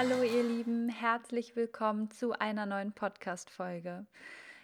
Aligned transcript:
Hallo 0.00 0.22
ihr 0.22 0.44
Lieben, 0.44 0.88
herzlich 0.88 1.56
willkommen 1.56 2.08
zu 2.08 2.30
einer 2.38 2.66
neuen 2.66 2.92
Podcast-Folge. 2.92 4.06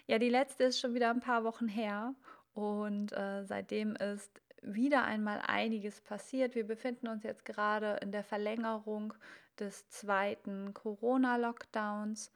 Ja, 0.07 0.21
die 0.21 0.29
letzte 0.29 0.63
ist 0.63 0.79
schon 0.79 0.95
wieder 0.95 1.11
ein 1.11 1.19
paar 1.19 1.43
Wochen 1.43 1.67
her 1.67 2.15
und 2.53 3.13
äh, 3.13 3.45
seitdem 3.45 3.97
ist 3.97 4.31
wieder 4.63 5.03
einmal 5.03 5.43
einiges 5.45 6.01
passiert. 6.03 6.55
Wir 6.55 6.65
befinden 6.65 7.09
uns 7.09 7.25
jetzt 7.25 7.45
gerade 7.45 7.99
in 8.01 8.13
der 8.13 8.23
Verlängerung 8.23 9.13
des 9.59 9.89
zweiten 9.89 10.73
Corona-Lockdowns 10.73 12.31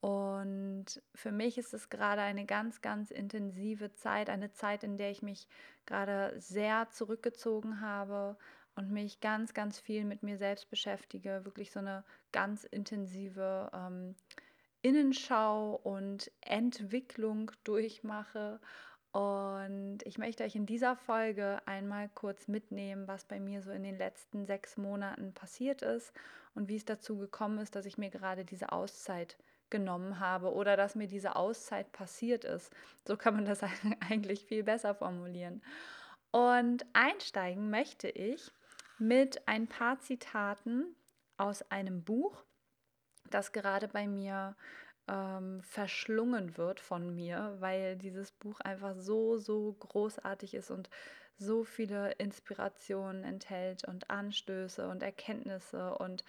und 0.00 1.02
für 1.12 1.32
mich 1.32 1.58
ist 1.58 1.74
es 1.74 1.88
gerade 1.88 2.20
eine 2.20 2.46
ganz, 2.46 2.80
ganz 2.82 3.10
intensive 3.10 3.94
Zeit, 3.94 4.30
eine 4.30 4.52
Zeit, 4.52 4.84
in 4.84 4.96
der 4.96 5.10
ich 5.10 5.22
mich 5.22 5.48
gerade 5.86 6.32
sehr 6.38 6.88
zurückgezogen 6.90 7.80
habe, 7.80 8.36
und 8.76 8.90
mich 8.90 9.20
ganz, 9.20 9.54
ganz 9.54 9.78
viel 9.78 10.04
mit 10.04 10.22
mir 10.22 10.36
selbst 10.36 10.68
beschäftige, 10.70 11.44
wirklich 11.44 11.70
so 11.70 11.78
eine 11.80 12.04
ganz 12.34 12.64
intensive 12.64 13.70
ähm, 13.72 14.16
Innenschau 14.82 15.80
und 15.82 16.30
Entwicklung 16.40 17.52
durchmache. 17.62 18.60
Und 19.12 20.00
ich 20.04 20.18
möchte 20.18 20.42
euch 20.42 20.56
in 20.56 20.66
dieser 20.66 20.96
Folge 20.96 21.62
einmal 21.64 22.08
kurz 22.08 22.48
mitnehmen, 22.48 23.06
was 23.06 23.24
bei 23.24 23.38
mir 23.38 23.62
so 23.62 23.70
in 23.70 23.84
den 23.84 23.96
letzten 23.96 24.44
sechs 24.44 24.76
Monaten 24.76 25.32
passiert 25.32 25.82
ist 25.82 26.12
und 26.56 26.68
wie 26.68 26.74
es 26.74 26.84
dazu 26.84 27.16
gekommen 27.16 27.58
ist, 27.58 27.76
dass 27.76 27.86
ich 27.86 27.98
mir 27.98 28.10
gerade 28.10 28.44
diese 28.44 28.72
Auszeit 28.72 29.38
genommen 29.70 30.18
habe 30.18 30.52
oder 30.52 30.76
dass 30.76 30.96
mir 30.96 31.06
diese 31.06 31.36
Auszeit 31.36 31.92
passiert 31.92 32.42
ist. 32.44 32.72
So 33.06 33.16
kann 33.16 33.34
man 33.34 33.44
das 33.44 33.60
eigentlich 34.10 34.44
viel 34.44 34.64
besser 34.64 34.96
formulieren. 34.96 35.62
Und 36.32 36.84
einsteigen 36.94 37.70
möchte 37.70 38.08
ich 38.08 38.50
mit 38.98 39.46
ein 39.46 39.68
paar 39.68 40.00
Zitaten 40.00 40.96
aus 41.36 41.62
einem 41.70 42.04
Buch, 42.04 42.44
das 43.30 43.52
gerade 43.52 43.88
bei 43.88 44.06
mir 44.06 44.56
ähm, 45.08 45.62
verschlungen 45.62 46.56
wird 46.56 46.80
von 46.80 47.14
mir, 47.14 47.56
weil 47.58 47.96
dieses 47.96 48.32
Buch 48.32 48.60
einfach 48.60 48.94
so, 48.96 49.38
so 49.38 49.72
großartig 49.72 50.54
ist 50.54 50.70
und 50.70 50.90
so 51.36 51.64
viele 51.64 52.12
Inspirationen 52.12 53.24
enthält 53.24 53.84
und 53.84 54.10
Anstöße 54.10 54.88
und 54.88 55.02
Erkenntnisse 55.02 55.94
und 55.96 56.24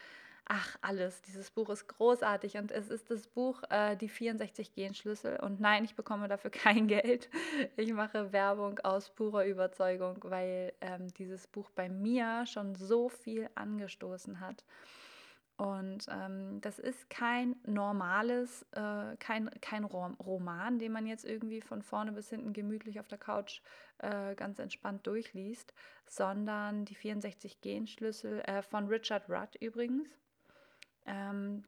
ach, 0.46 0.78
alles. 0.82 1.22
Dieses 1.24 1.52
Buch 1.52 1.70
ist 1.70 1.88
großartig 1.88 2.58
und 2.58 2.72
es 2.72 2.90
ist 2.90 3.10
das 3.10 3.28
Buch 3.28 3.62
äh, 3.70 3.96
Die 3.98 4.10
64 4.10 4.74
Genschlüssel. 4.74 5.40
Und 5.40 5.60
nein, 5.60 5.84
ich 5.84 5.96
bekomme 5.96 6.28
dafür 6.28 6.52
kein 6.52 6.88
Geld. 6.88 7.30
Ich 7.78 7.92
mache 7.94 8.32
Werbung 8.32 8.80
aus 8.80 9.10
purer 9.10 9.46
Überzeugung, 9.46 10.18
weil 10.24 10.74
ähm, 10.82 11.08
dieses 11.16 11.48
Buch 11.48 11.70
bei 11.72 11.90
mir 11.90 12.46
schon 12.46 12.76
so 12.76 13.10
viel 13.10 13.50
angestoßen 13.56 14.40
hat. 14.40 14.64
Und 15.58 16.08
ähm, 16.10 16.60
das 16.60 16.80
ist 16.80 17.10
kein 17.10 17.56
normales, 17.66 18.64
äh, 18.74 19.16
kein, 19.20 19.50
kein 19.62 19.86
Roman, 19.86 20.80
den 20.80 20.92
man 20.92 21.08
jetzt 21.08 21.24
irgendwie 21.24 21.62
von 21.62 21.82
vorne 21.82 22.12
bis 22.12 22.30
hinten 22.30 22.52
gemütlich 22.52 23.00
auf 23.00 23.08
der 23.08 23.18
Couch 23.18 23.62
äh, 24.00 24.36
ganz 24.36 24.60
entspannt 24.60 25.08
durchliest, 25.08 25.74
sondern 26.08 26.84
die 26.84 26.96
64 26.96 27.62
Genschlüssel 27.62 28.42
äh, 28.42 28.62
von 28.64 28.88
Richard 28.88 29.30
Rudd 29.30 29.56
übrigens 29.62 30.10
ähm, 31.06 31.64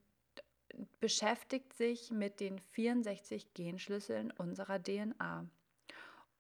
beschäftigt 1.00 1.74
sich 1.74 2.12
mit 2.12 2.40
den 2.40 2.60
64 2.60 3.54
Genschlüsseln 3.54 4.32
unserer 4.32 4.82
DNA. 4.82 5.46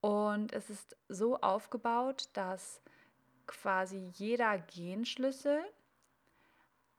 Und 0.02 0.53
es 0.53 0.69
ist 0.69 0.96
so 1.09 1.38
aufgebaut, 1.38 2.30
dass 2.34 2.81
quasi 3.47 4.09
jeder 4.13 4.59
Genschlüssel 4.59 5.63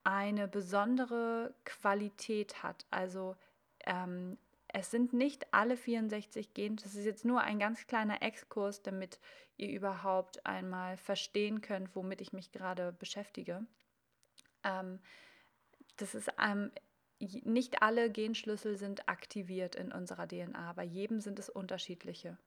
eine 0.04 0.48
besondere 0.48 1.54
Qualität 1.64 2.62
hat. 2.62 2.86
Also 2.90 3.36
ähm, 3.84 4.38
es 4.68 4.90
sind 4.90 5.12
nicht 5.12 5.52
alle 5.52 5.76
64 5.76 6.54
Gen, 6.54 6.76
das 6.76 6.94
ist 6.94 7.04
jetzt 7.04 7.24
nur 7.24 7.40
ein 7.40 7.58
ganz 7.58 7.86
kleiner 7.86 8.22
Exkurs, 8.22 8.82
damit 8.82 9.18
ihr 9.56 9.70
überhaupt 9.70 10.44
einmal 10.46 10.96
verstehen 10.96 11.60
könnt, 11.60 11.94
womit 11.94 12.20
ich 12.20 12.32
mich 12.32 12.52
gerade 12.52 12.92
beschäftige. 12.92 13.66
Ähm, 14.64 15.00
das 15.98 16.14
ist 16.14 16.30
ähm, 16.42 16.70
nicht 17.20 17.82
alle 17.82 18.10
Genschlüssel 18.10 18.76
sind 18.76 19.08
aktiviert 19.08 19.74
in 19.74 19.92
unserer 19.92 20.26
DNA. 20.26 20.72
Bei 20.74 20.84
jedem 20.84 21.20
sind 21.20 21.38
es 21.38 21.48
unterschiedliche. 21.48 22.38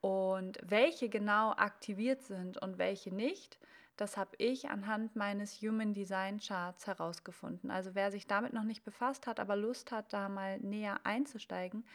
Und 0.00 0.58
welche 0.62 1.08
genau 1.08 1.52
aktiviert 1.52 2.22
sind 2.22 2.60
und 2.60 2.76
welche 2.76 3.14
nicht, 3.14 3.58
das 3.96 4.16
habe 4.16 4.32
ich 4.38 4.68
anhand 4.68 5.14
meines 5.16 5.62
Human 5.62 5.94
Design 5.94 6.40
Charts 6.40 6.86
herausgefunden. 6.86 7.70
Also 7.70 7.94
wer 7.94 8.10
sich 8.10 8.26
damit 8.26 8.52
noch 8.52 8.64
nicht 8.64 8.84
befasst 8.84 9.26
hat, 9.26 9.38
aber 9.38 9.56
Lust 9.56 9.92
hat, 9.92 10.12
da 10.12 10.28
mal 10.28 10.58
näher 10.58 11.00
einzusteigen, 11.04 11.86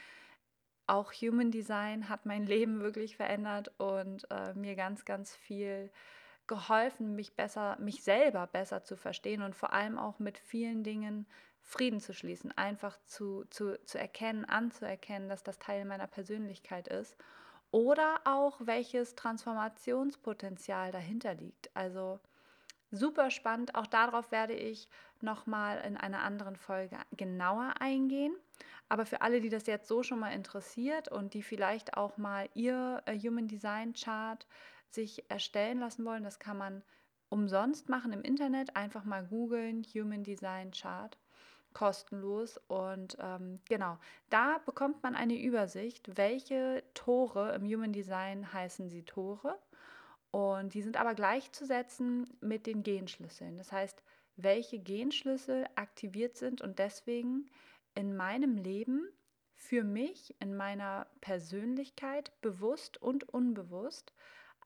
auch 0.88 1.12
Human 1.14 1.52
Design 1.52 2.10
hat 2.10 2.26
mein 2.26 2.44
Leben 2.48 2.80
wirklich 2.80 3.18
verändert 3.18 3.72
und 3.78 4.26
äh, 4.32 4.54
mir 4.54 4.76
ganz, 4.76 5.06
ganz 5.06 5.36
viel 5.36 5.92
geholfen, 6.50 7.16
mich 7.16 7.36
besser, 7.36 7.78
mich 7.80 8.04
selber 8.04 8.48
besser 8.48 8.84
zu 8.84 8.98
verstehen 8.98 9.42
und 9.42 9.56
vor 9.56 9.72
allem 9.72 9.98
auch 9.98 10.20
mit 10.20 10.38
vielen 10.38 10.84
Dingen 10.84 11.26
Frieden 11.62 12.02
zu 12.02 12.14
schließen, 12.14 12.52
einfach 12.58 12.98
zu, 13.06 13.46
zu, 13.50 13.80
zu 13.86 13.98
erkennen, 13.98 14.44
anzuerkennen, 14.44 15.30
dass 15.30 15.44
das 15.44 15.60
Teil 15.60 15.86
meiner 15.86 16.08
Persönlichkeit 16.08 16.88
ist 16.88 17.16
oder 17.72 18.22
auch 18.26 18.58
welches 18.62 19.16
Transformationspotenzial 19.16 20.92
dahinter 20.92 21.36
liegt. 21.36 21.70
Also 21.76 22.20
super 22.92 23.30
spannend, 23.30 23.76
auch 23.76 23.88
darauf 23.88 24.32
werde 24.32 24.54
ich 24.54 24.90
nochmal 25.22 25.80
in 25.86 25.96
einer 25.96 26.24
anderen 26.24 26.56
Folge 26.56 26.98
genauer 27.12 27.76
eingehen. 27.80 28.36
Aber 28.92 29.06
für 29.06 29.22
alle, 29.22 29.40
die 29.40 29.50
das 29.50 29.68
jetzt 29.68 29.88
so 29.88 30.02
schon 30.02 30.18
mal 30.18 30.34
interessiert 30.34 31.10
und 31.10 31.36
die 31.36 31.44
vielleicht 31.44 31.96
auch 31.96 32.18
mal 32.18 32.50
ihr 32.56 33.04
äh, 33.06 33.16
Human 33.20 33.48
Design 33.48 33.94
Chart 33.94 34.48
sich 34.94 35.30
erstellen 35.30 35.80
lassen 35.80 36.06
wollen, 36.06 36.24
das 36.24 36.40
kann 36.40 36.58
man 36.58 36.84
umsonst 37.30 37.90
machen 37.90 38.12
im 38.12 38.22
Internet. 38.22 38.76
Einfach 38.76 39.06
mal 39.06 39.26
googeln, 39.26 39.84
Human 39.94 40.24
Design 40.24 40.72
Chart, 40.72 41.18
kostenlos. 41.74 42.60
Und 42.68 43.18
ähm, 43.20 43.60
genau, 43.68 43.98
da 44.30 44.60
bekommt 44.66 45.02
man 45.04 45.16
eine 45.16 45.40
Übersicht, 45.40 46.18
welche 46.18 46.84
Tore 46.94 47.54
im 47.54 47.66
Human 47.66 47.94
Design 47.94 48.52
heißen 48.52 48.90
sie 48.90 49.04
Tore. 49.04 49.58
Und 50.32 50.74
die 50.74 50.82
sind 50.82 50.98
aber 50.98 51.16
gleichzusetzen 51.16 52.30
mit 52.40 52.68
den 52.68 52.84
Genschlüsseln. 52.84 53.58
Das 53.58 53.72
heißt, 53.72 54.04
welche 54.36 54.80
Genschlüssel 54.80 55.66
aktiviert 55.76 56.38
sind 56.38 56.62
und 56.62 56.80
deswegen 56.80 57.50
in 57.96 58.16
meinem 58.16 58.56
Leben 58.56 59.08
für 59.56 59.84
mich, 59.84 60.36
in 60.40 60.56
meiner 60.56 61.08
Persönlichkeit, 61.20 62.32
bewusst 62.42 63.02
und 63.02 63.28
unbewusst, 63.28 64.14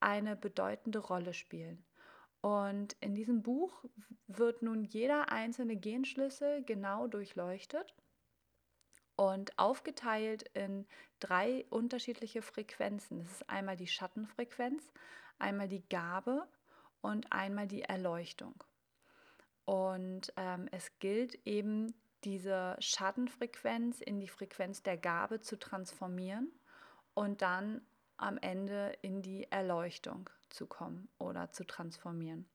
eine 0.03 0.35
bedeutende 0.35 0.99
Rolle 0.99 1.33
spielen. 1.33 1.83
Und 2.41 2.95
in 2.99 3.15
diesem 3.15 3.41
Buch 3.41 3.85
wird 4.27 4.61
nun 4.61 4.83
jeder 4.83 5.31
einzelne 5.31 5.77
Genschlüssel 5.77 6.63
genau 6.63 7.07
durchleuchtet 7.07 7.95
und 9.15 9.57
aufgeteilt 9.57 10.43
in 10.53 10.85
drei 11.19 11.65
unterschiedliche 11.69 12.41
Frequenzen. 12.41 13.19
Das 13.19 13.31
ist 13.31 13.49
einmal 13.49 13.77
die 13.77 13.87
Schattenfrequenz, 13.87 14.83
einmal 15.39 15.69
die 15.69 15.87
Gabe 15.87 16.47
und 17.01 17.31
einmal 17.31 17.67
die 17.67 17.83
Erleuchtung. 17.83 18.61
Und 19.65 20.33
ähm, 20.35 20.67
es 20.71 20.99
gilt 20.99 21.35
eben, 21.47 21.93
diese 22.23 22.75
Schattenfrequenz 22.79 24.01
in 24.01 24.19
die 24.19 24.27
Frequenz 24.27 24.81
der 24.81 24.97
Gabe 24.97 25.41
zu 25.41 25.59
transformieren 25.59 26.51
und 27.13 27.41
dann 27.41 27.81
am 28.17 28.37
Ende 28.37 28.95
in 29.01 29.21
die 29.21 29.47
Erleuchtung 29.51 30.29
zu 30.49 30.65
kommen 30.67 31.09
oder 31.17 31.51
zu 31.51 31.65
transformieren. 31.65 32.45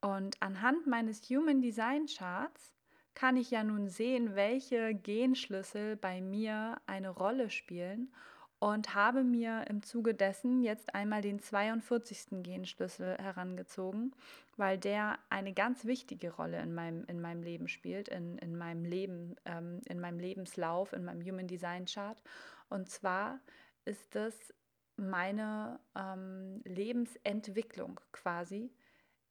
Und 0.00 0.40
anhand 0.40 0.86
meines 0.86 1.22
Human 1.28 1.60
Design 1.60 2.06
Charts 2.06 2.72
kann 3.14 3.36
ich 3.36 3.50
ja 3.50 3.64
nun 3.64 3.88
sehen, 3.88 4.36
welche 4.36 4.94
Genschlüssel 4.94 5.96
bei 5.96 6.20
mir 6.20 6.80
eine 6.86 7.10
Rolle 7.10 7.50
spielen 7.50 8.12
und 8.60 8.94
habe 8.94 9.24
mir 9.24 9.64
im 9.68 9.82
Zuge 9.82 10.14
dessen 10.14 10.62
jetzt 10.62 10.94
einmal 10.94 11.22
den 11.22 11.40
42. 11.40 12.42
Genschlüssel 12.42 13.16
herangezogen, 13.18 14.14
weil 14.56 14.78
der 14.78 15.18
eine 15.30 15.52
ganz 15.52 15.84
wichtige 15.84 16.32
Rolle 16.32 16.60
in 16.60 16.74
meinem, 16.74 17.04
in 17.04 17.20
meinem 17.20 17.42
Leben 17.42 17.68
spielt, 17.68 18.08
in, 18.08 18.38
in 18.38 18.56
meinem 18.56 18.84
Leben, 18.84 19.36
ähm, 19.44 19.80
in 19.86 20.00
meinem 20.00 20.18
Lebenslauf, 20.18 20.92
in 20.92 21.04
meinem 21.04 21.24
Human 21.24 21.46
Design 21.46 21.86
Chart. 21.86 22.20
Und 22.68 22.88
zwar 22.88 23.40
ist 23.88 24.14
es 24.14 24.54
meine 24.96 25.80
ähm, 25.96 26.60
Lebensentwicklung 26.64 28.00
quasi 28.12 28.70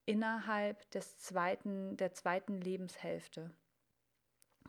innerhalb 0.06 0.90
des 0.92 1.20
zweiten, 1.20 1.96
der 1.98 2.14
zweiten 2.14 2.60
Lebenshälfte. 2.60 3.52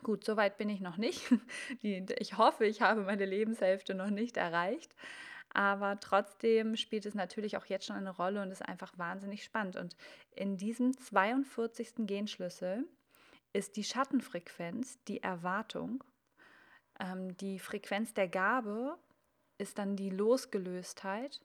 Gut, 0.03 0.23
soweit 0.23 0.57
bin 0.57 0.69
ich 0.69 0.79
noch 0.79 0.97
nicht. 0.97 1.33
ich 1.81 2.37
hoffe, 2.37 2.65
ich 2.65 2.81
habe 2.81 3.01
meine 3.01 3.25
Lebenshälfte 3.25 3.95
noch 3.95 4.09
nicht 4.09 4.37
erreicht. 4.37 4.93
Aber 5.51 5.99
trotzdem 5.99 6.75
spielt 6.75 7.07
es 7.07 7.15
natürlich 7.15 7.57
auch 7.57 7.65
jetzt 7.65 7.85
schon 7.85 7.95
eine 7.95 8.15
Rolle 8.15 8.41
und 8.43 8.51
ist 8.51 8.61
einfach 8.61 8.95
wahnsinnig 8.97 9.43
spannend. 9.43 9.77
Und 9.77 9.95
in 10.35 10.57
diesem 10.57 10.95
42. 10.95 12.05
Genschlüssel 12.05 12.85
ist 13.51 13.75
die 13.75 13.83
Schattenfrequenz 13.83 15.03
die 15.05 15.23
Erwartung. 15.23 16.03
Ähm, 16.99 17.35
die 17.37 17.57
Frequenz 17.57 18.13
der 18.13 18.27
Gabe 18.27 18.97
ist 19.59 19.77
dann 19.77 19.95
die 19.95 20.09
Losgelöstheit 20.09 21.41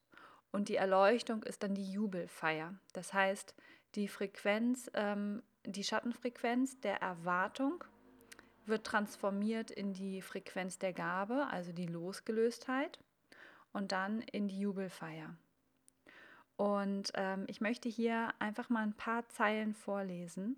und 0.52 0.68
die 0.70 0.76
Erleuchtung 0.76 1.42
ist 1.42 1.62
dann 1.62 1.74
die 1.74 1.92
Jubelfeier. 1.92 2.74
Das 2.94 3.12
heißt, 3.12 3.54
die 3.96 4.08
Frequenz, 4.08 4.90
ähm, 4.94 5.42
die 5.66 5.84
Schattenfrequenz 5.84 6.80
der 6.80 7.02
Erwartung 7.02 7.84
wird 8.64 8.86
transformiert 8.86 9.70
in 9.70 9.92
die 9.92 10.22
Frequenz 10.22 10.78
der 10.78 10.92
Gabe, 10.92 11.46
also 11.50 11.72
die 11.72 11.86
Losgelöstheit, 11.86 12.98
und 13.72 13.92
dann 13.92 14.22
in 14.22 14.48
die 14.48 14.60
Jubelfeier. 14.60 15.36
Und 16.56 17.10
ähm, 17.14 17.44
ich 17.48 17.60
möchte 17.60 17.88
hier 17.88 18.32
einfach 18.38 18.70
mal 18.70 18.84
ein 18.84 18.94
paar 18.94 19.28
Zeilen 19.28 19.74
vorlesen, 19.74 20.56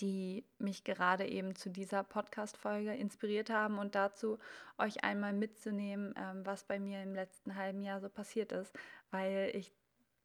die 0.00 0.44
mich 0.58 0.84
gerade 0.84 1.26
eben 1.26 1.54
zu 1.54 1.70
dieser 1.70 2.02
Podcast-Folge 2.02 2.94
inspiriert 2.94 3.50
haben 3.50 3.78
und 3.78 3.94
dazu 3.94 4.38
euch 4.78 5.04
einmal 5.04 5.32
mitzunehmen, 5.32 6.14
ähm, 6.16 6.44
was 6.44 6.64
bei 6.64 6.78
mir 6.78 7.02
im 7.02 7.14
letzten 7.14 7.54
halben 7.54 7.82
Jahr 7.82 8.00
so 8.00 8.08
passiert 8.08 8.52
ist, 8.52 8.72
weil 9.10 9.50
ich 9.54 9.72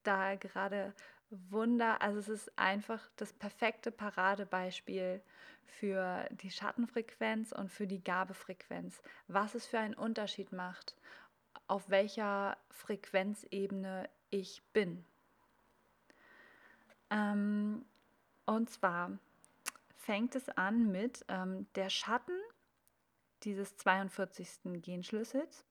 da 0.03 0.35
gerade 0.35 0.93
Wunder, 1.29 2.01
also 2.01 2.19
es 2.19 2.29
ist 2.29 2.57
einfach 2.57 3.07
das 3.15 3.33
perfekte 3.33 3.91
Paradebeispiel 3.91 5.21
für 5.65 6.27
die 6.31 6.49
Schattenfrequenz 6.49 7.51
und 7.51 7.69
für 7.69 7.85
die 7.85 8.03
Gabefrequenz. 8.03 9.01
Was 9.27 9.53
es 9.53 9.67
für 9.67 9.77
einen 9.77 9.93
Unterschied 9.93 10.51
macht, 10.51 10.95
auf 11.67 11.89
welcher 11.89 12.57
Frequenzebene 12.69 14.09
ich 14.31 14.63
bin. 14.73 15.05
Ähm, 17.11 17.85
und 18.45 18.69
zwar 18.69 19.19
fängt 19.99 20.35
es 20.35 20.49
an 20.49 20.91
mit 20.91 21.25
ähm, 21.27 21.67
der 21.75 21.89
Schatten 21.89 22.37
dieses 23.43 23.75
42. 23.77 24.81
Genschlüssels 24.81 25.65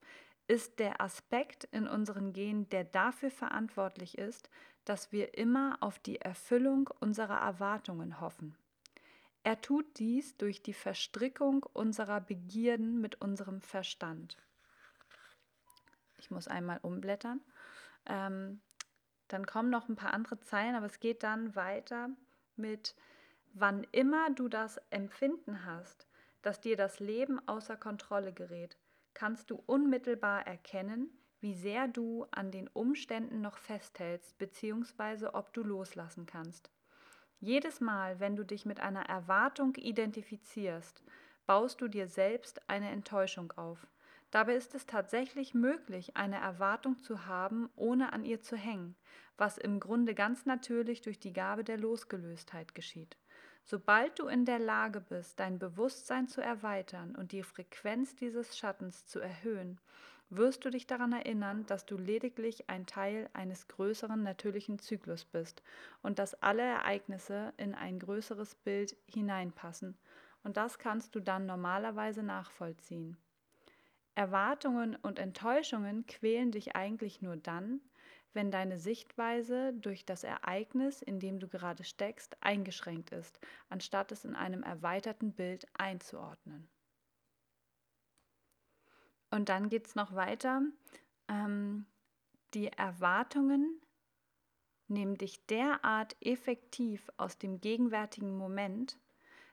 ist 0.47 0.79
der 0.79 1.01
Aspekt 1.01 1.65
in 1.65 1.87
unseren 1.87 2.33
Genen, 2.33 2.69
der 2.69 2.83
dafür 2.83 3.31
verantwortlich 3.31 4.17
ist, 4.17 4.49
dass 4.85 5.11
wir 5.11 5.37
immer 5.37 5.77
auf 5.81 5.99
die 5.99 6.21
Erfüllung 6.21 6.89
unserer 6.99 7.39
Erwartungen 7.39 8.19
hoffen. 8.21 8.55
Er 9.43 9.61
tut 9.61 9.99
dies 9.99 10.37
durch 10.37 10.61
die 10.61 10.73
Verstrickung 10.73 11.63
unserer 11.73 12.21
Begierden 12.21 12.99
mit 13.01 13.21
unserem 13.21 13.61
Verstand. 13.61 14.37
Ich 16.17 16.29
muss 16.29 16.47
einmal 16.47 16.79
umblättern. 16.81 17.41
Ähm, 18.05 18.61
dann 19.27 19.45
kommen 19.45 19.69
noch 19.69 19.87
ein 19.87 19.95
paar 19.95 20.13
andere 20.13 20.39
Zeilen, 20.39 20.75
aber 20.75 20.87
es 20.87 20.99
geht 20.99 21.23
dann 21.23 21.55
weiter 21.55 22.09
mit, 22.55 22.95
wann 23.53 23.85
immer 23.91 24.29
du 24.31 24.47
das 24.47 24.77
Empfinden 24.89 25.65
hast, 25.65 26.07
dass 26.41 26.61
dir 26.61 26.77
das 26.77 26.99
Leben 26.99 27.39
außer 27.47 27.75
Kontrolle 27.75 28.33
gerät, 28.33 28.77
kannst 29.13 29.51
du 29.51 29.61
unmittelbar 29.65 30.47
erkennen, 30.47 31.09
wie 31.41 31.53
sehr 31.53 31.87
du 31.87 32.25
an 32.31 32.51
den 32.51 32.67
Umständen 32.67 33.41
noch 33.41 33.57
festhältst, 33.57 34.37
beziehungsweise 34.37 35.33
ob 35.33 35.53
du 35.53 35.63
loslassen 35.63 36.25
kannst. 36.25 36.69
Jedes 37.39 37.79
Mal, 37.79 38.19
wenn 38.19 38.35
du 38.35 38.43
dich 38.43 38.65
mit 38.65 38.81
einer 38.81 39.05
Erwartung 39.05 39.75
identifizierst, 39.75 41.03
baust 41.45 41.79
du 41.79 41.87
dir 41.87 42.07
selbst 42.07 42.69
eine 42.69 42.89
Enttäuschung 42.89 43.53
auf. 43.53 43.87
Dabei 44.31 44.55
ist 44.55 44.75
es 44.75 44.85
tatsächlich 44.85 45.53
möglich, 45.53 46.15
eine 46.15 46.37
Erwartung 46.37 46.99
zu 46.99 47.25
haben, 47.25 47.69
ohne 47.75 48.13
an 48.13 48.25
ihr 48.25 48.41
zu 48.41 48.55
hängen, 48.55 48.95
was 49.37 49.57
im 49.57 49.79
Grunde 49.79 50.13
ganz 50.13 50.45
natürlich 50.45 51.01
durch 51.01 51.19
die 51.19 51.33
Gabe 51.33 51.63
der 51.63 51.77
Losgelöstheit 51.77 52.75
geschieht. 52.75 53.17
Sobald 53.63 54.17
du 54.19 54.27
in 54.27 54.45
der 54.45 54.59
Lage 54.59 55.01
bist, 55.01 55.39
dein 55.39 55.59
Bewusstsein 55.59 56.27
zu 56.27 56.41
erweitern 56.41 57.15
und 57.15 57.31
die 57.31 57.43
Frequenz 57.43 58.15
dieses 58.15 58.57
Schattens 58.57 59.05
zu 59.05 59.19
erhöhen, 59.19 59.79
wirst 60.29 60.63
du 60.63 60.69
dich 60.69 60.85
daran 60.87 61.11
erinnern, 61.11 61.65
dass 61.65 61.85
du 61.85 61.97
lediglich 61.97 62.69
ein 62.69 62.85
Teil 62.85 63.29
eines 63.33 63.67
größeren 63.67 64.21
natürlichen 64.21 64.79
Zyklus 64.79 65.25
bist 65.25 65.63
und 66.01 66.19
dass 66.19 66.41
alle 66.41 66.61
Ereignisse 66.61 67.53
in 67.57 67.73
ein 67.73 67.99
größeres 67.99 68.55
Bild 68.55 68.95
hineinpassen. 69.07 69.97
Und 70.43 70.57
das 70.57 70.79
kannst 70.79 71.15
du 71.15 71.19
dann 71.19 71.45
normalerweise 71.45 72.23
nachvollziehen. 72.23 73.17
Erwartungen 74.15 74.95
und 74.95 75.19
Enttäuschungen 75.19 76.05
quälen 76.05 76.51
dich 76.51 76.75
eigentlich 76.75 77.21
nur 77.21 77.37
dann, 77.37 77.81
wenn 78.33 78.51
deine 78.51 78.77
Sichtweise 78.77 79.73
durch 79.73 80.05
das 80.05 80.23
Ereignis, 80.23 81.01
in 81.01 81.19
dem 81.19 81.39
du 81.39 81.47
gerade 81.47 81.83
steckst, 81.83 82.37
eingeschränkt 82.41 83.11
ist, 83.11 83.39
anstatt 83.69 84.11
es 84.11 84.25
in 84.25 84.35
einem 84.35 84.63
erweiterten 84.63 85.33
Bild 85.33 85.67
einzuordnen. 85.73 86.69
Und 89.31 89.49
dann 89.49 89.69
geht 89.69 89.87
es 89.87 89.95
noch 89.95 90.15
weiter. 90.15 90.61
Ähm, 91.27 91.85
die 92.53 92.67
Erwartungen 92.67 93.79
nehmen 94.87 95.17
dich 95.17 95.45
derart 95.45 96.15
effektiv 96.19 97.09
aus 97.17 97.37
dem 97.37 97.61
gegenwärtigen 97.61 98.35
Moment, 98.35 98.97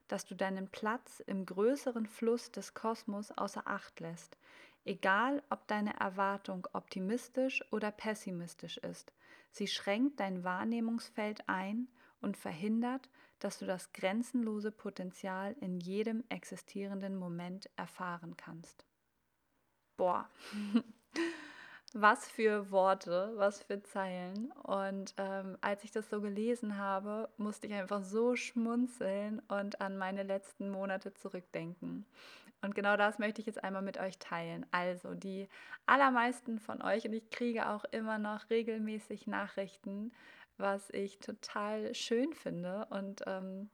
dass 0.09 0.25
du 0.25 0.35
deinen 0.35 0.69
Platz 0.69 1.21
im 1.21 1.45
größeren 1.45 2.07
Fluss 2.07 2.51
des 2.53 2.75
Kosmos 2.75 3.33
außer 3.33 3.67
Acht 3.67 4.01
lässt, 4.01 4.39
egal 4.87 5.43
ob 5.51 5.67
deine 5.67 5.99
Erwartung 5.99 6.67
optimistisch 6.73 7.63
oder 7.73 7.91
pessimistisch 7.91 8.79
ist. 8.79 9.13
Sie 9.51 9.67
schränkt 9.67 10.21
dein 10.21 10.45
Wahrnehmungsfeld 10.45 11.49
ein 11.49 11.89
und 12.21 12.37
verhindert, 12.37 13.09
dass 13.39 13.59
du 13.59 13.67
das 13.67 13.93
grenzenlose 13.93 14.71
Potenzial 14.73 15.55
in 15.61 15.79
jedem 15.79 16.25
existierenden 16.29 17.17
Moment 17.17 17.69
erfahren 17.77 18.37
kannst. 18.37 18.87
Boah, 19.97 20.29
was 21.93 22.29
für 22.29 22.71
Worte, 22.71 23.33
was 23.37 23.63
für 23.63 23.83
Zeilen. 23.83 24.53
Und 24.63 25.15
ähm, 25.17 25.57
als 25.61 25.85
ich 25.85 25.91
das 25.91 26.11
so 26.11 26.21
gelesen 26.21 26.77
habe, 26.77 27.29
musste 27.37 27.67
ich 27.67 27.75
einfach 27.75 28.03
so 28.03 28.37
schmunzeln 28.37 29.41
und 29.49 29.81
an 29.81 29.97
meine 29.97 30.23
letzten 30.23 30.71
Monate 30.71 31.15
zurückdenken. 31.15 32.07
Und 32.63 32.75
genau 32.75 32.97
das 32.97 33.19
möchte 33.19 33.41
ich 33.41 33.47
jetzt 33.47 33.63
einmal 33.63 33.83
mit 33.83 33.99
euch 33.99 34.19
teilen. 34.19 34.67
Also 34.71 35.15
die 35.15 35.49
allermeisten 35.87 36.59
von 36.59 36.83
euch, 36.83 37.05
und 37.07 37.13
ich 37.13 37.31
kriege 37.31 37.69
auch 37.69 37.85
immer 37.93 38.19
noch 38.19 38.51
regelmäßig 38.51 39.27
Nachrichten, 39.27 40.13
was 40.59 40.91
ich 40.91 41.19
total 41.19 41.95
schön 41.95 42.33
finde 42.33 42.87
und 42.91 43.23
ähm, 43.27 43.71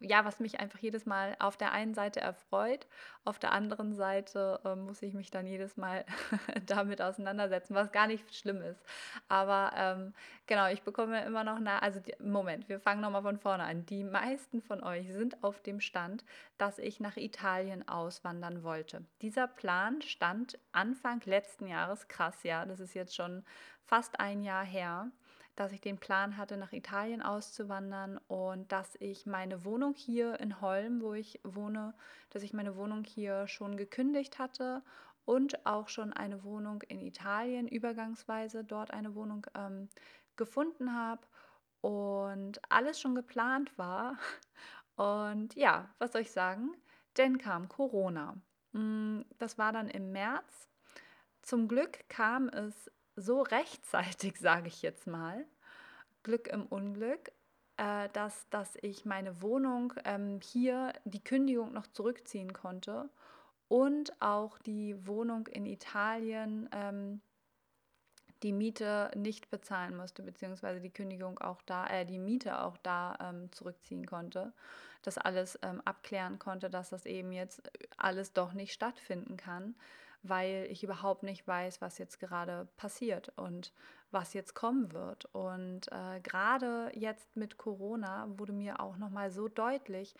ja, 0.00 0.24
was 0.24 0.40
mich 0.40 0.60
einfach 0.60 0.78
jedes 0.78 1.06
Mal 1.06 1.36
auf 1.38 1.56
der 1.56 1.72
einen 1.72 1.94
Seite 1.94 2.20
erfreut, 2.20 2.86
auf 3.24 3.38
der 3.38 3.52
anderen 3.52 3.94
Seite 3.94 4.60
äh, 4.64 4.74
muss 4.74 5.02
ich 5.02 5.14
mich 5.14 5.30
dann 5.30 5.46
jedes 5.46 5.76
Mal 5.76 6.04
damit 6.66 7.00
auseinandersetzen, 7.00 7.74
was 7.74 7.92
gar 7.92 8.06
nicht 8.06 8.34
schlimm 8.34 8.60
ist. 8.62 8.80
Aber 9.28 9.72
ähm, 9.76 10.12
genau, 10.46 10.68
ich 10.68 10.82
bekomme 10.82 11.24
immer 11.24 11.44
noch 11.44 11.58
nach, 11.58 11.80
also 11.82 12.00
die, 12.00 12.14
Moment, 12.22 12.68
wir 12.68 12.80
fangen 12.80 13.00
nochmal 13.00 13.22
von 13.22 13.38
vorne 13.38 13.64
an. 13.64 13.86
Die 13.86 14.04
meisten 14.04 14.60
von 14.60 14.82
euch 14.82 15.10
sind 15.12 15.42
auf 15.42 15.62
dem 15.62 15.80
Stand, 15.80 16.24
dass 16.58 16.78
ich 16.78 17.00
nach 17.00 17.16
Italien 17.16 17.88
auswandern 17.88 18.62
wollte. 18.62 19.04
Dieser 19.22 19.46
Plan 19.46 20.02
stand 20.02 20.58
Anfang 20.72 21.20
letzten 21.24 21.66
Jahres, 21.66 22.08
krass, 22.08 22.42
ja, 22.42 22.66
das 22.66 22.80
ist 22.80 22.94
jetzt 22.94 23.14
schon 23.14 23.44
fast 23.84 24.18
ein 24.18 24.42
Jahr 24.42 24.64
her 24.64 25.10
dass 25.56 25.72
ich 25.72 25.80
den 25.80 25.98
Plan 25.98 26.36
hatte, 26.36 26.56
nach 26.56 26.72
Italien 26.72 27.22
auszuwandern 27.22 28.18
und 28.28 28.72
dass 28.72 28.96
ich 29.00 29.26
meine 29.26 29.64
Wohnung 29.64 29.94
hier 29.94 30.40
in 30.40 30.60
Holm, 30.60 31.00
wo 31.00 31.14
ich 31.14 31.40
wohne, 31.44 31.94
dass 32.30 32.42
ich 32.42 32.52
meine 32.52 32.76
Wohnung 32.76 33.04
hier 33.04 33.46
schon 33.46 33.76
gekündigt 33.76 34.38
hatte 34.38 34.82
und 35.24 35.64
auch 35.64 35.88
schon 35.88 36.12
eine 36.12 36.44
Wohnung 36.44 36.82
in 36.82 37.00
Italien, 37.00 37.68
übergangsweise 37.68 38.64
dort 38.64 38.90
eine 38.90 39.14
Wohnung 39.14 39.46
ähm, 39.54 39.88
gefunden 40.36 40.94
habe 40.94 41.22
und 41.80 42.60
alles 42.70 43.00
schon 43.00 43.14
geplant 43.14 43.76
war. 43.78 44.16
Und 44.96 45.54
ja, 45.54 45.92
was 45.98 46.12
soll 46.12 46.22
ich 46.22 46.30
sagen? 46.30 46.70
Denn 47.16 47.38
kam 47.38 47.68
Corona. 47.68 48.36
Mm, 48.72 49.22
das 49.38 49.58
war 49.58 49.72
dann 49.72 49.88
im 49.88 50.12
März. 50.12 50.68
Zum 51.42 51.68
Glück 51.68 52.08
kam 52.08 52.48
es 52.48 52.90
so 53.16 53.42
rechtzeitig, 53.42 54.36
sage 54.40 54.68
ich 54.68 54.82
jetzt 54.82 55.06
mal, 55.06 55.44
Glück 56.22 56.48
im 56.48 56.66
Unglück, 56.66 57.32
äh, 57.76 58.08
dass, 58.12 58.48
dass 58.50 58.76
ich 58.82 59.04
meine 59.04 59.42
Wohnung 59.42 59.92
ähm, 60.04 60.40
hier 60.42 60.92
die 61.04 61.22
Kündigung 61.22 61.72
noch 61.72 61.86
zurückziehen 61.86 62.52
konnte 62.52 63.10
und 63.68 64.12
auch 64.20 64.58
die 64.58 65.06
Wohnung 65.06 65.46
in 65.48 65.66
Italien 65.66 66.68
ähm, 66.72 67.20
die 68.44 68.52
Miete 68.52 69.10
nicht 69.16 69.50
bezahlen 69.50 69.96
musste, 69.96 70.22
beziehungsweise 70.22 70.80
die 70.80 70.92
Kündigung 70.92 71.38
auch 71.38 71.62
da, 71.62 71.86
äh, 71.86 72.04
die 72.04 72.18
Miete 72.18 72.60
auch 72.60 72.76
da 72.78 73.16
ähm, 73.20 73.50
zurückziehen 73.52 74.06
konnte. 74.06 74.52
Das 75.02 75.18
alles 75.18 75.58
ähm, 75.62 75.80
abklären 75.84 76.38
konnte, 76.38 76.68
dass 76.68 76.90
das 76.90 77.06
eben 77.06 77.32
jetzt 77.32 77.62
alles 77.96 78.32
doch 78.34 78.52
nicht 78.52 78.72
stattfinden 78.72 79.36
kann, 79.36 79.74
weil 80.24 80.66
ich 80.70 80.82
überhaupt 80.82 81.22
nicht 81.22 81.46
weiß, 81.46 81.80
was 81.80 81.98
jetzt 81.98 82.18
gerade 82.18 82.66
passiert 82.76 83.30
und 83.36 83.72
was 84.10 84.32
jetzt 84.32 84.54
kommen 84.54 84.92
wird. 84.92 85.26
Und 85.26 85.92
äh, 85.92 86.20
gerade 86.20 86.90
jetzt 86.94 87.36
mit 87.36 87.58
Corona 87.58 88.26
wurde 88.38 88.54
mir 88.54 88.80
auch 88.80 88.96
nochmal 88.96 89.30
so 89.30 89.48
deutlich, 89.48 90.14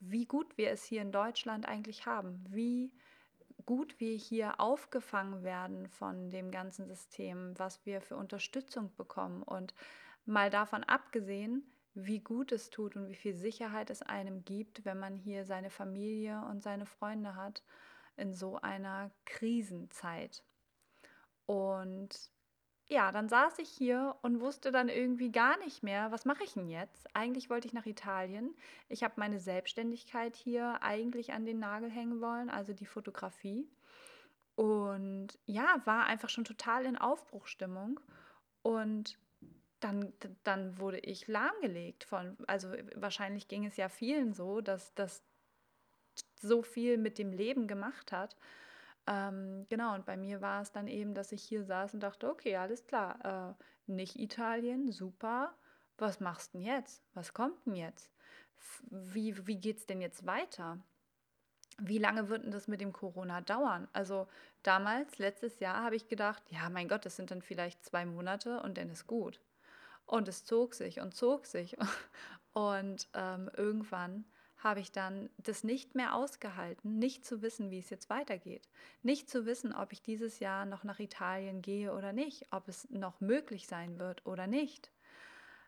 wie 0.00 0.24
gut 0.24 0.56
wir 0.56 0.70
es 0.70 0.84
hier 0.84 1.02
in 1.02 1.12
Deutschland 1.12 1.68
eigentlich 1.68 2.06
haben, 2.06 2.44
wie 2.48 2.92
gut 3.66 4.00
wir 4.00 4.16
hier 4.16 4.58
aufgefangen 4.58 5.44
werden 5.44 5.86
von 5.86 6.30
dem 6.30 6.50
ganzen 6.50 6.86
System, 6.86 7.52
was 7.58 7.84
wir 7.84 8.00
für 8.00 8.16
Unterstützung 8.16 8.90
bekommen. 8.96 9.42
Und 9.42 9.74
mal 10.24 10.48
davon 10.48 10.82
abgesehen, 10.82 11.62
wie 11.94 12.20
gut 12.20 12.52
es 12.52 12.70
tut 12.70 12.96
und 12.96 13.08
wie 13.08 13.14
viel 13.14 13.34
Sicherheit 13.34 13.90
es 13.90 14.00
einem 14.00 14.46
gibt, 14.46 14.86
wenn 14.86 14.98
man 14.98 15.14
hier 15.14 15.44
seine 15.44 15.68
Familie 15.68 16.42
und 16.50 16.62
seine 16.62 16.86
Freunde 16.86 17.36
hat 17.36 17.62
in 18.16 18.34
so 18.34 18.56
einer 18.60 19.10
Krisenzeit. 19.24 20.42
Und 21.46 22.30
ja, 22.88 23.10
dann 23.10 23.28
saß 23.28 23.58
ich 23.58 23.70
hier 23.70 24.16
und 24.22 24.40
wusste 24.40 24.70
dann 24.70 24.88
irgendwie 24.88 25.32
gar 25.32 25.58
nicht 25.58 25.82
mehr, 25.82 26.10
was 26.12 26.24
mache 26.24 26.44
ich 26.44 26.52
denn 26.52 26.68
jetzt? 26.68 27.08
Eigentlich 27.16 27.48
wollte 27.48 27.66
ich 27.66 27.72
nach 27.72 27.86
Italien. 27.86 28.54
Ich 28.88 29.02
habe 29.02 29.14
meine 29.16 29.40
Selbstständigkeit 29.40 30.36
hier 30.36 30.82
eigentlich 30.82 31.32
an 31.32 31.46
den 31.46 31.58
Nagel 31.58 31.90
hängen 31.90 32.20
wollen, 32.20 32.50
also 32.50 32.72
die 32.72 32.86
Fotografie. 32.86 33.66
Und 34.56 35.28
ja, 35.46 35.80
war 35.86 36.04
einfach 36.04 36.28
schon 36.28 36.44
total 36.44 36.84
in 36.84 36.98
Aufbruchstimmung. 36.98 37.98
Und 38.62 39.18
dann, 39.80 40.12
dann 40.44 40.78
wurde 40.78 40.98
ich 40.98 41.26
lahmgelegt 41.28 42.04
von, 42.04 42.36
also 42.46 42.72
wahrscheinlich 42.94 43.48
ging 43.48 43.64
es 43.64 43.76
ja 43.76 43.88
vielen 43.88 44.34
so, 44.34 44.60
dass 44.60 44.94
das 44.94 45.22
so 46.42 46.62
viel 46.62 46.98
mit 46.98 47.18
dem 47.18 47.32
Leben 47.32 47.66
gemacht 47.66 48.12
hat. 48.12 48.36
Ähm, 49.06 49.66
genau, 49.68 49.94
und 49.94 50.06
bei 50.06 50.16
mir 50.16 50.40
war 50.40 50.62
es 50.62 50.70
dann 50.70 50.86
eben, 50.86 51.14
dass 51.14 51.32
ich 51.32 51.42
hier 51.42 51.64
saß 51.64 51.94
und 51.94 52.00
dachte, 52.00 52.28
okay, 52.28 52.56
alles 52.56 52.86
klar, 52.86 53.56
äh, 53.58 53.90
nicht 53.90 54.18
Italien, 54.18 54.92
super. 54.92 55.54
Was 55.98 56.20
machst 56.20 56.54
du 56.54 56.58
denn 56.58 56.66
jetzt? 56.66 57.02
Was 57.14 57.34
kommt 57.34 57.66
denn 57.66 57.74
jetzt? 57.74 58.10
Wie, 58.90 59.46
wie 59.46 59.56
geht 59.56 59.78
es 59.78 59.86
denn 59.86 60.00
jetzt 60.00 60.26
weiter? 60.26 60.78
Wie 61.78 61.98
lange 61.98 62.28
wird 62.28 62.44
denn 62.44 62.50
das 62.50 62.68
mit 62.68 62.80
dem 62.80 62.92
Corona 62.92 63.40
dauern? 63.40 63.88
Also 63.92 64.28
damals, 64.62 65.18
letztes 65.18 65.58
Jahr, 65.58 65.82
habe 65.82 65.96
ich 65.96 66.08
gedacht, 66.08 66.42
ja, 66.50 66.68
mein 66.68 66.88
Gott, 66.88 67.04
das 67.06 67.16
sind 67.16 67.30
dann 67.30 67.42
vielleicht 67.42 67.84
zwei 67.84 68.04
Monate 68.04 68.62
und 68.62 68.78
dann 68.78 68.90
ist 68.90 69.06
gut. 69.06 69.40
Und 70.06 70.28
es 70.28 70.44
zog 70.44 70.74
sich 70.74 71.00
und 71.00 71.14
zog 71.14 71.46
sich. 71.46 71.76
Und 72.54 73.08
ähm, 73.14 73.50
irgendwann 73.56 74.26
habe 74.62 74.80
ich 74.80 74.92
dann 74.92 75.28
das 75.38 75.64
nicht 75.64 75.94
mehr 75.94 76.14
ausgehalten, 76.14 76.98
nicht 76.98 77.24
zu 77.24 77.42
wissen, 77.42 77.70
wie 77.70 77.78
es 77.78 77.90
jetzt 77.90 78.10
weitergeht. 78.10 78.68
Nicht 79.02 79.28
zu 79.28 79.44
wissen, 79.44 79.72
ob 79.74 79.92
ich 79.92 80.02
dieses 80.02 80.38
Jahr 80.38 80.66
noch 80.66 80.84
nach 80.84 81.00
Italien 81.00 81.62
gehe 81.62 81.92
oder 81.92 82.12
nicht, 82.12 82.46
ob 82.52 82.68
es 82.68 82.88
noch 82.90 83.20
möglich 83.20 83.66
sein 83.66 83.98
wird 83.98 84.24
oder 84.26 84.46
nicht. 84.46 84.92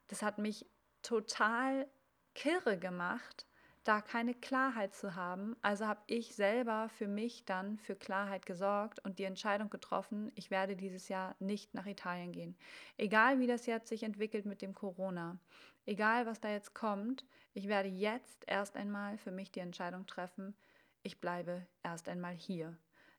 Das 0.09 0.23
hat 0.23 0.39
mich 0.39 0.67
total 1.03 1.89
kirre 2.35 2.79
gemacht, 2.79 3.47
da 3.85 4.01
keine 4.01 4.35
Klarheit 4.35 4.95
zu 4.95 5.15
haben. 5.15 5.57
Also 5.61 5.87
habe 5.87 6.03
ich 6.07 6.35
selber 6.35 6.89
für 6.89 7.07
mich 7.07 7.45
dann 7.45 7.79
für 7.79 7.95
Klarheit 7.95 8.47
gesorgt 8.47 9.05
und 9.05 9.19
die 9.19 9.25
Entscheidung 9.25 9.71
getroffen, 9.71 10.33
ich 10.35 10.51
werde 10.51 10.75
dieses 10.75 11.09
Jahr 11.09 11.37
nicht 11.39 11.75
nach 11.75 11.87
Italien 11.87 12.33
gehen. 12.33 12.57
Egal 12.97 13.41
wie 13.41 13.47
das 13.47 13.67
jetzt 13.67 13.89
sich 13.89 14.03
entwickelt 14.03 14.47
mit 14.47 14.63
dem 14.63 14.75
Corona, 14.75 15.39
egal 15.87 16.27
was 16.27 16.41
da 16.41 16.51
jetzt 16.51 16.75
kommt, 16.75 17.25
ich 17.53 17.69
werde 17.69 17.89
jetzt 17.89 18.45
erst 18.47 18.77
einmal 18.77 19.19
für 19.19 19.31
mich 19.31 19.51
die 19.53 19.61
Entscheidung 19.61 20.07
treffen, 20.07 20.57
ich 21.03 21.21
bleibe 21.21 21.67
erst 21.83 22.09
einmal 22.09 22.35
hier. 22.35 22.77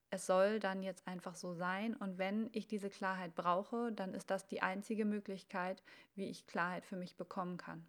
Es 0.09 0.25
soll 0.25 0.59
dann 0.59 0.83
jetzt 0.83 1.07
einfach 1.07 1.35
so 1.35 1.53
sein 1.53 1.95
und 1.95 2.17
wenn 2.17 2.49
ich 2.53 2.67
diese 2.67 2.89
Klarheit 2.89 3.35
brauche, 3.35 3.91
dann 3.91 4.13
ist 4.13 4.29
das 4.29 4.47
die 4.47 4.61
einzige 4.61 5.05
Möglichkeit, 5.05 5.83
wie 6.13 6.29
ich 6.29 6.47
Klarheit 6.47 6.85
für 6.85 6.95
mich 6.95 7.17
bekommen 7.17 7.57
kann. 7.57 7.85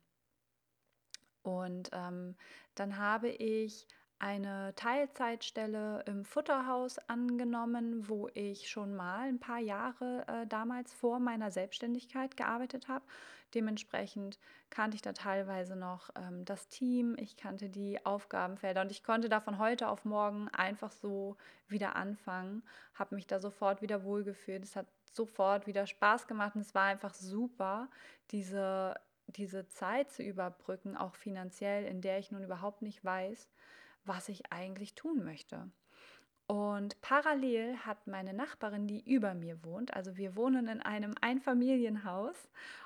Und 1.43 1.91
ähm, 1.93 2.35
dann 2.75 2.99
habe 2.99 3.29
ich 3.29 3.87
eine 4.19 4.75
Teilzeitstelle 4.77 6.03
im 6.07 6.25
Futterhaus 6.25 6.99
angenommen, 7.09 8.09
wo 8.09 8.29
ich 8.35 8.69
schon 8.69 8.95
mal 8.95 9.29
ein 9.29 9.39
paar 9.39 9.59
Jahre 9.59 10.25
äh, 10.27 10.47
damals 10.47 10.93
vor 10.95 11.21
meiner 11.21 11.51
Selbstständigkeit 11.51 12.37
gearbeitet 12.37 12.89
habe. 12.89 13.05
Dementsprechend 13.55 14.39
kannte 14.71 14.97
ich 14.97 15.03
da 15.03 15.13
teilweise 15.13 15.77
noch 15.77 16.11
ähm, 16.17 16.45
das 16.45 16.69
Team, 16.69 17.17
ich 17.19 17.37
kannte 17.37 17.69
die 17.69 18.05
Aufgabenfelder 18.05 18.81
und 18.81 18.91
ich 18.91 19.05
konnte 19.05 19.29
da 19.29 19.41
von 19.41 19.59
heute 19.59 19.89
auf 19.89 20.05
morgen 20.05 20.49
einfach 20.49 20.93
so 20.93 21.37
wieder 21.69 21.95
anfangen, 21.95 22.63
habe 22.95 23.15
mich 23.15 23.27
da 23.27 23.39
sofort 23.39 23.83
wieder 23.83 24.03
wohlgefühlt. 24.03 24.65
Es 24.65 24.77
hat 24.77 24.87
sofort 25.13 25.67
wieder 25.67 25.87
Spaß 25.87 26.27
gemacht 26.27 26.55
und 26.55 26.63
es 26.63 26.75
war 26.75 26.85
einfach 26.85 27.15
super, 27.15 27.89
diese, 28.31 28.95
diese 29.29 29.69
Zeit 29.69 30.11
zu 30.11 30.23
überbrücken, 30.23 30.97
auch 30.97 31.15
finanziell, 31.15 31.85
in 31.85 32.01
der 32.01 32.19
ich 32.19 32.31
nun 32.31 32.43
überhaupt 32.43 32.83
nicht 32.83 33.05
weiß, 33.05 33.49
was 34.07 34.29
ich 34.29 34.53
eigentlich 34.53 34.95
tun 34.95 35.25
möchte. 35.25 35.71
Und 36.47 37.01
parallel 37.01 37.77
hat 37.79 38.07
meine 38.07 38.33
Nachbarin, 38.33 38.87
die 38.87 39.01
über 39.01 39.35
mir 39.35 39.65
wohnt, 39.65 39.95
also 39.95 40.17
wir 40.17 40.37
wohnen 40.37 40.69
in 40.69 40.81
einem 40.81 41.15
Einfamilienhaus 41.21 42.37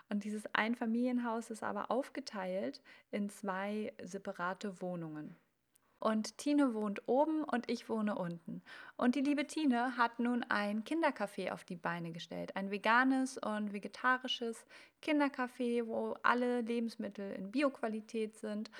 und 0.08 0.24
dieses 0.24 0.44
Einfamilienhaus 0.54 1.50
ist 1.50 1.62
aber 1.62 1.90
aufgeteilt 1.90 2.80
in 3.10 3.28
zwei 3.28 3.92
separate 4.02 4.80
Wohnungen. 4.80 5.36
Und 6.00 6.38
Tine 6.38 6.72
wohnt 6.72 7.06
oben 7.06 7.44
und 7.44 7.70
ich 7.70 7.90
wohne 7.90 8.14
unten. 8.14 8.62
Und 8.96 9.16
die 9.16 9.20
liebe 9.20 9.46
Tine 9.46 9.98
hat 9.98 10.18
nun 10.18 10.42
ein 10.48 10.82
Kindercafé 10.82 11.52
auf 11.52 11.64
die 11.64 11.76
Beine 11.76 12.10
gestellt. 12.10 12.56
Ein 12.56 12.70
veganes 12.70 13.36
und 13.36 13.74
vegetarisches 13.74 14.64
Kindercafé, 15.02 15.86
wo 15.86 16.16
alle 16.22 16.62
Lebensmittel 16.62 17.32
in 17.32 17.50
Bioqualität 17.50 18.34
sind 18.38 18.70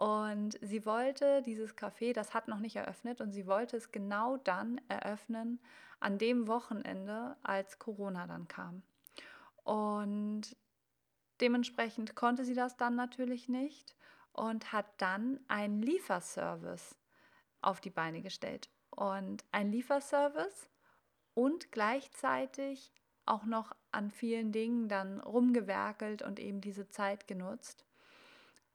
und 0.00 0.58
sie 0.62 0.86
wollte 0.86 1.42
dieses 1.42 1.76
Café, 1.76 2.14
das 2.14 2.32
hat 2.32 2.48
noch 2.48 2.58
nicht 2.58 2.74
eröffnet, 2.74 3.20
und 3.20 3.32
sie 3.32 3.46
wollte 3.46 3.76
es 3.76 3.92
genau 3.92 4.38
dann 4.38 4.80
eröffnen, 4.88 5.60
an 6.00 6.16
dem 6.16 6.48
Wochenende, 6.48 7.36
als 7.42 7.78
Corona 7.78 8.26
dann 8.26 8.48
kam. 8.48 8.80
Und 9.62 10.56
dementsprechend 11.42 12.14
konnte 12.14 12.46
sie 12.46 12.54
das 12.54 12.78
dann 12.78 12.96
natürlich 12.96 13.50
nicht 13.50 13.94
und 14.32 14.72
hat 14.72 14.86
dann 14.96 15.38
einen 15.48 15.82
Lieferservice 15.82 16.96
auf 17.60 17.82
die 17.82 17.90
Beine 17.90 18.22
gestellt. 18.22 18.70
Und 18.88 19.44
ein 19.52 19.70
Lieferservice 19.70 20.70
und 21.34 21.72
gleichzeitig 21.72 22.90
auch 23.26 23.44
noch 23.44 23.76
an 23.92 24.10
vielen 24.10 24.50
Dingen 24.50 24.88
dann 24.88 25.20
rumgewerkelt 25.20 26.22
und 26.22 26.40
eben 26.40 26.62
diese 26.62 26.88
Zeit 26.88 27.28
genutzt 27.28 27.84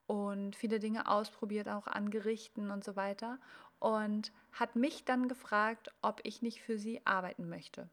und 0.06 0.56
viele 0.56 0.78
Dinge 0.78 1.08
ausprobiert, 1.08 1.68
auch 1.68 1.86
an 1.86 2.10
Gerichten 2.10 2.70
und 2.70 2.84
so 2.84 2.96
weiter. 2.96 3.38
Und 3.78 4.32
hat 4.52 4.76
mich 4.76 5.04
dann 5.04 5.28
gefragt, 5.28 5.90
ob 6.00 6.20
ich 6.24 6.42
nicht 6.42 6.62
für 6.62 6.78
sie 6.78 7.00
arbeiten 7.04 7.48
möchte. 7.48 7.90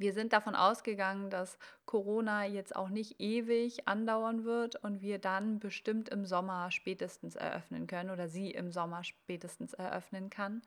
Wir 0.00 0.14
sind 0.14 0.32
davon 0.32 0.54
ausgegangen, 0.54 1.28
dass 1.28 1.58
Corona 1.84 2.46
jetzt 2.46 2.74
auch 2.74 2.88
nicht 2.88 3.20
ewig 3.20 3.86
andauern 3.86 4.44
wird 4.44 4.76
und 4.76 5.02
wir 5.02 5.18
dann 5.18 5.58
bestimmt 5.58 6.08
im 6.08 6.24
Sommer 6.24 6.70
spätestens 6.70 7.36
eröffnen 7.36 7.86
können 7.86 8.08
oder 8.08 8.26
sie 8.26 8.50
im 8.50 8.72
Sommer 8.72 9.04
spätestens 9.04 9.74
eröffnen 9.74 10.30
kann. 10.30 10.62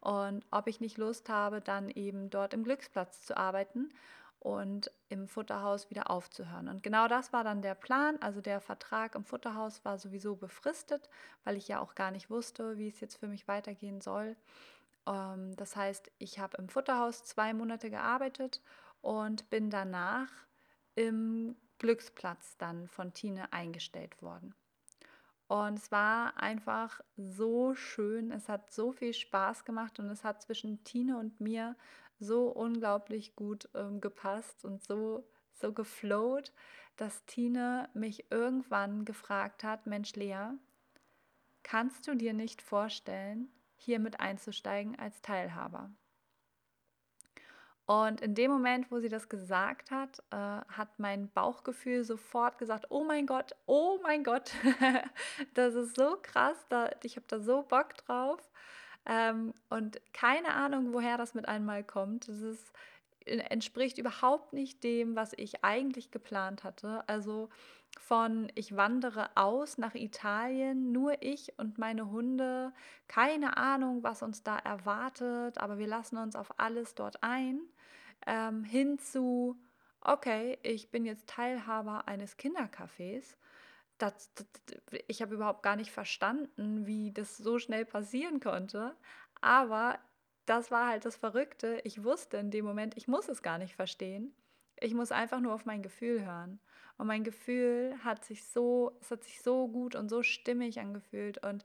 Und 0.00 0.46
ob 0.50 0.66
ich 0.66 0.80
nicht 0.80 0.96
Lust 0.96 1.28
habe, 1.28 1.60
dann 1.60 1.90
eben 1.90 2.30
dort 2.30 2.54
im 2.54 2.64
Glücksplatz 2.64 3.20
zu 3.20 3.36
arbeiten 3.36 3.90
und 4.40 4.90
im 5.10 5.28
Futterhaus 5.28 5.90
wieder 5.90 6.10
aufzuhören. 6.10 6.68
Und 6.68 6.82
genau 6.82 7.08
das 7.08 7.32
war 7.32 7.44
dann 7.44 7.60
der 7.60 7.74
Plan. 7.74 8.16
Also 8.20 8.40
der 8.40 8.60
Vertrag 8.60 9.14
im 9.14 9.24
Futterhaus 9.24 9.84
war 9.84 9.98
sowieso 9.98 10.34
befristet, 10.34 11.08
weil 11.44 11.56
ich 11.56 11.68
ja 11.68 11.78
auch 11.78 11.94
gar 11.94 12.10
nicht 12.10 12.30
wusste, 12.30 12.78
wie 12.78 12.88
es 12.88 13.00
jetzt 13.00 13.16
für 13.16 13.28
mich 13.28 13.46
weitergehen 13.46 14.00
soll. 14.00 14.36
Ähm, 15.06 15.54
das 15.56 15.76
heißt, 15.76 16.10
ich 16.18 16.38
habe 16.38 16.56
im 16.56 16.70
Futterhaus 16.70 17.22
zwei 17.22 17.52
Monate 17.52 17.90
gearbeitet 17.90 18.62
und 19.02 19.50
bin 19.50 19.68
danach 19.68 20.30
im 20.94 21.54
Glücksplatz 21.78 22.56
dann 22.56 22.88
von 22.88 23.12
Tine 23.12 23.52
eingestellt 23.52 24.22
worden. 24.22 24.54
Und 25.48 25.78
es 25.78 25.90
war 25.90 26.38
einfach 26.38 27.00
so 27.16 27.74
schön. 27.74 28.30
Es 28.30 28.48
hat 28.48 28.70
so 28.72 28.92
viel 28.92 29.12
Spaß 29.12 29.64
gemacht 29.64 29.98
und 29.98 30.08
es 30.08 30.24
hat 30.24 30.40
zwischen 30.42 30.82
Tine 30.84 31.18
und 31.18 31.40
mir 31.40 31.74
so 32.20 32.48
unglaublich 32.48 33.34
gut 33.34 33.68
ähm, 33.74 34.00
gepasst 34.00 34.64
und 34.64 34.82
so, 34.82 35.26
so 35.52 35.72
geflowt, 35.72 36.52
dass 36.96 37.24
Tine 37.24 37.88
mich 37.94 38.30
irgendwann 38.30 39.04
gefragt 39.04 39.64
hat, 39.64 39.86
Mensch 39.86 40.14
Lea, 40.14 40.50
kannst 41.62 42.06
du 42.06 42.14
dir 42.14 42.34
nicht 42.34 42.62
vorstellen, 42.62 43.50
hier 43.76 43.98
mit 43.98 44.20
einzusteigen 44.20 44.98
als 44.98 45.22
Teilhaber? 45.22 45.90
Und 47.86 48.20
in 48.20 48.36
dem 48.36 48.52
Moment, 48.52 48.92
wo 48.92 49.00
sie 49.00 49.08
das 49.08 49.28
gesagt 49.28 49.90
hat, 49.90 50.22
äh, 50.30 50.36
hat 50.36 51.00
mein 51.00 51.28
Bauchgefühl 51.32 52.04
sofort 52.04 52.56
gesagt, 52.56 52.86
oh 52.90 53.02
mein 53.02 53.26
Gott, 53.26 53.56
oh 53.66 53.98
mein 54.04 54.22
Gott, 54.22 54.52
das 55.54 55.74
ist 55.74 55.96
so 55.96 56.16
krass, 56.22 56.56
da, 56.68 56.90
ich 57.02 57.16
habe 57.16 57.26
da 57.26 57.40
so 57.40 57.62
Bock 57.62 57.96
drauf. 57.96 58.48
Ähm, 59.06 59.54
und 59.68 60.00
keine 60.12 60.54
Ahnung, 60.54 60.92
woher 60.92 61.16
das 61.16 61.34
mit 61.34 61.48
einmal 61.48 61.84
kommt. 61.84 62.28
Das 62.28 62.40
ist, 62.40 62.72
äh, 63.24 63.38
entspricht 63.38 63.98
überhaupt 63.98 64.52
nicht 64.52 64.84
dem, 64.84 65.16
was 65.16 65.32
ich 65.36 65.64
eigentlich 65.64 66.10
geplant 66.10 66.64
hatte. 66.64 67.04
Also 67.08 67.48
von 67.98 68.52
ich 68.54 68.76
wandere 68.76 69.30
aus 69.36 69.78
nach 69.78 69.94
Italien, 69.94 70.92
nur 70.92 71.22
ich 71.22 71.58
und 71.58 71.78
meine 71.78 72.10
Hunde, 72.10 72.72
keine 73.08 73.56
Ahnung, 73.56 74.02
was 74.02 74.22
uns 74.22 74.42
da 74.42 74.56
erwartet, 74.58 75.58
aber 75.58 75.78
wir 75.78 75.88
lassen 75.88 76.16
uns 76.18 76.36
auf 76.36 76.58
alles 76.58 76.94
dort 76.94 77.22
ein 77.22 77.60
ähm, 78.26 78.64
hin 78.64 78.98
zu, 78.98 79.56
okay, 80.00 80.58
ich 80.62 80.90
bin 80.90 81.04
jetzt 81.04 81.28
Teilhaber 81.28 82.06
eines 82.08 82.38
Kindercafés. 82.38 83.36
Das, 84.00 84.32
das, 84.34 84.46
ich 85.08 85.22
habe 85.22 85.34
überhaupt 85.34 85.62
gar 85.62 85.76
nicht 85.76 85.92
verstanden, 85.92 86.86
wie 86.86 87.12
das 87.12 87.36
so 87.36 87.58
schnell 87.58 87.84
passieren 87.84 88.40
konnte. 88.40 88.96
Aber 89.40 89.98
das 90.46 90.70
war 90.70 90.88
halt 90.88 91.04
das 91.04 91.16
Verrückte. 91.16 91.80
Ich 91.84 92.02
wusste 92.02 92.38
in 92.38 92.50
dem 92.50 92.64
Moment, 92.64 92.96
ich 92.96 93.08
muss 93.08 93.28
es 93.28 93.42
gar 93.42 93.58
nicht 93.58 93.76
verstehen. 93.76 94.34
Ich 94.80 94.94
muss 94.94 95.12
einfach 95.12 95.40
nur 95.40 95.54
auf 95.54 95.66
mein 95.66 95.82
Gefühl 95.82 96.24
hören. 96.24 96.60
Und 96.96 97.06
mein 97.06 97.24
Gefühl 97.24 97.94
hat 98.02 98.24
sich 98.24 98.44
so, 98.48 98.96
es 99.00 99.10
hat 99.10 99.22
sich 99.24 99.42
so 99.42 99.68
gut 99.68 99.94
und 99.94 100.08
so 100.08 100.22
stimmig 100.22 100.80
angefühlt 100.80 101.44
und 101.44 101.64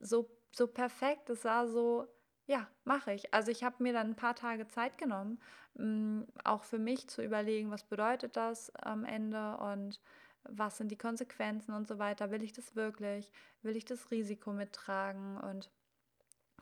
so, 0.00 0.28
so 0.52 0.66
perfekt. 0.66 1.28
Es 1.30 1.44
war 1.44 1.68
so, 1.68 2.08
ja, 2.46 2.66
mache 2.84 3.12
ich. 3.12 3.32
Also 3.32 3.50
ich 3.50 3.64
habe 3.64 3.82
mir 3.82 3.92
dann 3.92 4.10
ein 4.10 4.16
paar 4.16 4.34
Tage 4.34 4.66
Zeit 4.68 4.98
genommen, 4.98 5.40
mm, 5.74 6.22
auch 6.44 6.64
für 6.64 6.78
mich 6.78 7.08
zu 7.08 7.22
überlegen, 7.22 7.70
was 7.70 7.84
bedeutet 7.84 8.36
das 8.36 8.74
am 8.76 9.04
Ende 9.04 9.56
und 9.58 10.00
was 10.48 10.78
sind 10.78 10.90
die 10.90 10.98
Konsequenzen 10.98 11.72
und 11.72 11.88
so 11.88 11.98
weiter. 11.98 12.30
Will 12.30 12.42
ich 12.42 12.52
das 12.52 12.76
wirklich? 12.76 13.30
Will 13.62 13.76
ich 13.76 13.84
das 13.84 14.10
Risiko 14.10 14.52
mittragen 14.52 15.38
und 15.38 15.70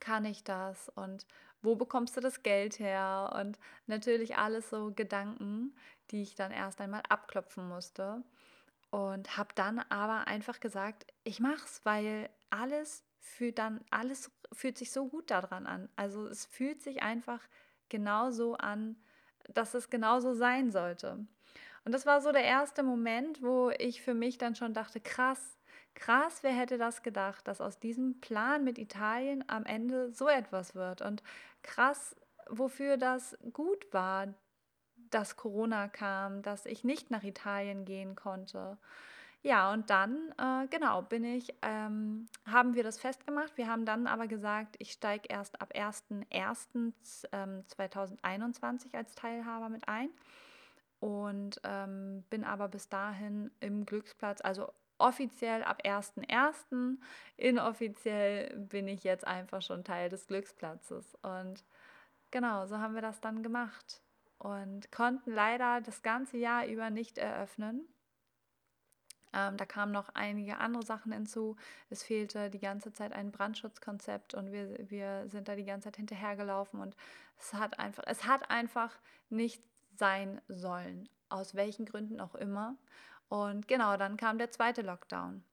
kann 0.01 0.25
ich 0.25 0.45
das? 0.45 0.89
Und 0.91 1.27
wo 1.63 1.77
bekommst 1.77 2.17
du 2.17 2.21
das 2.21 2.43
Geld 2.43 2.79
her? 2.79 3.33
Und 3.41 3.59
natürlich 3.87 4.37
alles 4.37 4.71
so 4.71 4.93
Gedanken, 4.93 5.75
die 6.11 6.23
ich 6.23 6.35
dann 6.35 6.51
erst 6.51 6.81
einmal 6.81 7.03
abklopfen 7.09 7.69
musste. 7.69 8.23
Und 8.91 9.37
habe 9.37 9.55
dann 9.55 9.79
aber 9.89 10.27
einfach 10.27 10.61
gesagt, 10.61 11.07
ich 11.25 11.41
mach's, 11.41 11.81
weil 11.85 12.29
alles 12.51 13.05
fühlt 13.21 13.59
dann, 13.59 13.81
alles 13.91 14.31
fühlt 14.53 14.77
sich 14.77 14.91
so 14.91 15.09
gut 15.09 15.31
daran 15.31 15.67
an. 15.67 15.89
Also 15.97 16.27
es 16.27 16.45
fühlt 16.45 16.83
sich 16.83 17.03
einfach 17.03 17.41
genauso 17.89 18.57
an, 18.57 18.97
dass 19.55 19.75
es 19.75 19.89
genauso 19.89 20.35
sein 20.35 20.71
sollte. 20.71 21.27
Und 21.85 21.93
das 21.93 22.07
war 22.07 22.21
so 22.21 22.33
der 22.33 22.45
erste 22.45 22.83
Moment, 22.83 23.43
wo 23.43 23.71
ich 23.71 24.03
für 24.03 24.15
mich 24.15 24.39
dann 24.39 24.55
schon 24.55 24.73
dachte, 24.73 25.01
krass, 25.01 25.59
krass, 25.95 26.43
wer 26.43 26.53
hätte 26.53 26.79
das 26.79 27.03
gedacht, 27.03 27.49
dass 27.49 27.61
aus 27.61 27.79
diesem 27.79 28.21
Plan 28.21 28.65
mit 28.65 28.79
Italien 28.79 29.45
am 29.49 29.65
Ende 29.65 30.13
so 30.13 30.29
etwas 30.29 30.75
wird. 30.75 31.03
Und 31.03 31.23
krass, 31.63 32.17
wofür 32.49 32.97
das 32.97 33.37
gut 33.53 33.93
war, 33.93 34.33
dass 35.11 35.37
Corona 35.37 35.89
kam, 35.89 36.43
dass 36.43 36.67
ich 36.67 36.85
nicht 36.85 37.11
nach 37.11 37.25
Italien 37.25 37.85
gehen 37.85 38.15
konnte. 38.17 38.79
Ja, 39.43 39.73
und 39.73 39.91
dann, 39.91 40.33
äh, 40.39 40.69
genau, 40.69 41.03
bin 41.03 41.25
ich, 41.25 41.53
ähm, 41.63 42.29
haben 42.47 42.75
wir 42.75 42.85
das 42.85 43.01
festgemacht. 43.01 43.57
Wir 43.57 43.67
haben 43.67 43.85
dann 43.85 44.07
aber 44.07 44.29
gesagt, 44.29 44.77
ich 44.79 44.93
steige 44.93 45.27
erst 45.29 45.61
ab 45.61 45.73
1.1.2021 45.75 47.33
ähm, 47.33 48.91
als 48.93 49.17
Teilhaber 49.17 49.69
mit 49.69 49.89
ein 49.89 50.11
und 51.03 51.61
ähm, 51.65 52.23
bin 52.31 52.45
aber 52.45 52.69
bis 52.69 52.89
dahin 52.89 53.51
im 53.59 53.85
Glücksplatz, 53.87 54.41
also 54.41 54.73
offiziell 54.99 55.65
ab 55.65 55.83
1.1., 55.85 56.97
inoffiziell 57.37 58.57
bin 58.57 58.87
ich 58.87 59.03
jetzt 59.03 59.27
einfach 59.27 59.63
schon 59.63 59.83
Teil 59.83 60.11
des 60.11 60.29
Glücksplatzes. 60.29 61.17
Und 61.23 61.65
genau, 62.31 62.67
so 62.67 62.79
haben 62.79 62.95
wir 62.95 63.03
das 63.03 63.21
dann 63.21 63.43
gemacht 63.43 64.01
und 64.39 64.93
konnten 64.93 65.33
leider 65.33 65.81
das 65.81 66.03
ganze 66.03 66.37
Jahr 66.37 66.67
über 66.69 66.89
nicht 66.91 67.19
eröffnen 67.19 67.89
ähm, 69.33 69.57
da 69.57 69.65
kamen 69.65 69.93
noch 69.93 70.11
einige 70.15 70.59
andere 70.59 70.85
Sachen 70.85 71.13
hinzu. 71.13 71.57
Es 71.89 72.03
fehlte 72.03 72.51
die 72.51 72.59
ganze 72.59 72.93
Zeit 72.93 73.13
ein 73.13 73.33
Brandschutzkonzept 73.33 74.35
und 74.35 74.53
wir, 74.53 74.77
wir 74.91 75.29
sind 75.29 75.49
da 75.49 75.57
die 75.57 75.65
ganze 75.65 75.87
Zeit 75.87 75.97
hinterhergelaufen 75.97 76.81
und 76.81 76.97
es 77.39 77.55
hat 77.55 77.79
einfach, 77.79 78.05
es 78.07 78.27
hat 78.27 78.51
einfach 78.51 78.99
nicht 79.31 79.63
sein 80.03 80.41
sollen, 80.49 81.09
aus 81.29 81.55
welchen 81.55 81.87
Gründen 81.87 82.21
auch 82.21 82.35
immer. 82.35 82.77
Und 83.29 83.69
genau, 83.69 83.97
dann 83.97 84.17
kam 84.17 84.39
der 84.39 84.51
zweite 84.51 84.83
Lockdown. 84.83 85.45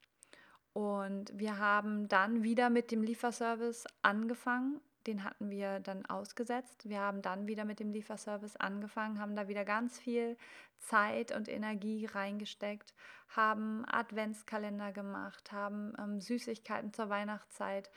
Und 0.74 1.32
wir 1.38 1.60
haben 1.60 2.08
dann 2.08 2.44
wieder 2.44 2.70
mit 2.70 2.92
dem 2.92 3.04
Lieferservice 3.04 3.86
angefangen 4.02 4.82
den 5.08 5.24
hatten 5.24 5.50
wir 5.50 5.80
dann 5.80 6.06
ausgesetzt. 6.06 6.88
Wir 6.88 7.00
haben 7.00 7.22
dann 7.22 7.48
wieder 7.48 7.66
mit 7.66 7.80
dem 7.80 7.92
Lieferservice 7.92 8.56
angefangen, 8.58 9.20
haben 9.20 9.36
da 9.36 9.48
wieder 9.48 9.66
ganz 9.66 9.98
viel 9.98 10.38
Zeit 10.78 11.36
und 11.36 11.48
Energie 11.48 12.06
reingesteckt, 12.06 12.94
haben 13.30 13.86
Adventskalender 13.88 14.92
gemacht, 14.92 15.52
haben 15.52 15.94
ähm, 15.98 16.22
Süßigkeiten 16.22 16.94
zur 16.94 17.10
Weihnachtszeit 17.10 17.90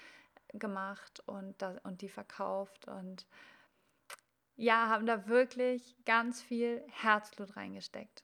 gemacht 0.55 1.23
und, 1.27 1.61
da, 1.61 1.77
und 1.83 2.03
die 2.03 2.09
verkauft 2.09 2.87
und 2.89 3.27
ja, 4.63 4.89
haben 4.89 5.07
da 5.07 5.27
wirklich 5.27 5.97
ganz 6.05 6.41
viel 6.41 6.85
Herzblut 6.89 7.57
reingesteckt. 7.57 8.23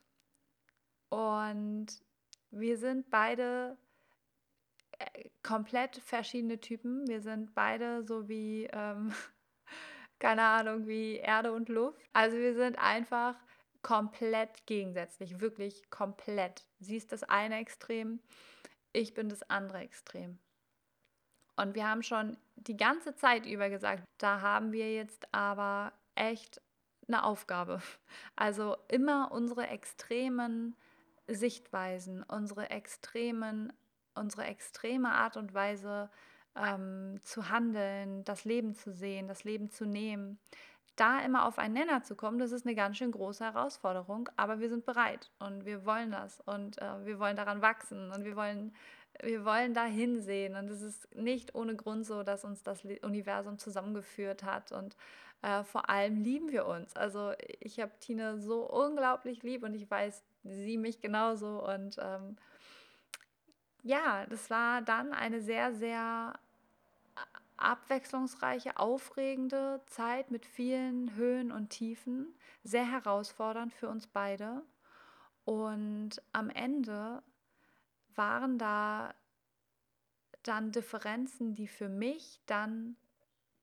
Und 1.09 1.87
wir 2.49 2.77
sind 2.77 3.09
beide 3.09 3.77
äh, 4.99 5.29
komplett 5.43 5.97
verschiedene 5.97 6.61
Typen. 6.61 7.05
Wir 7.09 7.19
sind 7.21 7.53
beide 7.55 8.03
so 8.05 8.29
wie, 8.29 8.69
ähm, 8.71 9.13
keine 10.19 10.43
Ahnung, 10.43 10.87
wie 10.87 11.17
Erde 11.17 11.51
und 11.51 11.67
Luft. 11.67 11.99
Also 12.13 12.37
wir 12.37 12.55
sind 12.55 12.79
einfach 12.79 13.35
komplett 13.81 14.65
gegensätzlich, 14.65 15.41
wirklich 15.41 15.89
komplett. 15.89 16.63
Sie 16.79 16.95
ist 16.95 17.11
das 17.11 17.23
eine 17.23 17.57
Extrem, 17.57 18.21
ich 18.93 19.13
bin 19.13 19.27
das 19.27 19.43
andere 19.49 19.79
Extrem. 19.79 20.39
Und 21.57 21.75
wir 21.75 21.85
haben 21.85 22.01
schon 22.01 22.37
die 22.55 22.77
ganze 22.77 23.13
Zeit 23.15 23.45
über 23.45 23.69
gesagt, 23.69 24.05
da 24.19 24.39
haben 24.39 24.71
wir 24.71 24.93
jetzt 24.93 25.27
aber 25.33 25.91
echt 26.19 26.61
eine 27.07 27.23
Aufgabe. 27.23 27.81
Also 28.35 28.77
immer 28.87 29.31
unsere 29.31 29.67
extremen 29.67 30.75
Sichtweisen, 31.27 32.23
unsere 32.23 32.69
extremen 32.69 33.73
unsere 34.19 34.45
extreme 34.45 35.11
Art 35.11 35.37
und 35.37 35.53
Weise 35.53 36.09
ähm, 36.55 37.19
zu 37.21 37.49
handeln, 37.49 38.23
das 38.25 38.45
Leben 38.45 38.75
zu 38.75 38.91
sehen, 38.91 39.27
das 39.27 39.43
Leben 39.43 39.69
zu 39.69 39.85
nehmen, 39.85 40.39
da 40.95 41.21
immer 41.21 41.45
auf 41.45 41.57
einen 41.57 41.75
Nenner 41.75 42.03
zu 42.03 42.15
kommen, 42.15 42.39
das 42.39 42.51
ist 42.51 42.65
eine 42.65 42.75
ganz 42.75 42.97
schön 42.97 43.11
große 43.11 43.43
Herausforderung, 43.43 44.29
aber 44.35 44.59
wir 44.59 44.69
sind 44.69 44.85
bereit 44.85 45.31
und 45.39 45.65
wir 45.65 45.85
wollen 45.85 46.11
das 46.11 46.41
und 46.41 46.81
äh, 46.81 47.05
wir 47.05 47.19
wollen 47.19 47.37
daran 47.37 47.61
wachsen 47.61 48.11
und 48.11 48.25
wir 48.25 48.35
wollen, 48.35 48.75
wir 49.21 49.45
wollen 49.45 49.73
da 49.73 49.85
hinsehen 49.85 50.55
und 50.55 50.69
es 50.69 50.81
ist 50.81 51.15
nicht 51.15 51.55
ohne 51.55 51.75
Grund 51.75 52.05
so, 52.05 52.23
dass 52.23 52.45
uns 52.45 52.63
das 52.63 52.83
Universum 53.01 53.57
zusammengeführt 53.57 54.43
hat 54.43 54.71
und 54.71 54.95
äh, 55.41 55.63
vor 55.63 55.89
allem 55.89 56.21
lieben 56.21 56.51
wir 56.51 56.65
uns. 56.65 56.95
Also 56.95 57.33
ich 57.59 57.79
habe 57.79 57.91
Tine 57.99 58.39
so 58.39 58.69
unglaublich 58.69 59.43
lieb 59.43 59.63
und 59.63 59.73
ich 59.73 59.89
weiß, 59.89 60.23
sie 60.43 60.77
mich 60.77 61.01
genauso 61.01 61.65
und 61.65 61.97
ähm, 61.99 62.37
ja, 63.83 64.25
das 64.27 64.49
war 64.49 64.81
dann 64.81 65.13
eine 65.13 65.41
sehr, 65.41 65.73
sehr 65.73 66.33
abwechslungsreiche, 67.57 68.77
aufregende 68.77 69.81
Zeit 69.85 70.31
mit 70.31 70.45
vielen 70.45 71.15
Höhen 71.15 71.51
und 71.51 71.69
Tiefen, 71.69 72.33
sehr 72.63 72.89
herausfordernd 72.89 73.73
für 73.73 73.89
uns 73.89 74.07
beide. 74.07 74.63
Und 75.45 76.21
am 76.31 76.49
Ende 76.49 77.21
waren 78.15 78.57
da 78.57 79.13
dann 80.43 80.71
Differenzen, 80.71 81.53
die 81.55 81.67
für 81.67 81.89
mich 81.89 82.41
dann 82.45 82.95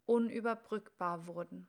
unüberbrückbar 0.06 1.26
wurden 1.26 1.68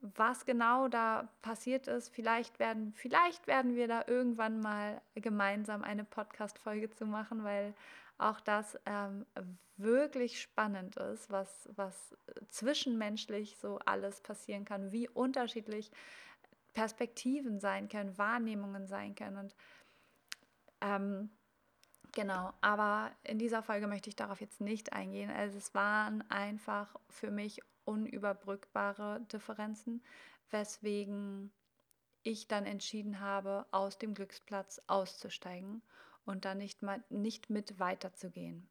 was 0.00 0.44
genau 0.44 0.88
da 0.88 1.28
passiert 1.42 1.88
ist. 1.88 2.10
Vielleicht 2.10 2.58
werden, 2.58 2.92
vielleicht 2.94 3.46
werden 3.46 3.74
wir 3.74 3.88
da 3.88 4.04
irgendwann 4.06 4.60
mal 4.60 5.00
gemeinsam 5.14 5.82
eine 5.82 6.04
Podcast-Folge 6.04 6.90
zu 6.90 7.06
machen, 7.06 7.44
weil 7.44 7.74
auch 8.18 8.40
das 8.40 8.78
ähm, 8.86 9.26
wirklich 9.76 10.40
spannend 10.40 10.96
ist, 10.96 11.30
was, 11.30 11.68
was 11.76 12.16
zwischenmenschlich 12.48 13.56
so 13.58 13.78
alles 13.84 14.20
passieren 14.20 14.64
kann, 14.64 14.92
wie 14.92 15.08
unterschiedlich 15.08 15.90
Perspektiven 16.72 17.58
sein 17.60 17.88
können, 17.88 18.16
Wahrnehmungen 18.18 18.86
sein 18.86 19.14
können. 19.14 19.38
Und 19.38 19.54
ähm, 20.86 21.30
genau, 22.12 22.52
aber 22.60 23.10
in 23.24 23.38
dieser 23.38 23.62
Folge 23.62 23.88
möchte 23.88 24.08
ich 24.08 24.16
darauf 24.16 24.40
jetzt 24.40 24.60
nicht 24.60 24.92
eingehen. 24.92 25.30
Also 25.30 25.58
es 25.58 25.74
waren 25.74 26.22
einfach 26.30 26.94
für 27.10 27.30
mich 27.30 27.60
unüberbrückbare 27.84 29.20
Differenzen, 29.32 30.02
weswegen 30.50 31.50
ich 32.22 32.48
dann 32.48 32.66
entschieden 32.66 33.20
habe, 33.20 33.66
aus 33.70 33.98
dem 33.98 34.14
Glücksplatz 34.14 34.80
auszusteigen 34.86 35.82
und 36.24 36.44
dann 36.44 36.58
nicht, 36.58 36.82
mal, 36.82 37.02
nicht 37.08 37.50
mit 37.50 37.78
weiterzugehen. 37.78 38.68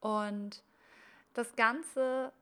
Und 0.00 0.62
das 1.34 1.54
Ganze 1.56 2.32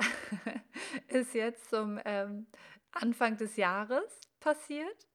ist 1.08 1.34
jetzt 1.34 1.70
zum 1.70 2.00
ähm, 2.04 2.46
Anfang 2.92 3.36
des 3.36 3.56
Jahres 3.56 4.20
passiert. 4.40 5.08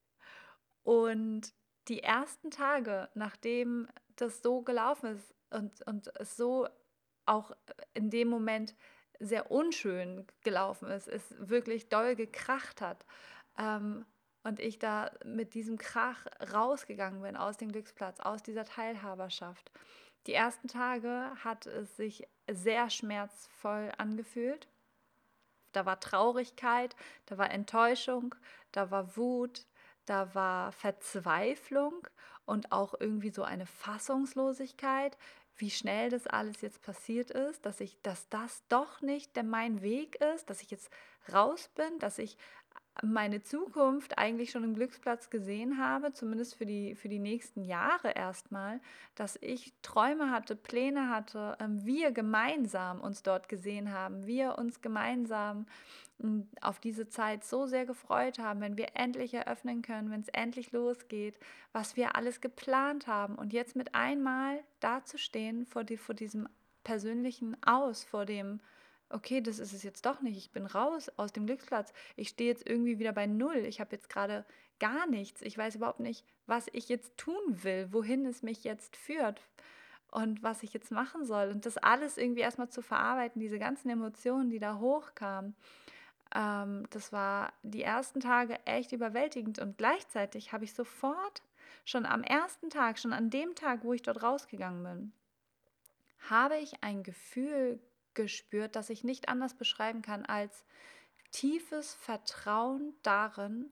Und 0.84 1.54
die 1.90 2.04
ersten 2.04 2.52
Tage, 2.52 3.10
nachdem 3.16 3.88
das 4.16 4.42
so 4.42 4.62
gelaufen 4.62 5.16
ist 5.16 5.36
und, 5.50 5.86
und 5.88 6.08
es 6.20 6.38
so 6.38 6.68
auch 7.26 7.52
in 7.94 8.10
dem 8.10 8.28
Moment 8.28 8.76
sehr 9.20 9.52
unschön 9.52 10.26
gelaufen 10.44 10.90
ist, 10.90 11.08
es 11.08 11.24
wirklich 11.38 11.90
doll 11.90 12.16
gekracht 12.16 12.82
hat 12.82 13.06
ähm, 13.58 14.06
und 14.44 14.60
ich 14.60 14.80
da 14.80 15.12
mit 15.26 15.54
diesem 15.54 15.78
Krach 15.78 16.26
rausgegangen 16.54 17.22
bin 17.22 17.36
aus 17.36 17.58
dem 17.58 17.72
Glücksplatz, 17.72 18.20
aus 18.20 18.42
dieser 18.42 18.66
Teilhaberschaft. 18.66 19.72
Die 20.28 20.34
ersten 20.34 20.68
Tage 20.68 21.32
hat 21.44 21.66
es 21.66 21.98
sich 21.98 22.28
sehr 22.50 22.90
schmerzvoll 22.90 23.92
angefühlt. 23.98 24.68
Da 25.72 25.86
war 25.86 26.00
Traurigkeit, 26.00 26.96
da 27.26 27.38
war 27.38 27.52
Enttäuschung, 27.52 28.36
da 28.72 28.90
war 28.90 29.16
Wut, 29.18 29.68
da 30.10 30.34
war 30.34 30.72
Verzweiflung 30.72 32.08
und 32.46 32.72
auch 32.72 32.96
irgendwie 33.00 33.30
so 33.30 33.44
eine 33.44 33.66
Fassungslosigkeit, 33.66 35.18
wie 35.56 35.70
schnell 35.70 36.10
das 36.10 36.26
alles 36.26 36.62
jetzt 36.62 36.82
passiert 36.82 37.32
ist, 37.32 37.66
dass 37.66 37.80
ich, 37.80 38.02
dass 38.02 38.28
das 38.30 38.64
doch 38.70 39.02
nicht 39.02 39.36
der 39.36 39.44
mein 39.44 39.82
Weg 39.82 40.16
ist, 40.36 40.50
dass 40.50 40.62
ich 40.62 40.72
jetzt 40.72 40.90
raus 41.32 41.70
bin, 41.76 42.00
dass 42.00 42.18
ich 42.18 42.38
meine 43.04 43.42
Zukunft 43.42 44.18
eigentlich 44.18 44.52
schon 44.52 44.64
im 44.64 44.74
Glücksplatz 44.74 45.30
gesehen 45.30 45.78
habe, 45.78 46.14
zumindest 46.14 46.56
für 46.56 46.66
die, 46.66 46.96
für 46.96 47.10
die 47.10 47.20
nächsten 47.20 47.64
Jahre 47.64 48.12
erstmal, 48.12 48.80
dass 49.16 49.38
ich 49.42 49.74
Träume 49.82 50.32
hatte, 50.32 50.56
Pläne 50.56 51.10
hatte, 51.10 51.58
ähm, 51.60 51.86
wir 51.86 52.12
gemeinsam 52.12 53.02
uns 53.02 53.24
dort 53.24 53.50
gesehen 53.50 53.92
haben, 53.92 54.26
wir 54.26 54.58
uns 54.58 54.82
gemeinsam 54.82 55.66
hm, 56.20 56.48
auf 56.62 56.80
diese 56.80 57.08
Zeit 57.08 57.44
so 57.44 57.66
sehr 57.66 57.86
gefreut 57.86 58.40
haben, 58.40 58.62
wenn 58.62 58.78
wir 58.78 58.90
endlich 58.96 59.34
eröffnen 59.34 59.82
können, 59.82 60.12
wenn 60.12 60.22
es 60.22 60.30
endlich 60.30 60.72
losgeht, 60.72 61.40
was 61.72 61.96
wir 61.96 62.16
alles 62.16 62.42
geplant 62.42 63.08
haben. 63.08 63.36
Und 63.36 63.54
jetzt 63.54 63.76
mit 63.76 63.96
einmal 63.96 64.60
dazustehen 64.80 65.66
vor, 65.66 65.84
die, 65.84 65.98
vor 65.98 66.16
diesem 66.16 66.48
persönlichen 66.84 67.56
Aus, 67.64 68.04
vor 68.04 68.26
dem 68.26 68.60
okay, 69.10 69.42
das 69.42 69.60
ist 69.60 69.74
es 69.74 69.84
jetzt 69.84 70.06
doch 70.06 70.22
nicht. 70.22 70.38
Ich 70.38 70.52
bin 70.52 70.66
raus 70.66 71.10
aus 71.18 71.34
dem 71.34 71.46
Glücksplatz. 71.46 71.94
Ich 72.16 72.30
stehe 72.30 72.50
jetzt 72.50 72.68
irgendwie 72.68 73.00
wieder 73.00 73.14
bei 73.14 73.26
Null. 73.26 73.58
Ich 73.58 73.80
habe 73.80 73.96
jetzt 73.96 74.10
gerade 74.10 74.46
gar 74.80 75.08
nichts. 75.08 75.42
Ich 75.42 75.58
weiß 75.58 75.76
überhaupt 75.76 76.00
nicht, 76.00 76.26
was 76.46 76.68
ich 76.72 76.90
jetzt 76.90 77.18
tun 77.18 77.64
will, 77.64 77.88
wohin 77.92 78.26
es 78.26 78.44
mich 78.44 78.64
jetzt 78.64 78.96
führt 78.96 79.42
und 80.12 80.42
was 80.44 80.64
ich 80.64 80.74
jetzt 80.74 80.92
machen 80.92 81.26
soll. 81.26 81.50
Und 81.50 81.66
das 81.66 81.78
alles 81.78 82.18
irgendwie 82.18 82.42
erstmal 82.42 82.70
zu 82.70 82.82
verarbeiten, 82.82 83.40
diese 83.40 83.60
ganzen 83.60 83.90
Emotionen, 83.90 84.50
die 84.50 84.60
da 84.60 84.80
hochkamen. 84.80 85.56
Ähm, 86.34 86.86
das 86.92 87.12
war 87.12 87.54
die 87.64 87.84
ersten 87.84 88.20
Tage 88.20 88.58
echt 88.66 88.92
überwältigend. 88.92 89.60
Und 89.60 89.78
gleichzeitig 89.78 90.54
habe 90.54 90.64
ich 90.64 90.74
sofort, 90.74 91.42
schon 91.86 92.06
am 92.06 92.24
ersten 92.24 92.70
Tag, 92.70 93.00
schon 93.00 93.14
an 93.14 93.30
dem 93.30 93.56
Tag, 93.56 93.84
wo 93.84 93.94
ich 93.94 94.02
dort 94.02 94.22
rausgegangen 94.22 94.84
bin, 94.84 95.14
habe 96.30 96.58
ich 96.58 96.84
ein 96.84 97.04
Gefühl 97.04 97.80
gespürt, 98.14 98.76
das 98.76 98.90
ich 98.90 99.04
nicht 99.04 99.30
anders 99.30 99.54
beschreiben 99.56 100.02
kann 100.02 100.26
als 100.26 100.66
tiefes 101.32 101.94
Vertrauen 101.94 102.96
darin, 103.04 103.72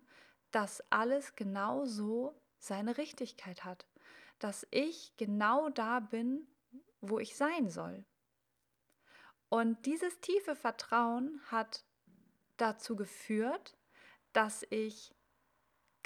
dass 0.52 0.84
alles 0.92 1.36
genau 1.36 1.86
so 1.86 2.40
seine 2.60 2.98
Richtigkeit 2.98 3.64
hat, 3.66 3.88
dass 4.40 4.68
ich 4.72 5.16
genau 5.18 5.70
da 5.70 6.00
bin, 6.00 6.48
wo 7.02 7.20
ich 7.20 7.36
sein 7.36 7.70
soll. 7.70 8.06
Und 9.50 9.86
dieses 9.86 10.20
tiefe 10.20 10.56
Vertrauen 10.56 11.42
hat 11.46 11.86
dazu 12.58 12.96
geführt, 12.96 13.78
dass 14.34 14.66
ich 14.70 15.16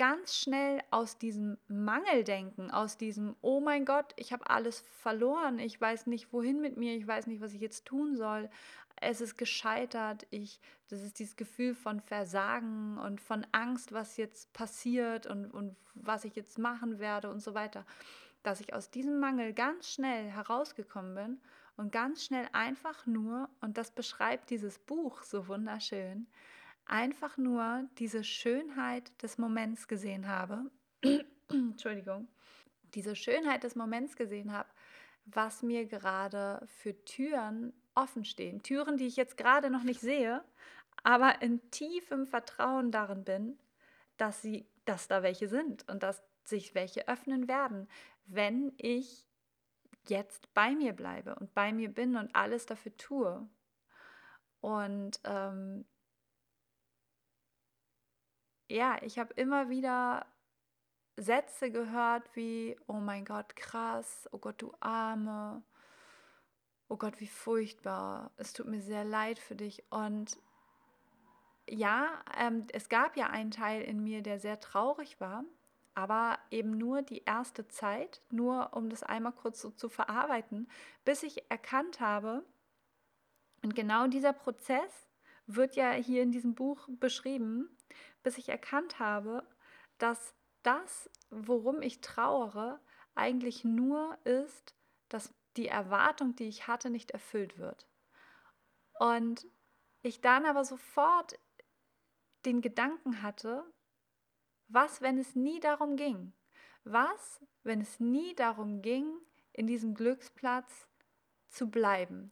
ganz 0.02 0.36
schnell 0.36 0.82
aus 0.90 1.20
diesem 1.20 1.60
Mangeldenken, 1.68 2.72
aus 2.72 2.98
diesem, 2.98 3.36
oh 3.42 3.60
mein 3.60 3.86
Gott, 3.86 4.14
ich 4.16 4.34
habe 4.34 4.50
alles 4.50 4.80
verloren, 4.80 5.60
ich 5.60 5.80
weiß 5.80 6.08
nicht, 6.08 6.34
wohin 6.34 6.60
mit 6.60 6.76
mir, 6.76 6.96
ich 6.96 7.06
weiß 7.06 7.28
nicht, 7.28 7.40
was 7.40 7.54
ich 7.54 7.62
jetzt 7.62 7.86
tun 7.86 8.16
soll, 8.16 8.50
es 8.96 9.22
ist 9.22 9.38
gescheitert, 9.38 10.26
ich, 10.32 10.60
das 10.90 11.04
ist 11.04 11.20
dieses 11.20 11.36
Gefühl 11.36 11.76
von 11.76 12.02
Versagen 12.02 12.98
und 12.98 13.22
von 13.22 13.46
Angst, 13.52 13.92
was 13.92 14.18
jetzt 14.18 14.52
passiert 14.54 15.28
und, 15.28 15.52
und 15.52 15.76
was 15.94 16.26
ich 16.26 16.36
jetzt 16.36 16.58
machen 16.58 16.98
werde 16.98 17.30
und 17.30 17.40
so 17.40 17.54
weiter, 17.54 17.86
dass 18.42 18.60
ich 18.60 18.74
aus 18.74 18.90
diesem 18.90 19.20
Mangel 19.20 19.54
ganz 19.54 19.88
schnell 19.88 20.32
herausgekommen 20.32 21.14
bin 21.14 21.42
und 21.78 21.92
ganz 21.92 22.26
schnell 22.26 22.48
einfach 22.54 23.06
nur, 23.06 23.50
und 23.60 23.78
das 23.78 23.92
beschreibt 23.92 24.50
dieses 24.50 24.80
Buch 24.80 25.22
so 25.22 25.48
wunderschön, 25.48 26.26
einfach 26.92 27.38
nur 27.38 27.88
diese 27.98 28.24
Schönheit 28.24 29.12
des 29.24 29.38
Moments 29.38 29.88
gesehen 29.88 30.28
habe, 30.28 30.70
Entschuldigung, 31.50 32.28
diese 32.94 33.16
Schönheit 33.16 33.64
des 33.64 33.76
Moments 33.76 34.16
gesehen 34.16 34.52
habe, 34.52 34.70
was 35.26 35.64
mir 35.64 35.86
gerade 35.86 36.62
für 36.66 36.94
Türen 37.06 37.74
offen 37.96 38.26
stehen. 38.26 38.62
Türen, 38.62 38.98
die 38.98 39.08
ich 39.08 39.16
jetzt 39.16 39.38
gerade 39.38 39.70
noch 39.70 39.84
nicht 39.84 40.02
sehe, 40.02 40.44
aber 41.04 41.42
in 41.42 41.72
tiefem 41.72 42.26
Vertrauen 42.26 42.92
darin 42.92 43.24
bin, 43.24 43.60
dass, 44.18 44.42
sie, 44.42 44.68
dass 44.86 45.08
da 45.08 45.24
welche 45.24 45.48
sind 45.48 45.90
und 45.90 46.04
dass 46.04 46.22
sich 46.44 46.76
welche 46.76 47.08
öffnen 47.08 47.48
werden, 47.48 47.88
wenn 48.26 48.74
ich 48.78 49.26
jetzt 50.08 50.54
bei 50.54 50.76
mir 50.76 50.94
bleibe 50.94 51.36
und 51.36 51.54
bei 51.54 51.72
mir 51.72 51.90
bin 51.90 52.18
und 52.18 52.36
alles 52.36 52.66
dafür 52.66 52.96
tue. 52.98 53.48
Und 54.60 55.20
ähm, 55.24 55.86
ja, 58.72 58.98
ich 59.02 59.20
habe 59.20 59.34
immer 59.34 59.70
wieder 59.70 60.26
Sätze 61.18 61.72
gehört 61.72 62.36
wie, 62.36 62.78
oh 62.88 62.94
mein 62.94 63.26
Gott, 63.26 63.56
krass, 63.56 64.30
oh 64.32 64.38
Gott, 64.38 64.62
du 64.62 64.74
Arme, 64.80 65.62
oh 66.88 66.98
Gott, 66.98 67.20
wie 67.20 67.28
furchtbar, 67.28 68.32
es 68.38 68.54
tut 68.54 68.68
mir 68.68 68.82
sehr 68.82 69.04
leid 69.04 69.40
für 69.40 69.56
dich. 69.56 69.84
Und 69.92 70.40
ja, 71.70 72.24
ähm, 72.40 72.68
es 72.74 72.90
gab 72.90 73.18
ja 73.18 73.28
einen 73.28 73.52
Teil 73.52 73.82
in 73.82 74.04
mir, 74.04 74.22
der 74.24 74.40
sehr 74.40 74.60
traurig 74.60 75.20
war, 75.20 75.44
aber 75.94 76.40
eben 76.50 76.78
nur 76.78 77.02
die 77.02 77.24
erste 77.26 77.68
Zeit, 77.68 78.22
nur 78.30 78.74
um 78.74 78.90
das 78.90 79.04
einmal 79.04 79.34
kurz 79.34 79.62
so 79.62 79.70
zu 79.72 79.90
verarbeiten, 79.90 80.70
bis 81.04 81.24
ich 81.24 81.50
erkannt 81.52 82.00
habe, 82.00 82.46
und 83.64 83.76
genau 83.76 84.08
dieser 84.08 84.34
Prozess 84.34 85.08
wird 85.46 85.76
ja 85.76 85.92
hier 85.92 86.24
in 86.24 86.32
diesem 86.32 86.56
Buch 86.56 86.88
beschrieben, 87.00 87.70
bis 88.24 88.38
ich 88.38 88.50
erkannt 88.50 89.00
habe, 89.00 89.48
dass 89.98 90.36
das, 90.64 91.10
worum 91.30 91.82
ich 91.82 92.02
trauere, 92.02 92.80
eigentlich 93.16 93.64
nur 93.64 94.18
ist, 94.26 94.76
dass 95.10 95.34
die 95.58 95.68
Erwartung, 95.68 96.36
die 96.36 96.48
ich 96.48 96.68
hatte, 96.68 96.90
nicht 96.90 97.12
erfüllt 97.12 97.58
wird. 97.58 97.88
Und 99.00 99.48
ich 100.02 100.22
dann 100.22 100.46
aber 100.46 100.64
sofort 100.64 101.38
den 102.46 102.62
Gedanken 102.62 103.22
hatte, 103.22 103.66
was, 104.68 105.02
wenn 105.02 105.18
es 105.18 105.36
nie 105.36 105.60
darum 105.60 105.96
ging? 105.98 106.34
Was, 106.84 107.44
wenn 107.64 107.82
es 107.82 108.00
nie 108.00 108.34
darum 108.36 108.82
ging, 108.82 109.20
in 109.54 109.68
diesem 109.68 109.94
Glücksplatz 109.94 110.88
zu 111.50 111.70
bleiben? 111.70 112.32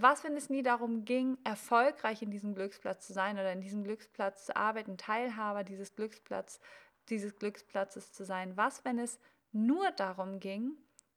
Was, 0.00 0.22
wenn 0.22 0.36
es 0.36 0.48
nie 0.48 0.62
darum 0.62 1.04
ging, 1.04 1.38
erfolgreich 1.42 2.22
in 2.22 2.30
diesem 2.30 2.54
Glücksplatz 2.54 3.04
zu 3.04 3.12
sein 3.12 3.36
oder 3.36 3.52
in 3.52 3.60
diesem 3.60 3.82
Glücksplatz 3.82 4.46
zu 4.46 4.54
arbeiten, 4.54 4.96
Teilhaber 4.96 5.64
dieses 5.64 5.96
Glücksplatz, 5.96 6.60
dieses 7.08 7.34
Glücksplatzes 7.34 8.12
zu 8.12 8.24
sein? 8.24 8.56
Was, 8.56 8.84
wenn 8.84 9.00
es 9.00 9.18
nur 9.50 9.90
darum 9.90 10.38
ging, 10.38 10.76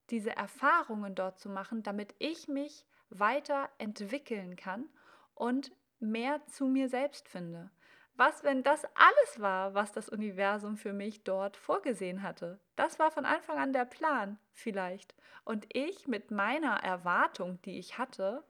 diese 0.10 0.36
Erfahrungen 0.36 1.14
dort 1.14 1.40
zu 1.40 1.48
machen, 1.48 1.84
damit 1.84 2.16
ich 2.18 2.48
mich 2.48 2.88
weiterentwickeln 3.12 4.56
kann 4.56 4.90
und 5.36 5.72
mehr 6.00 6.44
zu 6.48 6.66
mir 6.66 6.90
selbst 6.90 7.30
finde? 7.30 7.70
Was, 8.16 8.44
wenn 8.44 8.64
das 8.64 8.84
alles 8.96 9.40
war, 9.40 9.76
was 9.76 9.92
das 9.92 10.10
Universum 10.10 10.76
für 10.76 10.94
mich 10.94 11.24
dort 11.24 11.56
vorgesehen 11.56 12.24
hatte? 12.24 12.60
Das 12.76 12.98
war 12.98 13.12
von 13.12 13.26
Anfang 13.26 13.60
an 13.60 13.74
der 13.74 13.86
Plan, 13.86 14.40
vielleicht. 14.54 15.14
Und 15.44 15.68
ich 15.76 16.08
mit 16.08 16.32
meiner 16.32 16.84
Erwartung, 16.84 17.62
die 17.62 17.78
ich 17.78 18.00
hatte, 18.00 18.44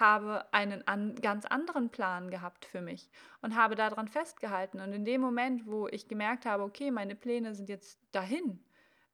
habe 0.00 0.52
einen 0.52 0.86
an, 0.88 1.14
ganz 1.16 1.44
anderen 1.44 1.90
Plan 1.90 2.30
gehabt 2.30 2.64
für 2.64 2.80
mich 2.80 3.08
und 3.42 3.56
habe 3.56 3.74
daran 3.74 4.08
festgehalten. 4.08 4.80
Und 4.80 4.92
in 4.92 5.04
dem 5.04 5.20
Moment, 5.20 5.66
wo 5.66 5.86
ich 5.88 6.08
gemerkt 6.08 6.46
habe, 6.46 6.64
okay, 6.64 6.90
meine 6.90 7.14
Pläne 7.14 7.54
sind 7.54 7.68
jetzt 7.68 7.98
dahin, 8.12 8.64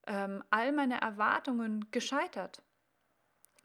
ähm, 0.07 0.43
all 0.51 0.73
meine 0.73 1.01
Erwartungen 1.01 1.91
gescheitert, 1.91 2.63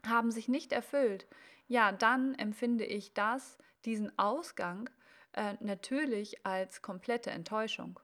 haben 0.06 0.30
sich 0.30 0.48
nicht 0.48 0.72
erfüllt, 0.72 1.26
ja, 1.68 1.90
dann 1.90 2.34
empfinde 2.34 2.84
ich 2.84 3.14
das, 3.14 3.58
diesen 3.84 4.16
Ausgang, 4.18 4.88
äh, 5.32 5.54
natürlich 5.60 6.46
als 6.46 6.82
komplette 6.82 7.30
Enttäuschung 7.30 7.98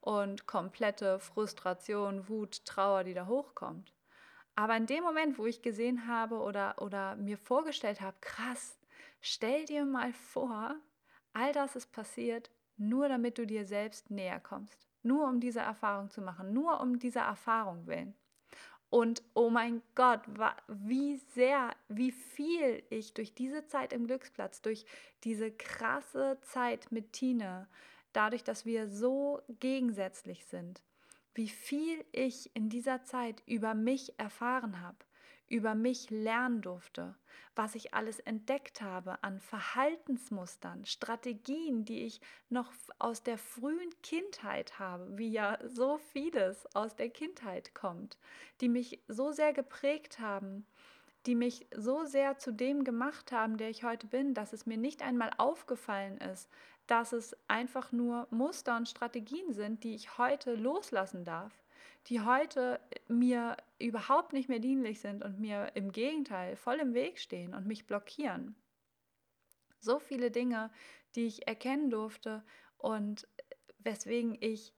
und 0.00 0.46
komplette 0.46 1.18
Frustration, 1.18 2.28
Wut, 2.28 2.64
Trauer, 2.64 3.04
die 3.04 3.14
da 3.14 3.26
hochkommt. 3.26 3.92
Aber 4.60 4.76
in 4.76 4.84
dem 4.84 5.02
Moment, 5.02 5.38
wo 5.38 5.46
ich 5.46 5.62
gesehen 5.62 6.06
habe 6.06 6.38
oder, 6.38 6.82
oder 6.82 7.16
mir 7.16 7.38
vorgestellt 7.38 8.02
habe, 8.02 8.18
krass, 8.20 8.78
stell 9.22 9.64
dir 9.64 9.86
mal 9.86 10.12
vor, 10.12 10.76
all 11.32 11.54
das 11.54 11.76
ist 11.76 11.90
passiert, 11.92 12.50
nur 12.76 13.08
damit 13.08 13.38
du 13.38 13.46
dir 13.46 13.64
selbst 13.64 14.10
näher 14.10 14.38
kommst. 14.38 14.86
Nur 15.02 15.26
um 15.26 15.40
diese 15.40 15.60
Erfahrung 15.60 16.10
zu 16.10 16.20
machen, 16.20 16.52
nur 16.52 16.78
um 16.82 16.98
dieser 16.98 17.22
Erfahrung 17.22 17.86
willen. 17.86 18.14
Und 18.90 19.22
oh 19.32 19.48
mein 19.48 19.80
Gott, 19.94 20.20
wie 20.68 21.16
sehr, 21.16 21.70
wie 21.88 22.12
viel 22.12 22.82
ich 22.90 23.14
durch 23.14 23.32
diese 23.32 23.64
Zeit 23.66 23.94
im 23.94 24.06
Glücksplatz, 24.06 24.60
durch 24.60 24.84
diese 25.24 25.50
krasse 25.50 26.36
Zeit 26.42 26.92
mit 26.92 27.14
Tine, 27.14 27.66
dadurch, 28.12 28.44
dass 28.44 28.66
wir 28.66 28.90
so 28.90 29.40
gegensätzlich 29.58 30.44
sind, 30.44 30.82
wie 31.34 31.48
viel 31.48 32.04
ich 32.12 32.54
in 32.54 32.68
dieser 32.68 33.04
Zeit 33.04 33.42
über 33.46 33.74
mich 33.74 34.18
erfahren 34.18 34.80
habe, 34.80 34.98
über 35.48 35.74
mich 35.74 36.10
lernen 36.10 36.62
durfte, 36.62 37.16
was 37.56 37.74
ich 37.74 37.92
alles 37.92 38.20
entdeckt 38.20 38.80
habe 38.80 39.22
an 39.22 39.40
Verhaltensmustern, 39.40 40.86
Strategien, 40.86 41.84
die 41.84 42.04
ich 42.04 42.20
noch 42.48 42.72
aus 42.98 43.22
der 43.22 43.36
frühen 43.36 43.90
Kindheit 44.02 44.78
habe, 44.78 45.18
wie 45.18 45.30
ja 45.30 45.58
so 45.66 45.98
vieles 45.98 46.66
aus 46.74 46.94
der 46.94 47.10
Kindheit 47.10 47.74
kommt, 47.74 48.16
die 48.60 48.68
mich 48.68 49.02
so 49.08 49.32
sehr 49.32 49.52
geprägt 49.52 50.20
haben, 50.20 50.64
die 51.26 51.34
mich 51.34 51.66
so 51.76 52.04
sehr 52.04 52.38
zu 52.38 52.52
dem 52.52 52.84
gemacht 52.84 53.32
haben, 53.32 53.58
der 53.58 53.68
ich 53.68 53.84
heute 53.84 54.06
bin, 54.06 54.32
dass 54.32 54.52
es 54.52 54.66
mir 54.66 54.78
nicht 54.78 55.02
einmal 55.02 55.30
aufgefallen 55.36 56.18
ist, 56.18 56.48
dass 56.90 57.12
es 57.12 57.36
einfach 57.46 57.92
nur 57.92 58.26
Muster 58.30 58.76
und 58.76 58.88
Strategien 58.88 59.52
sind, 59.52 59.84
die 59.84 59.94
ich 59.94 60.18
heute 60.18 60.56
loslassen 60.56 61.24
darf, 61.24 61.62
die 62.08 62.20
heute 62.20 62.80
mir 63.06 63.56
überhaupt 63.78 64.32
nicht 64.32 64.48
mehr 64.48 64.58
dienlich 64.58 65.00
sind 65.00 65.22
und 65.22 65.38
mir 65.38 65.70
im 65.74 65.92
Gegenteil 65.92 66.56
voll 66.56 66.80
im 66.80 66.92
Weg 66.92 67.20
stehen 67.20 67.54
und 67.54 67.64
mich 67.64 67.86
blockieren. 67.86 68.56
So 69.78 70.00
viele 70.00 70.32
Dinge, 70.32 70.72
die 71.14 71.26
ich 71.26 71.46
erkennen 71.46 71.90
durfte 71.90 72.42
und 72.76 73.28
weswegen 73.78 74.36
ich 74.40 74.74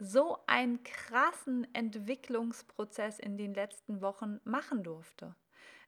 so 0.00 0.38
einen 0.48 0.82
krassen 0.82 1.72
Entwicklungsprozess 1.72 3.20
in 3.20 3.36
den 3.36 3.54
letzten 3.54 4.00
Wochen 4.00 4.40
machen 4.42 4.82
durfte. 4.82 5.36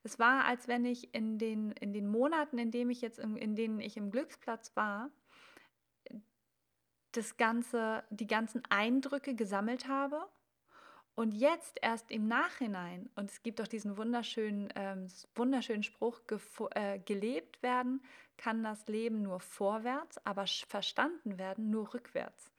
Es 0.05 0.21
war, 0.21 0.45
als 0.45 0.69
wenn 0.69 0.85
ich 0.85 1.13
in 1.13 1.39
den, 1.39 1.73
in 1.73 1.93
den 1.93 2.07
Monaten, 2.07 2.57
in, 2.59 2.71
dem 2.71 2.89
ich 2.89 3.01
jetzt 3.01 3.19
im, 3.19 3.37
in 3.37 3.57
denen 3.57 3.81
ich 3.81 3.97
im 3.97 4.13
Glücksplatz 4.13 4.71
war, 4.77 5.11
das 7.17 7.37
Ganze, 7.37 8.05
die 8.11 8.27
ganzen 8.27 8.63
Eindrücke 8.69 9.35
gesammelt 9.35 9.89
habe 9.89 10.27
und 11.17 11.33
jetzt 11.33 11.79
erst 11.81 12.11
im 12.11 12.29
Nachhinein, 12.29 13.09
und 13.17 13.31
es 13.31 13.43
gibt 13.43 13.61
auch 13.63 13.67
diesen 13.67 13.97
wunderschönen, 13.97 14.69
ähm, 14.75 15.09
wunderschönen 15.35 15.83
Spruch, 15.83 16.21
äh, 16.75 16.99
gelebt 16.99 17.63
werden 17.63 18.03
kann 18.37 18.63
das 18.63 18.87
Leben 18.87 19.23
nur 19.23 19.41
vorwärts, 19.41 20.19
aber 20.27 20.45
verstanden 20.47 21.39
werden 21.39 21.71
nur 21.71 21.95
rückwärts. 21.95 22.53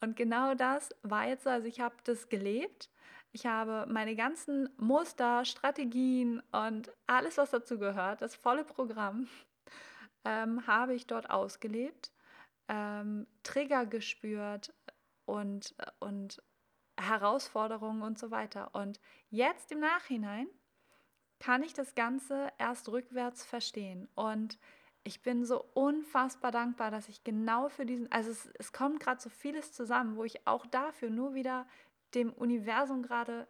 Und 0.00 0.16
genau 0.16 0.54
das 0.54 0.90
war 1.02 1.28
jetzt 1.28 1.44
so, 1.44 1.50
also 1.50 1.68
ich 1.68 1.80
habe 1.80 1.94
das 2.04 2.28
gelebt. 2.28 2.90
Ich 3.32 3.46
habe 3.46 3.86
meine 3.88 4.16
ganzen 4.16 4.68
Muster, 4.76 5.44
Strategien 5.44 6.42
und 6.50 6.90
alles, 7.06 7.38
was 7.38 7.50
dazu 7.50 7.78
gehört, 7.78 8.22
das 8.22 8.34
volle 8.34 8.64
Programm, 8.64 9.28
ähm, 10.24 10.66
habe 10.66 10.94
ich 10.94 11.06
dort 11.06 11.30
ausgelebt, 11.30 12.10
ähm, 12.70 13.26
Trigger 13.42 13.84
gespürt 13.84 14.72
und, 15.26 15.74
und 15.98 16.40
Herausforderungen 16.96 18.02
und 18.02 18.18
so 18.18 18.30
weiter. 18.30 18.74
Und 18.74 19.00
jetzt 19.28 19.72
im 19.72 19.80
Nachhinein 19.80 20.46
kann 21.40 21.62
ich 21.64 21.74
das 21.74 21.94
Ganze 21.94 22.48
erst 22.58 22.88
rückwärts 22.88 23.44
verstehen. 23.44 24.08
Und 24.14 24.58
ich 25.02 25.22
bin 25.22 25.44
so 25.44 25.64
unfassbar 25.74 26.52
dankbar, 26.52 26.92
dass 26.92 27.08
ich 27.08 27.24
genau 27.24 27.68
für 27.68 27.84
diesen, 27.84 28.10
also 28.12 28.30
es, 28.30 28.46
es 28.58 28.72
kommt 28.72 29.00
gerade 29.00 29.20
so 29.20 29.30
vieles 29.30 29.72
zusammen, 29.72 30.16
wo 30.16 30.24
ich 30.24 30.46
auch 30.46 30.66
dafür 30.66 31.10
nur 31.10 31.34
wieder 31.34 31.66
dem 32.14 32.32
Universum 32.32 33.02
gerade 33.02 33.48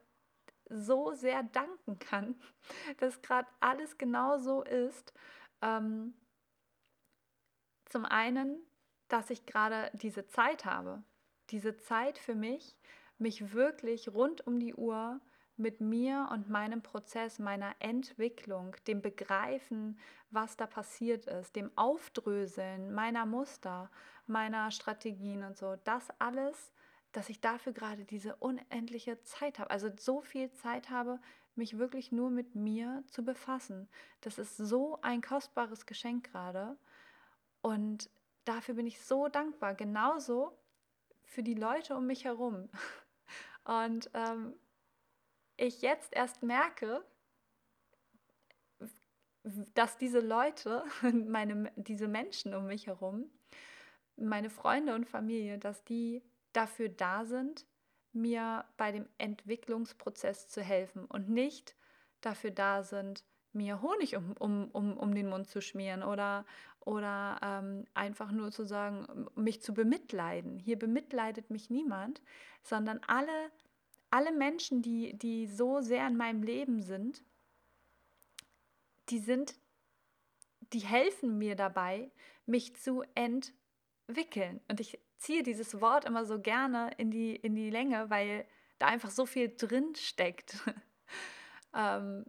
so 0.70 1.12
sehr 1.12 1.42
danken 1.42 1.98
kann, 1.98 2.40
dass 2.98 3.20
gerade 3.20 3.48
alles 3.58 3.98
genau 3.98 4.38
so 4.38 4.62
ist. 4.62 5.12
Ähm, 5.60 6.14
zum 7.86 8.04
einen, 8.04 8.64
dass 9.12 9.30
ich 9.30 9.44
gerade 9.44 9.90
diese 9.94 10.26
Zeit 10.26 10.64
habe, 10.64 11.02
diese 11.50 11.76
Zeit 11.76 12.18
für 12.18 12.34
mich, 12.34 12.76
mich 13.18 13.52
wirklich 13.52 14.08
rund 14.08 14.46
um 14.46 14.58
die 14.58 14.74
Uhr 14.74 15.20
mit 15.56 15.80
mir 15.80 16.28
und 16.32 16.48
meinem 16.48 16.82
Prozess, 16.82 17.38
meiner 17.38 17.74
Entwicklung, 17.80 18.74
dem 18.86 19.02
Begreifen, 19.02 19.98
was 20.30 20.56
da 20.56 20.66
passiert 20.66 21.26
ist, 21.26 21.54
dem 21.54 21.70
Aufdröseln 21.76 22.94
meiner 22.94 23.26
Muster, 23.26 23.90
meiner 24.26 24.70
Strategien 24.70 25.44
und 25.44 25.58
so, 25.58 25.76
das 25.84 26.08
alles, 26.18 26.72
dass 27.12 27.28
ich 27.28 27.40
dafür 27.40 27.72
gerade 27.72 28.04
diese 28.04 28.36
unendliche 28.36 29.20
Zeit 29.22 29.58
habe, 29.58 29.70
also 29.70 29.90
so 29.98 30.20
viel 30.20 30.50
Zeit 30.52 30.88
habe, 30.88 31.20
mich 31.56 31.78
wirklich 31.78 32.12
nur 32.12 32.30
mit 32.30 32.54
mir 32.54 33.02
zu 33.08 33.24
befassen. 33.24 33.88
Das 34.20 34.38
ist 34.38 34.56
so 34.56 34.98
ein 35.02 35.20
kostbares 35.20 35.84
Geschenk 35.84 36.30
gerade. 36.30 36.78
Und 37.60 38.08
dafür 38.50 38.74
bin 38.74 38.86
ich 38.86 39.00
so 39.00 39.28
dankbar, 39.28 39.74
genauso 39.74 40.58
für 41.24 41.44
die 41.44 41.54
Leute 41.54 41.96
um 41.96 42.06
mich 42.06 42.24
herum. 42.24 42.68
Und 43.64 44.10
ähm, 44.12 44.54
ich 45.56 45.82
jetzt 45.82 46.14
erst 46.16 46.42
merke, 46.42 47.04
dass 49.74 49.98
diese 49.98 50.18
Leute, 50.18 50.84
meine, 51.28 51.72
diese 51.76 52.08
Menschen 52.08 52.54
um 52.54 52.66
mich 52.66 52.88
herum, 52.88 53.30
meine 54.16 54.50
Freunde 54.50 54.94
und 54.94 55.06
Familie, 55.06 55.58
dass 55.58 55.84
die 55.84 56.22
dafür 56.52 56.88
da 56.88 57.24
sind, 57.24 57.66
mir 58.12 58.64
bei 58.76 58.90
dem 58.90 59.08
Entwicklungsprozess 59.18 60.48
zu 60.48 60.60
helfen 60.60 61.04
und 61.04 61.28
nicht 61.28 61.76
dafür 62.20 62.50
da 62.50 62.82
sind, 62.82 63.24
mir 63.52 63.80
Honig 63.80 64.16
um, 64.16 64.32
um, 64.38 64.70
um, 64.72 64.96
um 64.96 65.14
den 65.14 65.28
Mund 65.28 65.48
zu 65.48 65.60
schmieren 65.62 66.02
oder, 66.02 66.44
oder 66.80 67.38
ähm, 67.42 67.84
einfach 67.94 68.30
nur 68.32 68.50
zu 68.50 68.64
sagen, 68.64 69.26
mich 69.34 69.62
zu 69.62 69.74
bemitleiden. 69.74 70.58
Hier 70.58 70.78
bemitleidet 70.78 71.50
mich 71.50 71.70
niemand, 71.70 72.22
sondern 72.62 73.00
alle, 73.06 73.50
alle 74.10 74.32
Menschen, 74.32 74.82
die, 74.82 75.16
die 75.16 75.46
so 75.46 75.80
sehr 75.80 76.06
in 76.06 76.16
meinem 76.16 76.42
Leben 76.42 76.82
sind, 76.82 77.22
die 79.10 79.18
sind, 79.18 79.54
die 80.72 80.80
helfen 80.80 81.38
mir 81.38 81.56
dabei, 81.56 82.10
mich 82.46 82.76
zu 82.76 83.02
entwickeln. 83.14 84.60
Und 84.68 84.80
ich 84.80 84.98
ziehe 85.18 85.42
dieses 85.42 85.80
Wort 85.80 86.04
immer 86.04 86.24
so 86.24 86.40
gerne 86.40 86.90
in 86.96 87.10
die, 87.10 87.36
in 87.36 87.54
die 87.54 87.70
Länge, 87.70 88.08
weil 88.08 88.46
da 88.78 88.86
einfach 88.86 89.10
so 89.10 89.26
viel 89.26 89.54
drin 89.54 89.94
steckt. 89.94 90.56
ähm, 91.74 92.24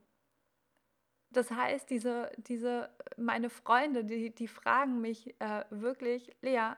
das 1.32 1.50
heißt, 1.50 1.90
diese, 1.90 2.32
diese, 2.38 2.90
meine 3.18 3.50
Freunde, 3.50 4.04
die, 4.04 4.34
die 4.36 4.48
fragen 4.48 5.00
mich 5.02 5.34
äh, 5.40 5.64
wirklich, 5.70 6.36
Lea, 6.42 6.74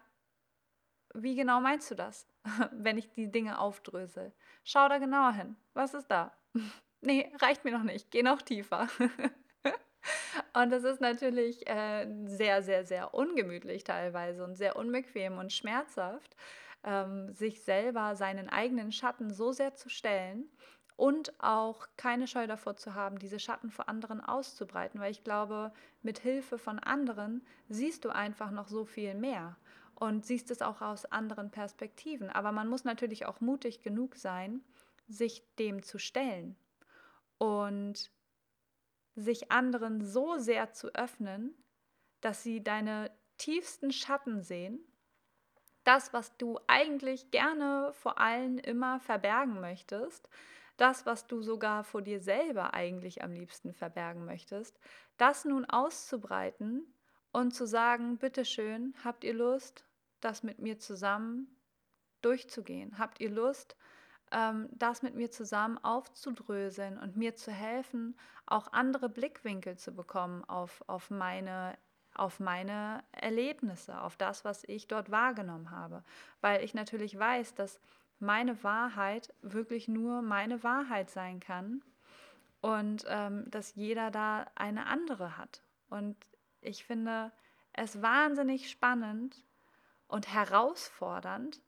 wie 1.16 1.36
genau 1.36 1.60
meinst 1.60 1.90
du 1.92 1.96
das, 1.96 2.28
wenn 2.72 2.98
ich 2.98 3.10
die 3.12 3.32
Dinge 3.32 3.60
aufdrösel? 3.60 4.32
Schau 4.64 4.88
da 4.90 4.98
genauer 5.00 5.34
hin. 5.34 5.56
Was 5.74 5.94
ist 5.94 6.08
da? 6.08 6.32
nee, 7.02 7.32
reicht 7.42 7.66
mir 7.66 7.72
noch 7.72 7.84
nicht. 7.84 8.12
Geh 8.12 8.24
noch 8.24 8.42
tiefer. 8.42 8.88
und 10.54 10.70
das 10.72 10.84
ist 10.84 11.02
natürlich 11.02 11.68
äh, 11.68 12.08
sehr, 12.26 12.62
sehr, 12.62 12.86
sehr 12.86 13.14
ungemütlich 13.14 13.84
teilweise 13.84 14.44
und 14.44 14.56
sehr 14.56 14.76
unbequem 14.76 15.38
und 15.40 15.52
schmerzhaft, 15.52 16.36
ähm, 16.84 17.34
sich 17.34 17.64
selber 17.64 18.16
seinen 18.16 18.50
eigenen 18.50 18.92
Schatten 18.92 19.32
so 19.32 19.52
sehr 19.52 19.76
zu 19.76 19.90
stellen 19.90 20.50
und 20.96 21.34
auch 21.42 21.88
keine 21.98 22.28
Scheu 22.28 22.48
davor 22.48 22.76
zu 22.76 22.94
haben, 22.94 23.20
diese 23.20 23.40
Schatten 23.40 23.72
vor 23.72 23.90
anderen 23.90 24.22
auszubreiten, 24.22 25.00
weil 25.00 25.12
ich 25.12 25.24
glaube, 25.24 25.74
mit 26.02 26.20
Hilfe 26.20 26.58
von 26.58 26.80
anderen 26.80 27.46
siehst 27.70 28.06
du 28.06 28.10
einfach 28.10 28.52
noch 28.52 28.68
so 28.68 28.86
viel 28.86 29.14
mehr. 29.16 29.58
und 29.96 30.26
siehst 30.26 30.52
es 30.52 30.62
auch 30.62 30.82
aus 30.82 31.06
anderen 31.06 31.50
Perspektiven. 31.52 32.30
Aber 32.30 32.52
man 32.52 32.68
muss 32.68 32.84
natürlich 32.84 33.26
auch 33.26 33.42
mutig 33.42 33.82
genug 33.82 34.16
sein, 34.16 34.62
sich 35.08 35.44
dem 35.60 35.84
zu 35.84 36.00
stellen 36.00 36.56
und 37.38 38.12
sich 39.16 39.52
anderen 39.52 40.04
so 40.04 40.38
sehr 40.38 40.74
zu 40.74 40.94
öffnen, 40.96 41.54
dass 42.22 42.44
sie 42.44 42.64
deine 42.64 43.12
tiefsten 43.38 43.92
Schatten 43.92 44.42
sehen, 44.42 44.80
das, 45.84 46.14
was 46.14 46.36
du 46.38 46.60
eigentlich 46.68 47.30
gerne 47.32 47.92
vor 47.94 48.18
allen 48.18 48.58
immer 48.58 49.00
verbergen 49.00 49.60
möchtest, 49.60 50.30
das, 50.84 51.06
was 51.06 51.28
du 51.28 51.42
sogar 51.42 51.86
vor 51.86 52.02
dir 52.02 52.20
selber 52.20 52.74
eigentlich 52.74 53.24
am 53.24 53.32
liebsten 53.32 53.74
verbergen 53.74 54.26
möchtest, 54.26 54.78
das 55.16 55.46
nun 55.46 55.64
auszubreiten 55.64 56.86
und 57.32 57.56
zu 57.56 57.66
sagen, 57.66 58.18
bitteschön, 58.18 58.94
habt 59.02 59.24
ihr 59.24 59.34
Lust, 59.34 59.86
das 60.20 60.44
mit 60.44 60.60
mir 60.60 60.80
zusammen 60.80 61.48
durchzugehen? 62.22 63.00
Habt 63.00 63.22
ihr 63.22 63.30
Lust, 63.30 63.78
ähm, 64.34 64.68
das 64.74 65.04
mit 65.04 65.16
mir 65.16 65.32
zusammen 65.32 65.78
aufzudröseln 65.78 66.98
und 66.98 67.16
mir 67.16 67.34
zu 67.34 67.54
helfen, 67.54 68.18
auch 68.46 68.74
andere 68.74 69.08
Blickwinkel 69.08 69.78
zu 69.78 69.94
bekommen 69.94 70.44
auf, 70.50 70.84
auf, 70.88 71.10
meine, 71.10 71.78
auf 72.14 72.42
meine 72.42 73.06
Erlebnisse, 73.14 74.02
auf 74.02 74.18
das, 74.18 74.44
was 74.44 74.66
ich 74.66 74.90
dort 74.90 75.12
wahrgenommen 75.12 75.72
habe? 75.72 76.04
Weil 76.42 76.62
ich 76.62 76.74
natürlich 76.74 77.18
weiß, 77.18 77.56
dass 77.56 77.80
meine 78.20 78.64
Wahrheit 78.64 79.34
wirklich 79.42 79.88
nur 79.88 80.22
meine 80.22 80.64
Wahrheit 80.64 81.10
sein 81.10 81.40
kann 81.40 81.84
und 82.62 83.06
ähm, 83.08 83.50
dass 83.50 83.76
jeder 83.76 84.12
da 84.12 84.50
eine 84.56 84.86
andere 84.86 85.38
hat. 85.38 85.62
Und 85.90 86.16
ich 86.62 86.86
finde 86.86 87.32
es 87.74 88.02
wahnsinnig 88.02 88.70
spannend 88.70 89.44
und 90.08 90.34
herausfordernd, 90.34 91.62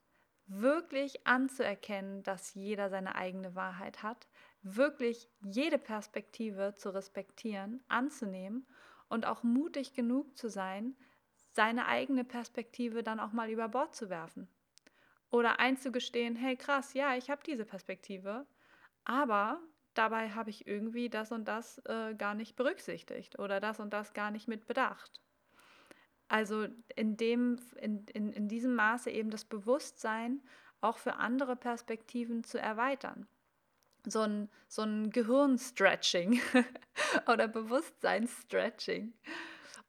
wirklich 0.47 1.25
anzuerkennen, 1.25 2.23
dass 2.23 2.53
jeder 2.53 2.89
seine 2.89 3.15
eigene 3.15 3.55
Wahrheit 3.55 4.03
hat, 4.03 4.27
wirklich 4.61 5.29
jede 5.43 5.77
Perspektive 5.77 6.75
zu 6.75 6.93
respektieren, 6.93 7.83
anzunehmen 7.87 8.67
und 9.09 9.25
auch 9.25 9.43
mutig 9.43 9.93
genug 9.93 10.37
zu 10.37 10.49
sein, 10.49 10.95
seine 11.53 11.87
eigene 11.87 12.23
Perspektive 12.23 13.01
dann 13.01 13.19
auch 13.19 13.31
mal 13.31 13.49
über 13.49 13.67
Bord 13.69 13.95
zu 13.95 14.09
werfen. 14.09 14.47
Oder 15.31 15.59
einzugestehen, 15.59 16.35
hey 16.35 16.55
krass, 16.55 16.93
ja, 16.93 17.15
ich 17.15 17.29
habe 17.29 17.41
diese 17.45 17.65
Perspektive, 17.65 18.45
aber 19.03 19.59
dabei 19.93 20.29
habe 20.29 20.49
ich 20.49 20.67
irgendwie 20.67 21.09
das 21.09 21.31
und 21.31 21.45
das 21.45 21.79
äh, 21.85 22.13
gar 22.15 22.35
nicht 22.35 22.55
berücksichtigt 22.55 23.39
oder 23.39 23.59
das 23.59 23.79
und 23.79 23.91
das 23.91 24.13
gar 24.13 24.31
nicht 24.31 24.47
mit 24.47 24.67
bedacht. 24.67 25.19
Also 26.27 26.67
in, 26.95 27.17
dem, 27.17 27.59
in, 27.79 28.05
in, 28.07 28.33
in 28.33 28.47
diesem 28.47 28.75
Maße 28.75 29.09
eben 29.11 29.29
das 29.29 29.45
Bewusstsein 29.45 30.41
auch 30.81 30.97
für 30.97 31.15
andere 31.15 31.55
Perspektiven 31.55 32.43
zu 32.43 32.59
erweitern. 32.59 33.27
So 34.05 34.21
ein, 34.21 34.49
so 34.67 34.83
ein 34.83 35.09
Gehirnstretching 35.09 36.39
oder 37.27 37.47
Bewusstseinsstretching. 37.47 39.13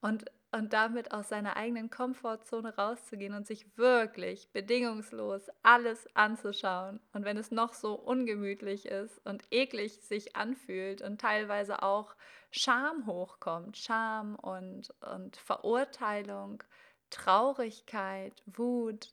Und 0.01 0.25
und 0.57 0.73
damit 0.73 1.13
aus 1.13 1.29
seiner 1.29 1.57
eigenen 1.57 1.91
Komfortzone 1.91 2.77
rauszugehen 2.77 3.35
und 3.35 3.47
sich 3.47 3.77
wirklich 3.77 4.51
bedingungslos 4.53 5.51
alles 5.63 6.09
anzuschauen. 6.15 6.99
Und 7.13 7.25
wenn 7.25 7.37
es 7.37 7.51
noch 7.51 7.75
so 7.75 7.95
ungemütlich 7.95 8.87
ist 8.87 9.25
und 9.27 9.45
eklig 9.51 10.01
sich 10.01 10.35
anfühlt 10.35 11.03
und 11.03 11.21
teilweise 11.21 11.83
auch 11.83 12.17
Scham 12.51 13.07
hochkommt, 13.07 13.77
Scham 13.77 14.35
und, 14.37 14.95
und 15.15 15.37
Verurteilung, 15.37 16.63
Traurigkeit, 17.11 18.43
Wut, 18.47 19.13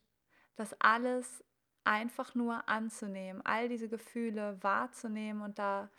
das 0.55 0.73
alles 0.79 1.43
einfach 1.83 2.35
nur 2.35 2.69
anzunehmen, 2.69 3.41
all 3.43 3.67
diese 3.67 3.89
Gefühle 3.89 4.57
wahrzunehmen 4.61 5.41
und 5.41 5.59
da 5.59 5.89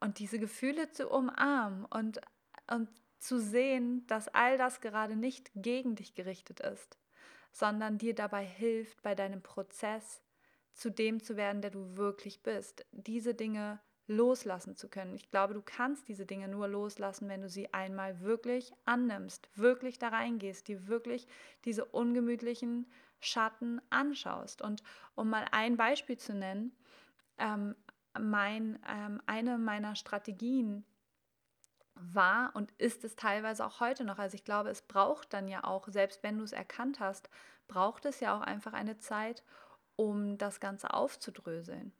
und 0.00 0.18
diese 0.18 0.38
Gefühle 0.38 0.90
zu 0.92 1.08
umarmen 1.10 1.84
und, 1.86 2.20
und 2.70 2.88
zu 3.20 3.38
sehen, 3.38 4.06
dass 4.06 4.28
all 4.28 4.58
das 4.58 4.80
gerade 4.80 5.16
nicht 5.16 5.50
gegen 5.54 5.94
dich 5.94 6.14
gerichtet 6.14 6.60
ist, 6.60 6.98
sondern 7.52 7.98
dir 7.98 8.14
dabei 8.14 8.44
hilft, 8.44 9.02
bei 9.02 9.14
deinem 9.14 9.42
Prozess 9.42 10.22
zu 10.72 10.90
dem 10.90 11.22
zu 11.22 11.36
werden, 11.36 11.62
der 11.62 11.70
du 11.70 11.96
wirklich 11.96 12.42
bist. 12.42 12.86
Diese 12.92 13.34
Dinge 13.34 13.80
loslassen 14.06 14.74
zu 14.74 14.88
können. 14.88 15.14
Ich 15.14 15.30
glaube, 15.30 15.54
du 15.54 15.62
kannst 15.62 16.08
diese 16.08 16.26
Dinge 16.26 16.48
nur 16.48 16.66
loslassen, 16.66 17.28
wenn 17.28 17.42
du 17.42 17.48
sie 17.48 17.72
einmal 17.72 18.20
wirklich 18.20 18.72
annimmst, 18.84 19.48
wirklich 19.54 19.98
da 19.98 20.08
reingehst, 20.08 20.66
dir 20.66 20.88
wirklich 20.88 21.28
diese 21.64 21.84
ungemütlichen 21.84 22.86
Schatten 23.20 23.80
anschaust. 23.90 24.62
Und 24.62 24.82
um 25.14 25.30
mal 25.30 25.44
ein 25.52 25.76
Beispiel 25.76 26.18
zu 26.18 26.34
nennen, 26.34 26.72
ähm, 27.38 27.76
mein, 28.18 28.80
ähm, 28.88 29.22
eine 29.26 29.58
meiner 29.58 29.94
Strategien, 29.94 30.84
war 32.02 32.50
und 32.54 32.72
ist 32.78 33.04
es 33.04 33.16
teilweise 33.16 33.64
auch 33.64 33.80
heute 33.80 34.04
noch. 34.04 34.18
Also 34.18 34.34
ich 34.34 34.44
glaube, 34.44 34.70
es 34.70 34.82
braucht 34.82 35.32
dann 35.32 35.48
ja 35.48 35.64
auch, 35.64 35.88
selbst 35.88 36.22
wenn 36.22 36.38
du 36.38 36.44
es 36.44 36.52
erkannt 36.52 37.00
hast, 37.00 37.30
braucht 37.68 38.04
es 38.06 38.20
ja 38.20 38.36
auch 38.36 38.42
einfach 38.42 38.72
eine 38.72 38.98
Zeit, 38.98 39.44
um 39.96 40.38
das 40.38 40.60
Ganze 40.60 40.94
aufzudröseln, 40.94 41.92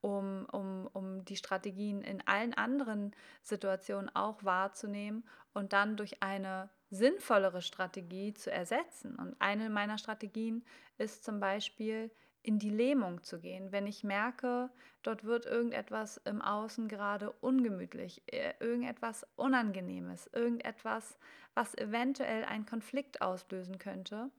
um, 0.00 0.46
um, 0.50 0.88
um 0.92 1.24
die 1.24 1.36
Strategien 1.36 2.02
in 2.02 2.26
allen 2.26 2.54
anderen 2.54 3.14
Situationen 3.42 4.14
auch 4.14 4.42
wahrzunehmen 4.42 5.24
und 5.52 5.72
dann 5.72 5.96
durch 5.96 6.22
eine 6.22 6.70
sinnvollere 6.90 7.62
Strategie 7.62 8.34
zu 8.34 8.50
ersetzen. 8.50 9.16
Und 9.16 9.36
eine 9.38 9.70
meiner 9.70 9.98
Strategien 9.98 10.64
ist 10.98 11.24
zum 11.24 11.40
Beispiel, 11.40 12.10
in 12.42 12.58
die 12.58 12.70
Lähmung 12.70 13.22
zu 13.22 13.38
gehen. 13.38 13.72
Wenn 13.72 13.86
ich 13.86 14.04
merke, 14.04 14.70
dort 15.02 15.24
wird 15.24 15.46
irgendetwas 15.46 16.16
im 16.24 16.42
Außen 16.42 16.88
gerade 16.88 17.30
ungemütlich, 17.30 18.22
äh, 18.26 18.54
irgendetwas 18.60 19.26
Unangenehmes, 19.36 20.28
irgendetwas, 20.32 21.18
was 21.54 21.76
eventuell 21.76 22.44
einen 22.44 22.66
Konflikt 22.66 23.22
auslösen 23.22 23.78
könnte, 23.78 24.30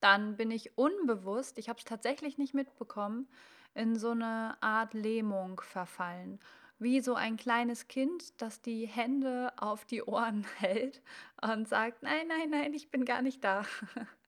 dann 0.00 0.36
bin 0.36 0.50
ich 0.50 0.78
unbewusst, 0.78 1.58
ich 1.58 1.68
habe 1.68 1.78
es 1.78 1.84
tatsächlich 1.84 2.38
nicht 2.38 2.54
mitbekommen, 2.54 3.28
in 3.74 3.96
so 3.96 4.10
eine 4.10 4.56
Art 4.60 4.94
Lähmung 4.94 5.60
verfallen. 5.60 6.40
Wie 6.78 7.00
so 7.00 7.14
ein 7.14 7.36
kleines 7.36 7.88
Kind, 7.88 8.40
das 8.40 8.62
die 8.62 8.86
Hände 8.86 9.52
auf 9.58 9.84
die 9.84 10.02
Ohren 10.02 10.46
hält 10.58 11.02
und 11.42 11.68
sagt, 11.68 12.02
nein, 12.02 12.26
nein, 12.28 12.50
nein, 12.50 12.72
ich 12.72 12.90
bin 12.90 13.04
gar 13.04 13.22
nicht 13.22 13.44
da. 13.44 13.64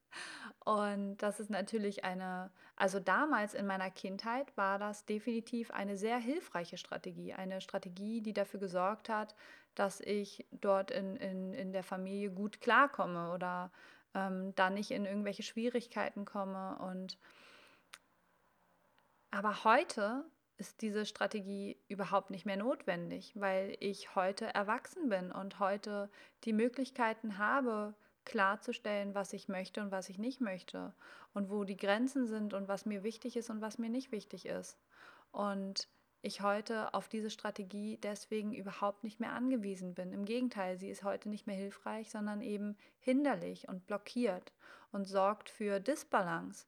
Und 0.64 1.16
das 1.18 1.40
ist 1.40 1.50
natürlich 1.50 2.04
eine, 2.04 2.50
also 2.76 3.00
damals 3.00 3.54
in 3.54 3.66
meiner 3.66 3.90
Kindheit 3.90 4.56
war 4.56 4.78
das 4.78 5.04
definitiv 5.06 5.72
eine 5.72 5.96
sehr 5.96 6.18
hilfreiche 6.18 6.76
Strategie. 6.76 7.34
Eine 7.34 7.60
Strategie, 7.60 8.20
die 8.20 8.32
dafür 8.32 8.60
gesorgt 8.60 9.08
hat, 9.08 9.34
dass 9.74 10.00
ich 10.00 10.46
dort 10.52 10.92
in, 10.92 11.16
in, 11.16 11.52
in 11.52 11.72
der 11.72 11.82
Familie 11.82 12.30
gut 12.30 12.60
klarkomme 12.60 13.32
oder 13.32 13.72
ähm, 14.14 14.54
da 14.54 14.70
nicht 14.70 14.92
in 14.92 15.04
irgendwelche 15.04 15.42
Schwierigkeiten 15.42 16.24
komme. 16.24 16.78
Und 16.78 17.18
aber 19.32 19.64
heute 19.64 20.24
ist 20.58 20.80
diese 20.80 21.06
Strategie 21.06 21.76
überhaupt 21.88 22.30
nicht 22.30 22.46
mehr 22.46 22.56
notwendig, 22.56 23.32
weil 23.34 23.76
ich 23.80 24.14
heute 24.14 24.46
erwachsen 24.54 25.08
bin 25.08 25.32
und 25.32 25.58
heute 25.58 26.08
die 26.44 26.52
Möglichkeiten 26.52 27.38
habe, 27.38 27.94
klarzustellen, 28.24 29.14
was 29.14 29.32
ich 29.32 29.48
möchte 29.48 29.80
und 29.80 29.90
was 29.90 30.08
ich 30.08 30.18
nicht 30.18 30.40
möchte 30.40 30.94
und 31.34 31.50
wo 31.50 31.64
die 31.64 31.76
Grenzen 31.76 32.26
sind 32.26 32.54
und 32.54 32.68
was 32.68 32.86
mir 32.86 33.02
wichtig 33.02 33.36
ist 33.36 33.50
und 33.50 33.60
was 33.60 33.78
mir 33.78 33.90
nicht 33.90 34.12
wichtig 34.12 34.46
ist. 34.46 34.78
Und 35.30 35.88
ich 36.22 36.40
heute 36.40 36.94
auf 36.94 37.08
diese 37.08 37.30
Strategie 37.30 37.98
deswegen 38.00 38.54
überhaupt 38.54 39.02
nicht 39.02 39.18
mehr 39.18 39.32
angewiesen 39.32 39.94
bin. 39.94 40.12
Im 40.12 40.24
Gegenteil, 40.24 40.78
sie 40.78 40.88
ist 40.88 41.02
heute 41.02 41.28
nicht 41.28 41.48
mehr 41.48 41.56
hilfreich, 41.56 42.10
sondern 42.10 42.40
eben 42.40 42.76
hinderlich 43.00 43.68
und 43.68 43.86
blockiert 43.86 44.52
und 44.92 45.04
sorgt 45.04 45.50
für 45.50 45.80
Disbalance. 45.80 46.66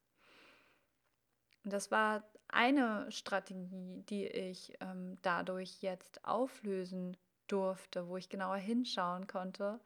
Das 1.62 1.90
war 1.92 2.24
eine 2.48 3.10
Strategie, 3.10 4.02
die 4.08 4.26
ich 4.26 4.74
ähm, 4.80 5.18
dadurch 5.22 5.82
jetzt 5.82 6.24
auflösen 6.24 7.16
durfte, 7.46 8.08
wo 8.08 8.16
ich 8.16 8.28
genauer 8.28 8.56
hinschauen 8.56 9.26
konnte 9.26 9.80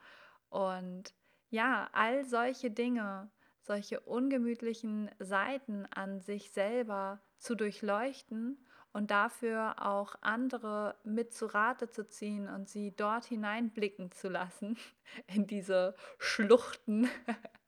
und 0.48 1.12
ja, 1.50 1.88
all 1.92 2.24
solche 2.24 2.70
Dinge, 2.70 3.30
solche 3.62 4.00
ungemütlichen 4.00 5.10
Seiten 5.18 5.86
an 5.86 6.20
sich 6.20 6.50
selber 6.50 7.20
zu 7.38 7.54
durchleuchten 7.54 8.58
und 8.92 9.10
dafür 9.10 9.86
auch 9.86 10.16
andere 10.22 10.96
mit 11.04 11.32
zu 11.32 11.46
Rate 11.46 11.90
zu 11.90 12.08
ziehen 12.08 12.48
und 12.48 12.68
sie 12.68 12.94
dort 12.96 13.26
hineinblicken 13.26 14.10
zu 14.12 14.28
lassen, 14.28 14.76
in 15.26 15.46
diese 15.46 15.94
Schluchten. 16.18 17.08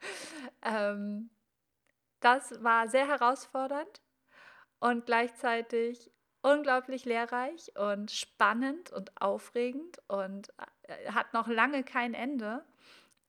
ähm, 0.62 1.30
das 2.20 2.62
war 2.62 2.88
sehr 2.88 3.06
herausfordernd 3.06 4.02
und 4.78 5.06
gleichzeitig 5.06 6.10
unglaublich 6.42 7.04
lehrreich 7.04 7.72
und 7.76 8.10
spannend 8.10 8.92
und 8.92 9.20
aufregend 9.20 10.00
und 10.08 10.52
äh, 10.82 11.12
hat 11.12 11.32
noch 11.34 11.48
lange 11.48 11.84
kein 11.84 12.14
Ende. 12.14 12.64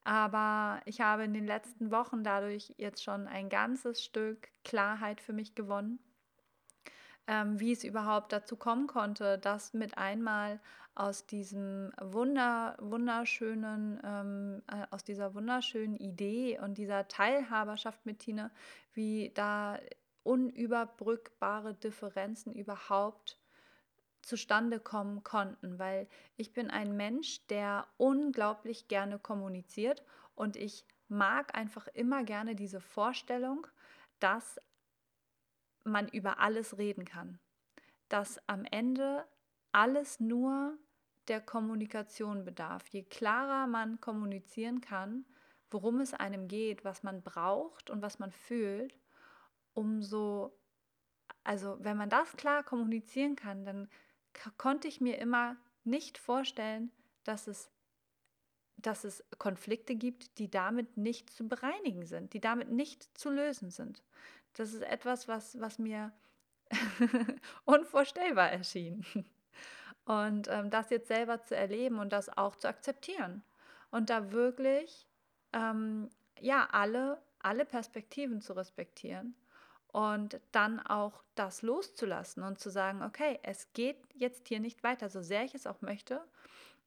Aber 0.03 0.81
ich 0.85 1.01
habe 1.01 1.23
in 1.23 1.33
den 1.33 1.45
letzten 1.45 1.91
Wochen 1.91 2.23
dadurch 2.23 2.73
jetzt 2.77 3.03
schon 3.03 3.27
ein 3.27 3.49
ganzes 3.49 4.03
Stück 4.03 4.49
Klarheit 4.63 5.21
für 5.21 5.33
mich 5.33 5.53
gewonnen, 5.53 5.99
ähm, 7.27 7.59
wie 7.59 7.71
es 7.71 7.83
überhaupt 7.83 8.31
dazu 8.33 8.55
kommen 8.55 8.87
konnte, 8.87 9.37
dass 9.37 9.73
mit 9.73 9.97
einmal 9.97 10.59
aus 10.95 11.25
diesem 11.25 11.91
wunder, 12.01 12.75
wunderschönen, 12.79 13.99
ähm, 14.03 14.63
äh, 14.67 14.85
aus 14.89 15.03
dieser 15.03 15.35
wunderschönen 15.35 15.95
Idee 15.95 16.59
und 16.59 16.77
dieser 16.77 17.07
Teilhaberschaft 17.07 18.05
mit 18.05 18.19
Tine, 18.19 18.51
wie 18.93 19.31
da 19.35 19.79
unüberbrückbare 20.23 21.73
Differenzen 21.75 22.53
überhaupt 22.53 23.40
zustande 24.21 24.79
kommen 24.79 25.23
konnten, 25.23 25.79
weil 25.79 26.07
ich 26.37 26.53
bin 26.53 26.69
ein 26.69 26.95
Mensch, 26.95 27.45
der 27.47 27.87
unglaublich 27.97 28.87
gerne 28.87 29.19
kommuniziert 29.19 30.03
und 30.35 30.55
ich 30.55 30.85
mag 31.07 31.55
einfach 31.55 31.87
immer 31.87 32.23
gerne 32.23 32.55
diese 32.55 32.79
Vorstellung, 32.79 33.67
dass 34.19 34.59
man 35.83 36.07
über 36.07 36.39
alles 36.39 36.77
reden 36.77 37.05
kann, 37.05 37.39
dass 38.07 38.39
am 38.47 38.65
Ende 38.65 39.25
alles 39.71 40.19
nur 40.19 40.77
der 41.27 41.41
Kommunikation 41.41 42.45
bedarf. 42.45 42.87
Je 42.89 43.03
klarer 43.03 43.67
man 43.67 43.99
kommunizieren 43.99 44.81
kann, 44.81 45.25
worum 45.69 46.01
es 46.01 46.13
einem 46.13 46.47
geht, 46.47 46.83
was 46.83 47.03
man 47.03 47.21
braucht 47.21 47.89
und 47.89 48.01
was 48.01 48.19
man 48.19 48.31
fühlt, 48.31 48.97
umso, 49.73 50.57
also 51.43 51.77
wenn 51.79 51.97
man 51.97 52.09
das 52.09 52.35
klar 52.35 52.63
kommunizieren 52.63 53.35
kann, 53.35 53.65
dann 53.65 53.87
konnte 54.57 54.87
ich 54.87 55.01
mir 55.01 55.17
immer 55.17 55.57
nicht 55.83 56.17
vorstellen, 56.17 56.91
dass 57.23 57.47
es, 57.47 57.69
dass 58.77 59.03
es 59.03 59.23
Konflikte 59.37 59.95
gibt, 59.95 60.37
die 60.39 60.49
damit 60.49 60.97
nicht 60.97 61.29
zu 61.29 61.47
bereinigen 61.47 62.05
sind, 62.05 62.33
die 62.33 62.41
damit 62.41 62.69
nicht 62.69 63.17
zu 63.17 63.29
lösen 63.29 63.69
sind. 63.69 64.03
Das 64.53 64.73
ist 64.73 64.81
etwas, 64.81 65.27
was, 65.27 65.59
was 65.59 65.79
mir 65.79 66.11
unvorstellbar 67.65 68.51
erschien. 68.51 69.05
Und 70.05 70.47
ähm, 70.49 70.69
das 70.69 70.89
jetzt 70.89 71.07
selber 71.07 71.43
zu 71.43 71.55
erleben 71.55 71.99
und 71.99 72.11
das 72.11 72.35
auch 72.35 72.55
zu 72.55 72.67
akzeptieren. 72.67 73.43
Und 73.91 74.09
da 74.09 74.31
wirklich, 74.31 75.07
ähm, 75.53 76.09
ja, 76.39 76.67
alle, 76.71 77.21
alle 77.39 77.65
Perspektiven 77.65 78.41
zu 78.41 78.53
respektieren 78.53 79.35
und 79.91 80.39
dann 80.51 80.79
auch 80.79 81.23
das 81.35 81.61
loszulassen 81.61 82.43
und 82.43 82.59
zu 82.59 82.69
sagen, 82.69 83.03
okay, 83.03 83.39
es 83.43 83.71
geht 83.73 83.97
jetzt 84.13 84.47
hier 84.47 84.59
nicht 84.59 84.83
weiter, 84.83 85.09
so 85.09 85.21
sehr 85.21 85.43
ich 85.43 85.55
es 85.55 85.67
auch 85.67 85.81
möchte 85.81 86.21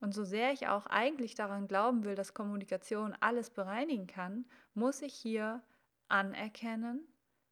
und 0.01 0.15
so 0.15 0.25
sehr 0.25 0.53
ich 0.53 0.69
auch 0.69 0.87
eigentlich 0.87 1.35
daran 1.35 1.69
glauben 1.69 2.05
will, 2.05 2.15
dass 2.15 2.35
Kommunikation 2.35 3.15
alles 3.21 3.51
bereinigen 3.51 4.07
kann, 4.07 4.47
muss 4.75 5.03
ich 5.03 5.15
hier 5.15 5.63
anerkennen, 6.09 7.01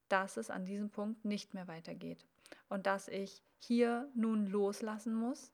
dass 0.09 0.37
es 0.37 0.51
an 0.51 0.65
diesem 0.65 0.91
Punkt 0.91 1.25
nicht 1.25 1.55
mehr 1.55 1.69
weitergeht 1.69 2.27
und 2.69 2.87
dass 2.87 3.09
ich 3.09 3.43
hier 3.59 4.09
nun 4.15 4.47
loslassen 4.47 5.15
muss 5.15 5.53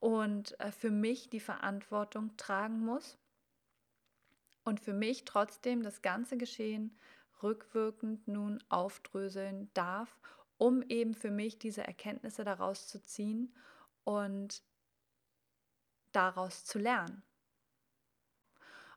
und 0.00 0.58
äh, 0.60 0.70
für 0.70 0.90
mich 0.90 1.30
die 1.30 1.40
Verantwortung 1.40 2.36
tragen 2.36 2.84
muss 2.84 3.18
und 4.64 4.80
für 4.80 4.92
mich 4.92 5.24
trotzdem 5.24 5.82
das 5.82 6.02
ganze 6.02 6.36
Geschehen 6.36 6.96
rückwirkend 7.42 8.26
nun 8.28 8.62
aufdröseln 8.68 9.70
darf, 9.74 10.18
um 10.56 10.82
eben 10.82 11.14
für 11.14 11.30
mich 11.30 11.58
diese 11.58 11.86
Erkenntnisse 11.86 12.44
daraus 12.44 12.86
zu 12.88 13.02
ziehen 13.02 13.54
und 14.04 14.62
daraus 16.12 16.64
zu 16.64 16.78
lernen. 16.78 17.22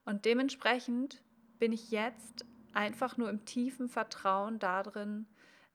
Und 0.06 0.26
dementsprechend 0.26 1.22
bin 1.60 1.72
ich 1.72 1.92
jetzt 1.92 2.46
einfach 2.74 3.18
nur 3.18 3.30
im 3.30 3.46
tiefen 3.46 3.90
Vertrauen 3.90 4.58
darin, 4.60 5.28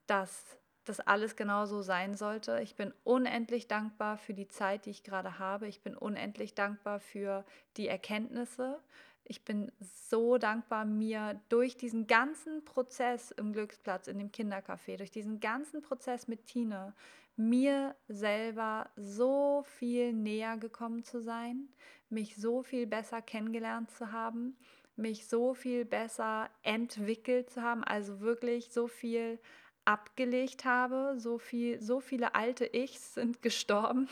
dass 0.06 0.58
das 0.84 1.00
alles 1.00 1.36
genauso 1.36 1.82
sein 1.82 2.14
sollte. 2.14 2.60
Ich 2.60 2.76
bin 2.76 2.94
unendlich 3.04 3.66
dankbar 3.68 4.18
für 4.18 4.34
die 4.34 4.48
Zeit, 4.48 4.86
die 4.86 4.90
ich 4.90 5.02
gerade 5.02 5.38
habe. 5.38 5.66
Ich 5.66 5.82
bin 5.82 5.96
unendlich 5.96 6.54
dankbar 6.54 7.00
für 7.00 7.44
die 7.76 7.88
Erkenntnisse, 7.88 8.80
ich 9.28 9.44
bin 9.44 9.70
so 9.80 10.38
dankbar, 10.38 10.84
mir 10.84 11.40
durch 11.48 11.76
diesen 11.76 12.06
ganzen 12.06 12.64
Prozess 12.64 13.30
im 13.32 13.52
Glücksplatz, 13.52 14.06
in 14.06 14.18
dem 14.18 14.30
Kindercafé, 14.30 14.96
durch 14.96 15.10
diesen 15.10 15.40
ganzen 15.40 15.82
Prozess 15.82 16.28
mit 16.28 16.46
Tine, 16.46 16.94
mir 17.36 17.94
selber 18.08 18.88
so 18.96 19.64
viel 19.66 20.12
näher 20.12 20.56
gekommen 20.56 21.04
zu 21.04 21.20
sein, 21.20 21.68
mich 22.08 22.36
so 22.36 22.62
viel 22.62 22.86
besser 22.86 23.20
kennengelernt 23.20 23.90
zu 23.90 24.12
haben, 24.12 24.56
mich 24.96 25.26
so 25.26 25.52
viel 25.52 25.84
besser 25.84 26.48
entwickelt 26.62 27.50
zu 27.50 27.62
haben, 27.62 27.84
also 27.84 28.20
wirklich 28.20 28.72
so 28.72 28.88
viel 28.88 29.38
abgelegt 29.84 30.64
habe, 30.64 31.14
so 31.18 31.38
viel, 31.38 31.80
so 31.80 32.00
viele 32.00 32.34
alte 32.34 32.64
Ichs 32.64 33.14
sind 33.14 33.42
gestorben 33.42 34.08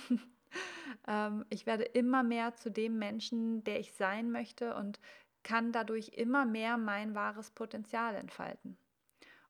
ähm, 1.06 1.44
ich 1.50 1.66
werde 1.66 1.84
immer 1.84 2.22
mehr 2.22 2.54
zu 2.54 2.70
dem 2.70 2.98
Menschen, 2.98 3.64
der 3.64 3.80
ich 3.80 3.92
sein 3.94 4.30
möchte 4.30 4.74
und 4.74 5.00
kann 5.42 5.72
dadurch 5.72 6.10
immer 6.10 6.46
mehr 6.46 6.78
mein 6.78 7.14
wahres 7.14 7.50
Potenzial 7.50 8.14
entfalten. 8.14 8.76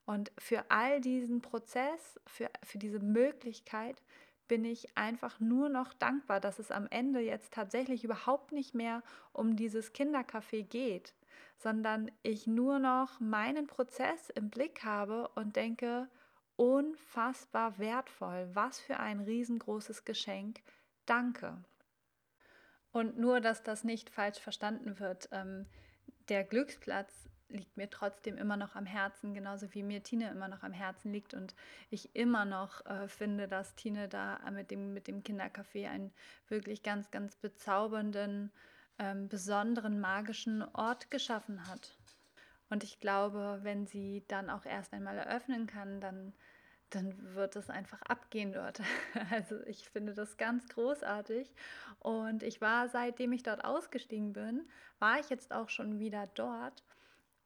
Und 0.05 0.31
für 0.37 0.69
all 0.69 1.01
diesen 1.01 1.41
Prozess, 1.41 2.19
für, 2.27 2.49
für 2.63 2.77
diese 2.77 2.99
Möglichkeit 2.99 4.03
bin 4.47 4.63
ich 4.63 4.95
einfach 4.95 5.39
nur 5.39 5.69
noch 5.69 5.93
dankbar, 5.93 6.39
dass 6.39 6.59
es 6.59 6.71
am 6.71 6.87
Ende 6.91 7.19
jetzt 7.19 7.53
tatsächlich 7.53 8.03
überhaupt 8.03 8.51
nicht 8.51 8.75
mehr 8.75 9.01
um 9.33 9.55
dieses 9.55 9.93
Kindercafé 9.93 10.63
geht, 10.63 11.15
sondern 11.57 12.11
ich 12.21 12.45
nur 12.45 12.77
noch 12.77 13.19
meinen 13.19 13.65
Prozess 13.65 14.29
im 14.29 14.49
Blick 14.49 14.83
habe 14.83 15.29
und 15.29 15.55
denke, 15.55 16.07
unfassbar 16.57 17.79
wertvoll, 17.79 18.49
was 18.53 18.79
für 18.79 18.99
ein 18.99 19.19
riesengroßes 19.19 20.05
Geschenk 20.05 20.61
Danke. 21.05 21.63
Und 22.91 23.17
nur, 23.17 23.41
dass 23.41 23.63
das 23.63 23.83
nicht 23.83 24.09
falsch 24.09 24.39
verstanden 24.39 24.99
wird, 24.99 25.29
ähm, 25.31 25.65
der 26.29 26.43
Glücksplatz 26.43 27.29
liegt 27.49 27.77
mir 27.77 27.89
trotzdem 27.89 28.37
immer 28.37 28.57
noch 28.57 28.75
am 28.75 28.85
Herzen, 28.85 29.33
genauso 29.33 29.73
wie 29.73 29.83
mir 29.83 30.03
Tine 30.03 30.29
immer 30.31 30.47
noch 30.47 30.63
am 30.63 30.73
Herzen 30.73 31.11
liegt 31.11 31.33
und 31.33 31.55
ich 31.89 32.15
immer 32.15 32.45
noch 32.45 32.85
äh, 32.85 33.07
finde, 33.07 33.47
dass 33.47 33.75
Tine 33.75 34.07
da 34.07 34.39
mit 34.51 34.71
dem, 34.71 34.93
mit 34.93 35.07
dem 35.07 35.23
Kindercafé 35.23 35.89
einen 35.89 36.13
wirklich 36.47 36.83
ganz, 36.83 37.11
ganz 37.11 37.35
bezaubernden, 37.35 38.51
ähm, 38.97 39.27
besonderen, 39.27 39.99
magischen 39.99 40.63
Ort 40.73 41.11
geschaffen 41.11 41.67
hat. 41.67 41.97
Und 42.69 42.83
ich 42.83 42.99
glaube, 42.99 43.59
wenn 43.61 43.85
sie 43.85 44.23
dann 44.27 44.49
auch 44.49 44.65
erst 44.65 44.93
einmal 44.93 45.17
eröffnen 45.17 45.67
kann, 45.67 46.01
dann 46.01 46.33
dann 46.89 47.35
wird 47.35 47.55
es 47.55 47.69
einfach 47.69 48.01
abgehen 48.03 48.53
dort. 48.53 48.81
Also 49.31 49.61
ich 49.65 49.89
finde 49.89 50.13
das 50.13 50.37
ganz 50.37 50.67
großartig. 50.69 51.49
Und 51.99 52.43
ich 52.43 52.61
war, 52.61 52.89
seitdem 52.89 53.33
ich 53.33 53.43
dort 53.43 53.63
ausgestiegen 53.63 54.33
bin, 54.33 54.67
war 54.99 55.19
ich 55.19 55.29
jetzt 55.29 55.51
auch 55.51 55.69
schon 55.69 55.99
wieder 55.99 56.27
dort 56.35 56.83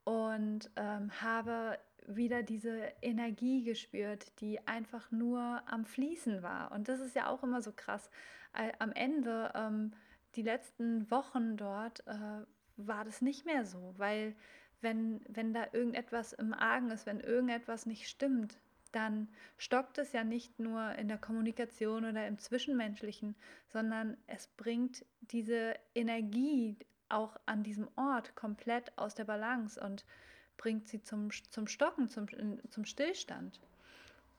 und 0.04 0.70
ähm, 0.76 1.12
habe 1.22 1.78
wieder 2.08 2.42
diese 2.44 2.92
Energie 3.02 3.64
gespürt, 3.64 4.40
die 4.42 4.66
einfach 4.68 5.12
nur 5.12 5.62
am 5.68 5.86
Fließen 5.86 6.42
war. 6.42 6.72
Und 6.72 6.88
das 6.88 7.00
ist 7.00 7.16
ja 7.16 7.28
auch 7.28 7.44
immer 7.44 7.62
so 7.62 7.72
krass. 7.72 8.10
Äh, 8.54 8.72
am 8.80 8.92
Ende, 8.92 9.52
ähm, 9.54 9.94
die 10.36 10.42
letzten 10.42 11.10
Wochen 11.12 11.58
dort, 11.58 12.06
äh, 12.08 12.46
war 12.78 13.04
das 13.04 13.22
nicht 13.22 13.46
mehr 13.46 13.66
so, 13.66 13.94
weil 13.98 14.36
wenn, 14.82 15.22
wenn 15.28 15.54
da 15.54 15.68
irgendetwas 15.74 16.34
im 16.34 16.54
Argen 16.54 16.90
ist, 16.92 17.06
wenn 17.06 17.20
irgendetwas 17.20 17.86
nicht 17.86 18.08
stimmt, 18.08 18.58
dann 18.92 19.28
stockt 19.58 19.98
es 19.98 20.14
ja 20.14 20.24
nicht 20.24 20.60
nur 20.60 20.94
in 20.96 21.08
der 21.08 21.18
Kommunikation 21.18 22.06
oder 22.06 22.28
im 22.28 22.40
Zwischenmenschlichen, 22.40 23.36
sondern 23.68 24.18
es 24.28 24.48
bringt 24.48 25.06
diese 25.22 25.76
Energie 25.96 26.78
auch 27.10 27.38
an 27.46 27.64
diesem 27.64 27.88
Ort 27.96 28.36
komplett 28.36 28.98
aus 28.98 29.16
der 29.16 29.26
Balance 29.26 29.80
und 29.80 30.06
bringt 30.58 30.88
sie 30.88 31.02
zum, 31.02 31.30
zum 31.50 31.68
Stocken, 31.68 32.10
zum, 32.10 32.28
zum 32.70 32.86
Stillstand. 32.86 33.60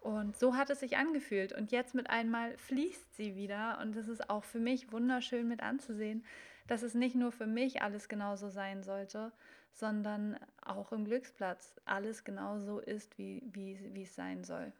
Und 0.01 0.37
so 0.37 0.57
hat 0.57 0.71
es 0.71 0.81
sich 0.81 0.97
angefühlt. 0.97 1.53
Und 1.53 1.73
jetzt 1.73 1.95
mit 1.95 2.09
einmal 2.09 2.57
fließt 2.57 3.15
sie 3.17 3.37
wieder. 3.37 3.79
Und 3.83 3.95
das 3.97 4.09
ist 4.09 4.31
auch 4.31 4.45
für 4.45 4.59
mich 4.59 4.93
wunderschön 4.93 5.47
mit 5.47 5.63
anzusehen, 5.63 6.25
dass 6.69 6.83
es 6.83 6.95
nicht 6.95 7.17
nur 7.17 7.33
für 7.33 7.47
mich 7.47 7.83
alles 7.83 8.09
genauso 8.09 8.49
sein 8.49 8.83
sollte, 8.83 9.33
sondern 9.73 10.39
auch 10.65 10.93
im 10.93 11.05
Glücksplatz 11.05 11.81
alles 11.85 12.25
genauso 12.25 12.79
ist, 12.79 13.17
wie, 13.19 13.43
wie, 13.53 13.79
wie 13.95 14.03
es 14.03 14.15
sein 14.15 14.45
soll. 14.45 14.73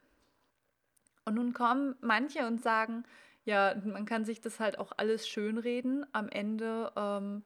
Und 1.25 1.35
nun 1.35 1.53
kommen 1.53 1.95
manche 2.01 2.47
und 2.47 2.61
sagen, 2.61 3.03
ja, 3.43 3.75
man 3.83 4.05
kann 4.05 4.25
sich 4.25 4.41
das 4.41 4.59
halt 4.59 4.77
auch 4.77 4.91
alles 4.97 5.27
schönreden. 5.27 6.05
Am 6.13 6.29
Ende 6.29 6.91
ähm, 6.95 7.43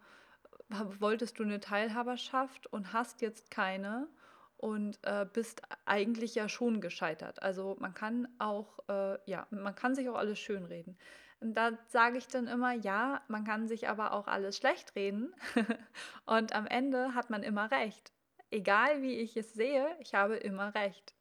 wolltest 0.99 1.39
du 1.39 1.43
eine 1.43 1.59
Teilhaberschaft 1.59 2.67
und 2.67 2.93
hast 2.93 3.21
jetzt 3.21 3.51
keine 3.51 4.07
und 4.57 4.99
äh, 5.03 5.25
bist 5.31 5.61
eigentlich 5.85 6.35
ja 6.35 6.49
schon 6.49 6.81
gescheitert. 6.81 7.41
Also 7.43 7.75
man 7.79 7.93
kann 7.93 8.27
auch, 8.39 8.79
äh, 8.89 9.17
ja, 9.25 9.47
man 9.51 9.75
kann 9.75 9.95
sich 9.95 10.09
auch 10.09 10.15
alles 10.15 10.39
schönreden. 10.39 10.97
Und 11.39 11.53
da 11.55 11.77
sage 11.87 12.17
ich 12.17 12.27
dann 12.27 12.47
immer, 12.47 12.73
ja, 12.73 13.21
man 13.27 13.43
kann 13.43 13.67
sich 13.67 13.87
aber 13.89 14.13
auch 14.13 14.27
alles 14.27 14.57
schlecht 14.57 14.95
reden. 14.95 15.33
und 16.25 16.53
am 16.53 16.65
Ende 16.65 17.13
hat 17.13 17.29
man 17.29 17.43
immer 17.43 17.71
recht. 17.71 18.13
Egal 18.51 19.01
wie 19.01 19.19
ich 19.19 19.35
es 19.37 19.53
sehe, 19.53 19.95
ich 19.99 20.15
habe 20.15 20.37
immer 20.37 20.73
recht. 20.75 21.13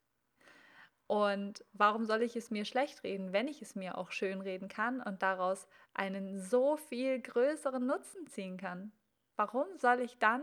Und 1.06 1.64
warum 1.72 2.06
soll 2.06 2.22
ich 2.22 2.36
es 2.36 2.50
mir 2.50 2.64
schlecht 2.64 3.02
reden, 3.04 3.32
wenn 3.32 3.48
ich 3.48 3.60
es 3.60 3.74
mir 3.74 3.98
auch 3.98 4.10
schön 4.10 4.40
reden 4.40 4.68
kann 4.68 5.02
und 5.02 5.22
daraus 5.22 5.66
einen 5.92 6.40
so 6.40 6.76
viel 6.76 7.20
größeren 7.20 7.84
Nutzen 7.84 8.26
ziehen 8.28 8.56
kann? 8.56 8.92
Warum 9.36 9.66
soll 9.76 10.00
ich 10.00 10.18
dann 10.18 10.42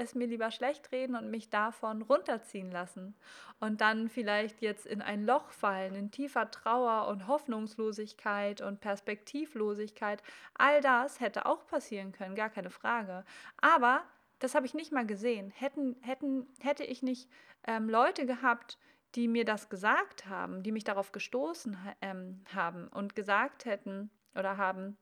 es 0.00 0.14
mir 0.14 0.26
lieber 0.26 0.50
schlecht 0.50 0.90
reden 0.92 1.14
und 1.14 1.30
mich 1.30 1.50
davon 1.50 2.02
runterziehen 2.02 2.70
lassen 2.70 3.14
und 3.60 3.80
dann 3.80 4.08
vielleicht 4.08 4.62
jetzt 4.62 4.86
in 4.86 5.02
ein 5.02 5.24
Loch 5.24 5.50
fallen, 5.50 5.94
in 5.94 6.10
tiefer 6.10 6.50
Trauer 6.50 7.08
und 7.08 7.26
Hoffnungslosigkeit 7.26 8.62
und 8.62 8.80
Perspektivlosigkeit. 8.80 10.22
All 10.54 10.80
das 10.80 11.20
hätte 11.20 11.46
auch 11.46 11.66
passieren 11.66 12.12
können, 12.12 12.34
gar 12.34 12.50
keine 12.50 12.70
Frage. 12.70 13.24
Aber 13.60 14.02
das 14.38 14.54
habe 14.54 14.66
ich 14.66 14.74
nicht 14.74 14.90
mal 14.90 15.06
gesehen. 15.06 15.50
Hätten, 15.50 15.96
hätten, 16.00 16.46
hätte 16.60 16.84
ich 16.84 17.02
nicht 17.02 17.28
ähm, 17.66 17.88
Leute 17.88 18.26
gehabt, 18.26 18.78
die 19.14 19.28
mir 19.28 19.44
das 19.44 19.68
gesagt 19.68 20.26
haben, 20.26 20.62
die 20.62 20.72
mich 20.72 20.84
darauf 20.84 21.12
gestoßen 21.12 21.76
ähm, 22.00 22.42
haben 22.54 22.88
und 22.88 23.14
gesagt 23.14 23.64
hätten 23.64 24.10
oder 24.34 24.56
haben, 24.56 24.96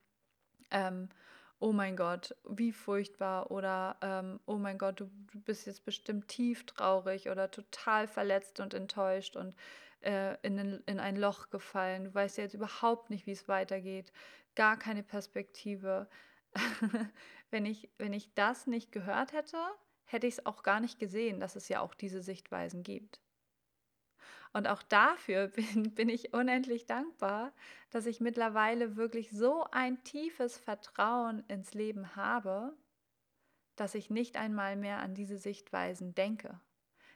ähm, 0.70 1.09
oh 1.61 1.73
mein 1.73 1.97
Gott, 1.97 2.35
wie 2.49 2.73
furchtbar 2.73 3.51
oder 3.51 3.97
ähm, 4.03 4.41
oh 4.47 4.57
mein 4.57 4.79
Gott, 4.79 5.01
du, 5.01 5.11
du, 5.33 5.41
bist 5.41 5.67
jetzt 5.67 5.85
bestimmt 5.85 6.29
tief 6.29 6.67
traurig 6.67 7.29
oder 7.31 7.51
total 7.51 8.07
verletzt 8.07 8.61
und 8.61 8.75
enttäuscht 8.75 9.37
und 9.37 9.55
äh, 10.01 10.37
in, 10.43 10.59
ein, 10.59 10.83
in 10.87 11.01
ein 11.01 11.17
Loch 11.17 11.51
gefallen. 11.51 12.05
Du 12.05 12.15
weißt 12.15 12.39
ja 12.39 12.45
jetzt 12.45 12.55
überhaupt 12.55 13.11
nicht, 13.11 13.27
wie 13.27 13.33
es 13.33 13.49
weitergeht, 13.49 14.13
gar 14.55 14.79
keine 14.79 15.03
Perspektive. 15.03 16.09
wenn, 17.51 17.67
ich, 17.67 17.91
wenn 17.99 18.13
ich 18.13 18.33
das 18.35 18.67
nicht 18.67 18.93
gehört 18.93 19.33
hätte, 19.33 19.59
hätte 20.05 20.27
ich 20.27 20.35
es 20.35 20.47
auch 20.47 20.63
gar 20.63 20.81
nicht 20.81 20.99
gesehen, 20.99 21.41
dass 21.41 21.57
es 21.57 21.69
ja 21.69 21.81
auch 21.81 21.95
diese 21.95 22.23
Sichtweisen 22.23 22.83
gibt. 22.83 23.21
Und 24.53 24.66
auch 24.68 24.83
dafür 24.83 25.49
bin, 25.74 25.95
bin 25.95 26.09
ich 26.09 26.35
unendlich 26.35 26.87
dankbar, 26.87 27.53
dass 27.91 28.07
ich 28.07 28.20
mittlerweile 28.20 28.97
wirklich 28.97 29.31
so 29.31 29.64
ein 29.70 30.03
tiefes 30.05 30.59
Vertrauen 30.59 31.45
ins 31.49 31.74
Leben 31.74 32.16
habe, 32.16 32.74
dass 33.76 33.95
ich 33.95 34.11
nicht 34.11 34.37
einmal 34.37 34.76
mehr 34.76 34.99
an 34.99 35.14
diese 35.14 35.39
Sichtweisen 35.39 36.14
denke. 36.14 36.61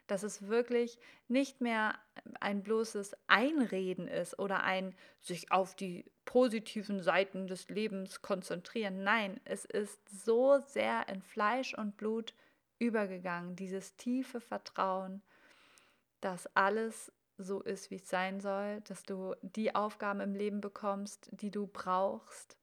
Dass 0.07 0.23
es 0.23 0.47
wirklich 0.47 0.99
nicht 1.27 1.61
mehr 1.61 1.97
ein 2.39 2.61
bloßes 2.61 3.15
Einreden 3.27 4.07
ist 4.07 4.37
oder 4.37 4.63
ein 4.63 4.95
sich 5.19 5.51
auf 5.51 5.75
die 5.75 6.05
positiven 6.25 7.01
Seiten 7.01 7.47
des 7.47 7.69
Lebens 7.69 8.21
konzentrieren. 8.21 9.03
Nein, 9.03 9.39
es 9.45 9.65
ist 9.65 9.99
so 10.09 10.59
sehr 10.59 11.07
in 11.09 11.21
Fleisch 11.21 11.73
und 11.73 11.95
Blut 11.97 12.33
übergegangen, 12.79 13.55
dieses 13.55 13.95
tiefe 13.95 14.41
Vertrauen, 14.41 15.21
dass 16.23 16.47
alles 16.55 17.11
so 17.37 17.61
ist, 17.61 17.91
wie 17.91 17.95
es 17.95 18.09
sein 18.09 18.39
soll, 18.39 18.81
dass 18.81 19.03
du 19.03 19.35
die 19.41 19.75
Aufgaben 19.75 20.21
im 20.21 20.35
Leben 20.35 20.61
bekommst, 20.61 21.29
die 21.31 21.51
du 21.51 21.67
brauchst, 21.67 22.57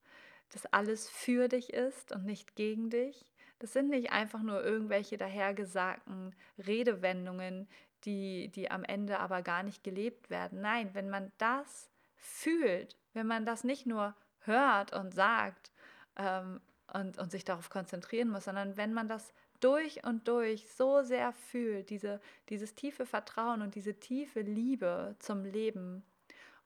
dass 0.50 0.66
alles 0.66 1.08
für 1.08 1.48
dich 1.48 1.72
ist 1.72 2.12
und 2.12 2.24
nicht 2.24 2.56
gegen 2.56 2.90
dich. 2.90 3.30
Das 3.58 3.72
sind 3.72 3.90
nicht 3.90 4.10
einfach 4.10 4.42
nur 4.42 4.64
irgendwelche 4.64 5.18
dahergesagten 5.18 6.34
Redewendungen, 6.58 7.68
die, 8.04 8.48
die 8.48 8.70
am 8.70 8.84
Ende 8.84 9.18
aber 9.18 9.42
gar 9.42 9.62
nicht 9.62 9.84
gelebt 9.84 10.30
werden. 10.30 10.62
Nein, 10.62 10.90
wenn 10.94 11.10
man 11.10 11.30
das 11.36 11.90
fühlt, 12.16 12.96
wenn 13.12 13.26
man 13.26 13.44
das 13.44 13.64
nicht 13.64 13.86
nur 13.86 14.14
hört 14.40 14.94
und 14.94 15.14
sagt 15.14 15.72
ähm, 16.16 16.60
und, 16.92 17.18
und 17.18 17.30
sich 17.30 17.44
darauf 17.44 17.68
konzentrieren 17.68 18.30
muss, 18.30 18.44
sondern 18.44 18.76
wenn 18.78 18.94
man 18.94 19.08
das 19.08 19.34
durch 19.60 20.04
und 20.04 20.28
durch 20.28 20.68
so 20.70 21.02
sehr 21.02 21.32
fühlt, 21.32 21.90
diese, 21.90 22.20
dieses 22.48 22.74
tiefe 22.74 23.06
Vertrauen 23.06 23.62
und 23.62 23.74
diese 23.74 23.94
tiefe 23.94 24.40
Liebe 24.40 25.16
zum 25.18 25.44
Leben 25.44 26.02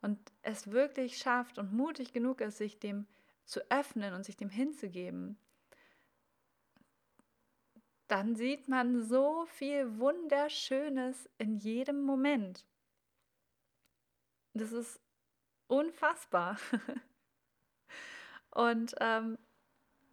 und 0.02 0.18
es 0.42 0.70
wirklich 0.70 1.18
schafft 1.18 1.58
und 1.58 1.72
mutig 1.72 2.12
genug 2.12 2.40
ist, 2.40 2.58
sich 2.58 2.78
dem 2.78 3.06
zu 3.44 3.60
öffnen 3.70 4.14
und 4.14 4.24
sich 4.24 4.36
dem 4.36 4.48
hinzugeben, 4.48 5.38
dann 8.08 8.36
sieht 8.36 8.68
man 8.68 9.02
so 9.02 9.46
viel 9.46 9.98
Wunderschönes 9.98 11.28
in 11.38 11.56
jedem 11.56 12.02
Moment. 12.02 12.64
Das 14.52 14.72
ist 14.72 15.00
unfassbar. 15.66 16.58
Und 18.50 18.94
ähm, 19.00 19.36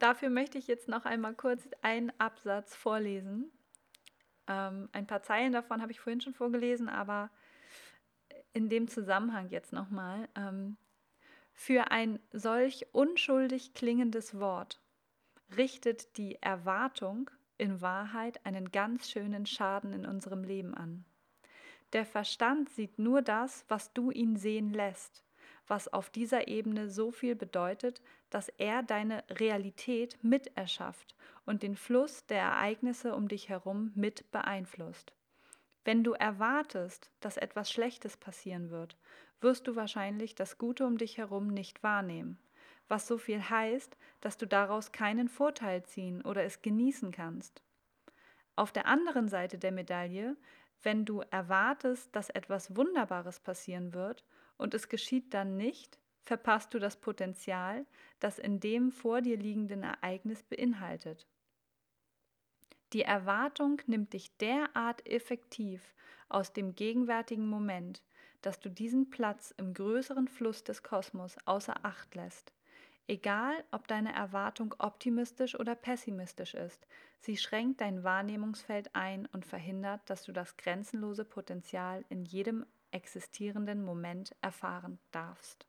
Dafür 0.01 0.31
möchte 0.31 0.57
ich 0.57 0.65
jetzt 0.65 0.87
noch 0.87 1.05
einmal 1.05 1.35
kurz 1.35 1.61
einen 1.83 2.11
Absatz 2.17 2.75
vorlesen. 2.75 3.51
Ähm, 4.47 4.89
ein 4.93 5.05
paar 5.05 5.21
Zeilen 5.21 5.53
davon 5.53 5.79
habe 5.79 5.91
ich 5.91 5.99
vorhin 5.99 6.21
schon 6.21 6.33
vorgelesen, 6.33 6.89
aber 6.89 7.29
in 8.51 8.67
dem 8.67 8.87
Zusammenhang 8.87 9.49
jetzt 9.49 9.73
nochmal. 9.73 10.27
Ähm, 10.35 10.75
für 11.53 11.91
ein 11.91 12.19
solch 12.31 12.87
unschuldig 12.93 13.75
klingendes 13.75 14.39
Wort 14.39 14.81
richtet 15.55 16.17
die 16.17 16.41
Erwartung 16.41 17.29
in 17.59 17.79
Wahrheit 17.79 18.43
einen 18.43 18.71
ganz 18.71 19.07
schönen 19.07 19.45
Schaden 19.45 19.93
in 19.93 20.07
unserem 20.07 20.43
Leben 20.43 20.73
an. 20.73 21.05
Der 21.93 22.07
Verstand 22.07 22.71
sieht 22.71 22.97
nur 22.97 23.21
das, 23.21 23.65
was 23.67 23.93
du 23.93 24.09
ihn 24.09 24.35
sehen 24.35 24.73
lässt 24.73 25.23
was 25.71 25.87
auf 25.87 26.09
dieser 26.09 26.49
Ebene 26.49 26.89
so 26.89 27.11
viel 27.11 27.33
bedeutet, 27.33 28.01
dass 28.29 28.49
er 28.49 28.83
deine 28.83 29.23
Realität 29.29 30.21
mit 30.21 30.57
erschafft 30.57 31.15
und 31.45 31.63
den 31.63 31.77
Fluss 31.77 32.25
der 32.25 32.39
Ereignisse 32.39 33.15
um 33.15 33.29
dich 33.29 33.47
herum 33.47 33.93
mit 33.95 34.29
beeinflusst. 34.31 35.13
Wenn 35.85 36.03
du 36.03 36.11
erwartest, 36.11 37.09
dass 37.21 37.37
etwas 37.37 37.71
Schlechtes 37.71 38.17
passieren 38.17 38.69
wird, 38.69 38.97
wirst 39.39 39.65
du 39.65 39.77
wahrscheinlich 39.77 40.35
das 40.35 40.57
Gute 40.57 40.85
um 40.85 40.97
dich 40.97 41.17
herum 41.17 41.47
nicht 41.47 41.81
wahrnehmen, 41.83 42.37
was 42.89 43.07
so 43.07 43.17
viel 43.17 43.41
heißt, 43.41 43.95
dass 44.19 44.35
du 44.35 44.45
daraus 44.45 44.91
keinen 44.91 45.29
Vorteil 45.29 45.83
ziehen 45.83 46.21
oder 46.21 46.43
es 46.43 46.61
genießen 46.61 47.13
kannst. 47.13 47.63
Auf 48.57 48.73
der 48.73 48.87
anderen 48.87 49.29
Seite 49.29 49.57
der 49.57 49.71
Medaille, 49.71 50.35
wenn 50.83 51.05
du 51.05 51.23
erwartest, 51.31 52.13
dass 52.13 52.29
etwas 52.29 52.75
Wunderbares 52.75 53.39
passieren 53.39 53.93
wird 53.93 54.25
und 54.61 54.75
es 54.75 54.89
geschieht 54.89 55.33
dann 55.33 55.57
nicht, 55.57 55.97
verpasst 56.23 56.73
du 56.73 56.79
das 56.79 56.95
Potenzial, 56.95 57.85
das 58.19 58.37
in 58.37 58.59
dem 58.59 58.91
vor 58.91 59.21
dir 59.21 59.35
liegenden 59.35 59.81
Ereignis 59.81 60.43
beinhaltet. 60.43 61.27
Die 62.93 63.01
Erwartung 63.01 63.81
nimmt 63.87 64.13
dich 64.13 64.37
derart 64.37 65.05
effektiv 65.07 65.95
aus 66.29 66.53
dem 66.53 66.75
gegenwärtigen 66.75 67.47
Moment, 67.47 68.03
dass 68.41 68.59
du 68.59 68.69
diesen 68.69 69.09
Platz 69.09 69.51
im 69.57 69.73
größeren 69.73 70.27
Fluss 70.27 70.63
des 70.63 70.83
Kosmos 70.83 71.37
außer 71.45 71.83
Acht 71.83 72.13
lässt. 72.13 72.53
Egal, 73.07 73.63
ob 73.71 73.87
deine 73.87 74.13
Erwartung 74.13 74.75
optimistisch 74.77 75.59
oder 75.59 75.73
pessimistisch 75.73 76.53
ist, 76.53 76.85
sie 77.19 77.35
schränkt 77.35 77.81
dein 77.81 78.03
Wahrnehmungsfeld 78.03 78.95
ein 78.95 79.25
und 79.27 79.45
verhindert, 79.45 80.07
dass 80.09 80.23
du 80.23 80.31
das 80.31 80.55
grenzenlose 80.57 81.25
Potenzial 81.25 82.05
in 82.09 82.25
jedem 82.25 82.65
existierenden 82.91 83.83
Moment 83.83 84.35
erfahren 84.41 84.99
darfst. 85.11 85.67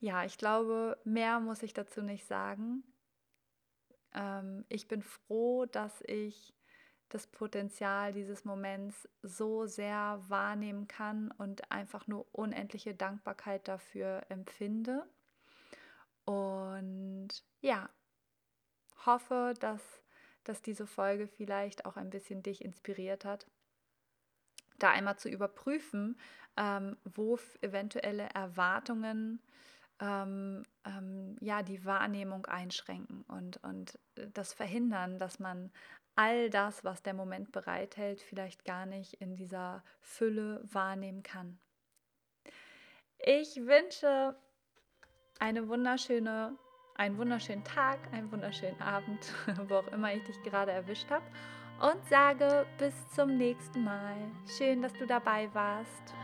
Ja, 0.00 0.24
ich 0.24 0.36
glaube, 0.36 0.98
mehr 1.04 1.40
muss 1.40 1.62
ich 1.62 1.72
dazu 1.72 2.02
nicht 2.02 2.26
sagen. 2.26 2.84
Ähm, 4.12 4.64
ich 4.68 4.86
bin 4.86 5.02
froh, 5.02 5.64
dass 5.66 6.02
ich 6.02 6.54
das 7.08 7.26
Potenzial 7.26 8.12
dieses 8.12 8.44
Moments 8.44 9.08
so 9.22 9.66
sehr 9.66 10.22
wahrnehmen 10.28 10.88
kann 10.88 11.30
und 11.32 11.70
einfach 11.70 12.06
nur 12.06 12.26
unendliche 12.32 12.94
Dankbarkeit 12.94 13.68
dafür 13.68 14.22
empfinde. 14.28 15.06
Und 16.24 17.28
ja, 17.60 17.88
hoffe, 19.06 19.54
dass, 19.60 19.82
dass 20.44 20.62
diese 20.62 20.86
Folge 20.86 21.28
vielleicht 21.28 21.86
auch 21.86 21.96
ein 21.96 22.10
bisschen 22.10 22.42
dich 22.42 22.64
inspiriert 22.64 23.24
hat, 23.24 23.46
da 24.78 24.90
einmal 24.90 25.16
zu 25.16 25.28
überprüfen, 25.28 26.18
ähm, 26.56 26.96
wo 27.04 27.38
eventuelle 27.60 28.28
Erwartungen 28.34 29.40
ähm, 30.00 30.62
ähm, 30.84 31.36
ja 31.40 31.62
die 31.62 31.84
Wahrnehmung 31.84 32.46
einschränken 32.46 33.22
und, 33.28 33.62
und 33.62 33.98
äh, 34.16 34.28
das 34.32 34.52
verhindern, 34.52 35.18
dass 35.18 35.38
man 35.38 35.70
all 36.16 36.50
das, 36.50 36.84
was 36.84 37.02
der 37.02 37.14
Moment 37.14 37.52
bereithält, 37.52 38.20
vielleicht 38.20 38.64
gar 38.64 38.86
nicht 38.86 39.14
in 39.14 39.36
dieser 39.36 39.82
Fülle 40.00 40.60
wahrnehmen 40.64 41.22
kann. 41.22 41.58
Ich 43.18 43.56
wünsche 43.56 44.36
eine 45.40 45.68
wunderschöne, 45.68 46.56
einen 46.94 47.18
wunderschönen 47.18 47.64
Tag, 47.64 47.98
einen 48.12 48.30
wunderschönen 48.30 48.80
Abend, 48.80 49.32
wo 49.68 49.76
auch 49.76 49.88
immer 49.88 50.12
ich 50.14 50.22
dich 50.24 50.40
gerade 50.42 50.72
erwischt 50.72 51.10
habe 51.10 51.24
und 51.80 52.04
sage 52.08 52.66
bis 52.78 52.94
zum 53.10 53.36
nächsten 53.36 53.84
Mal. 53.84 54.16
Schön, 54.46 54.82
dass 54.82 54.92
du 54.94 55.06
dabei 55.06 55.48
warst. 55.52 56.14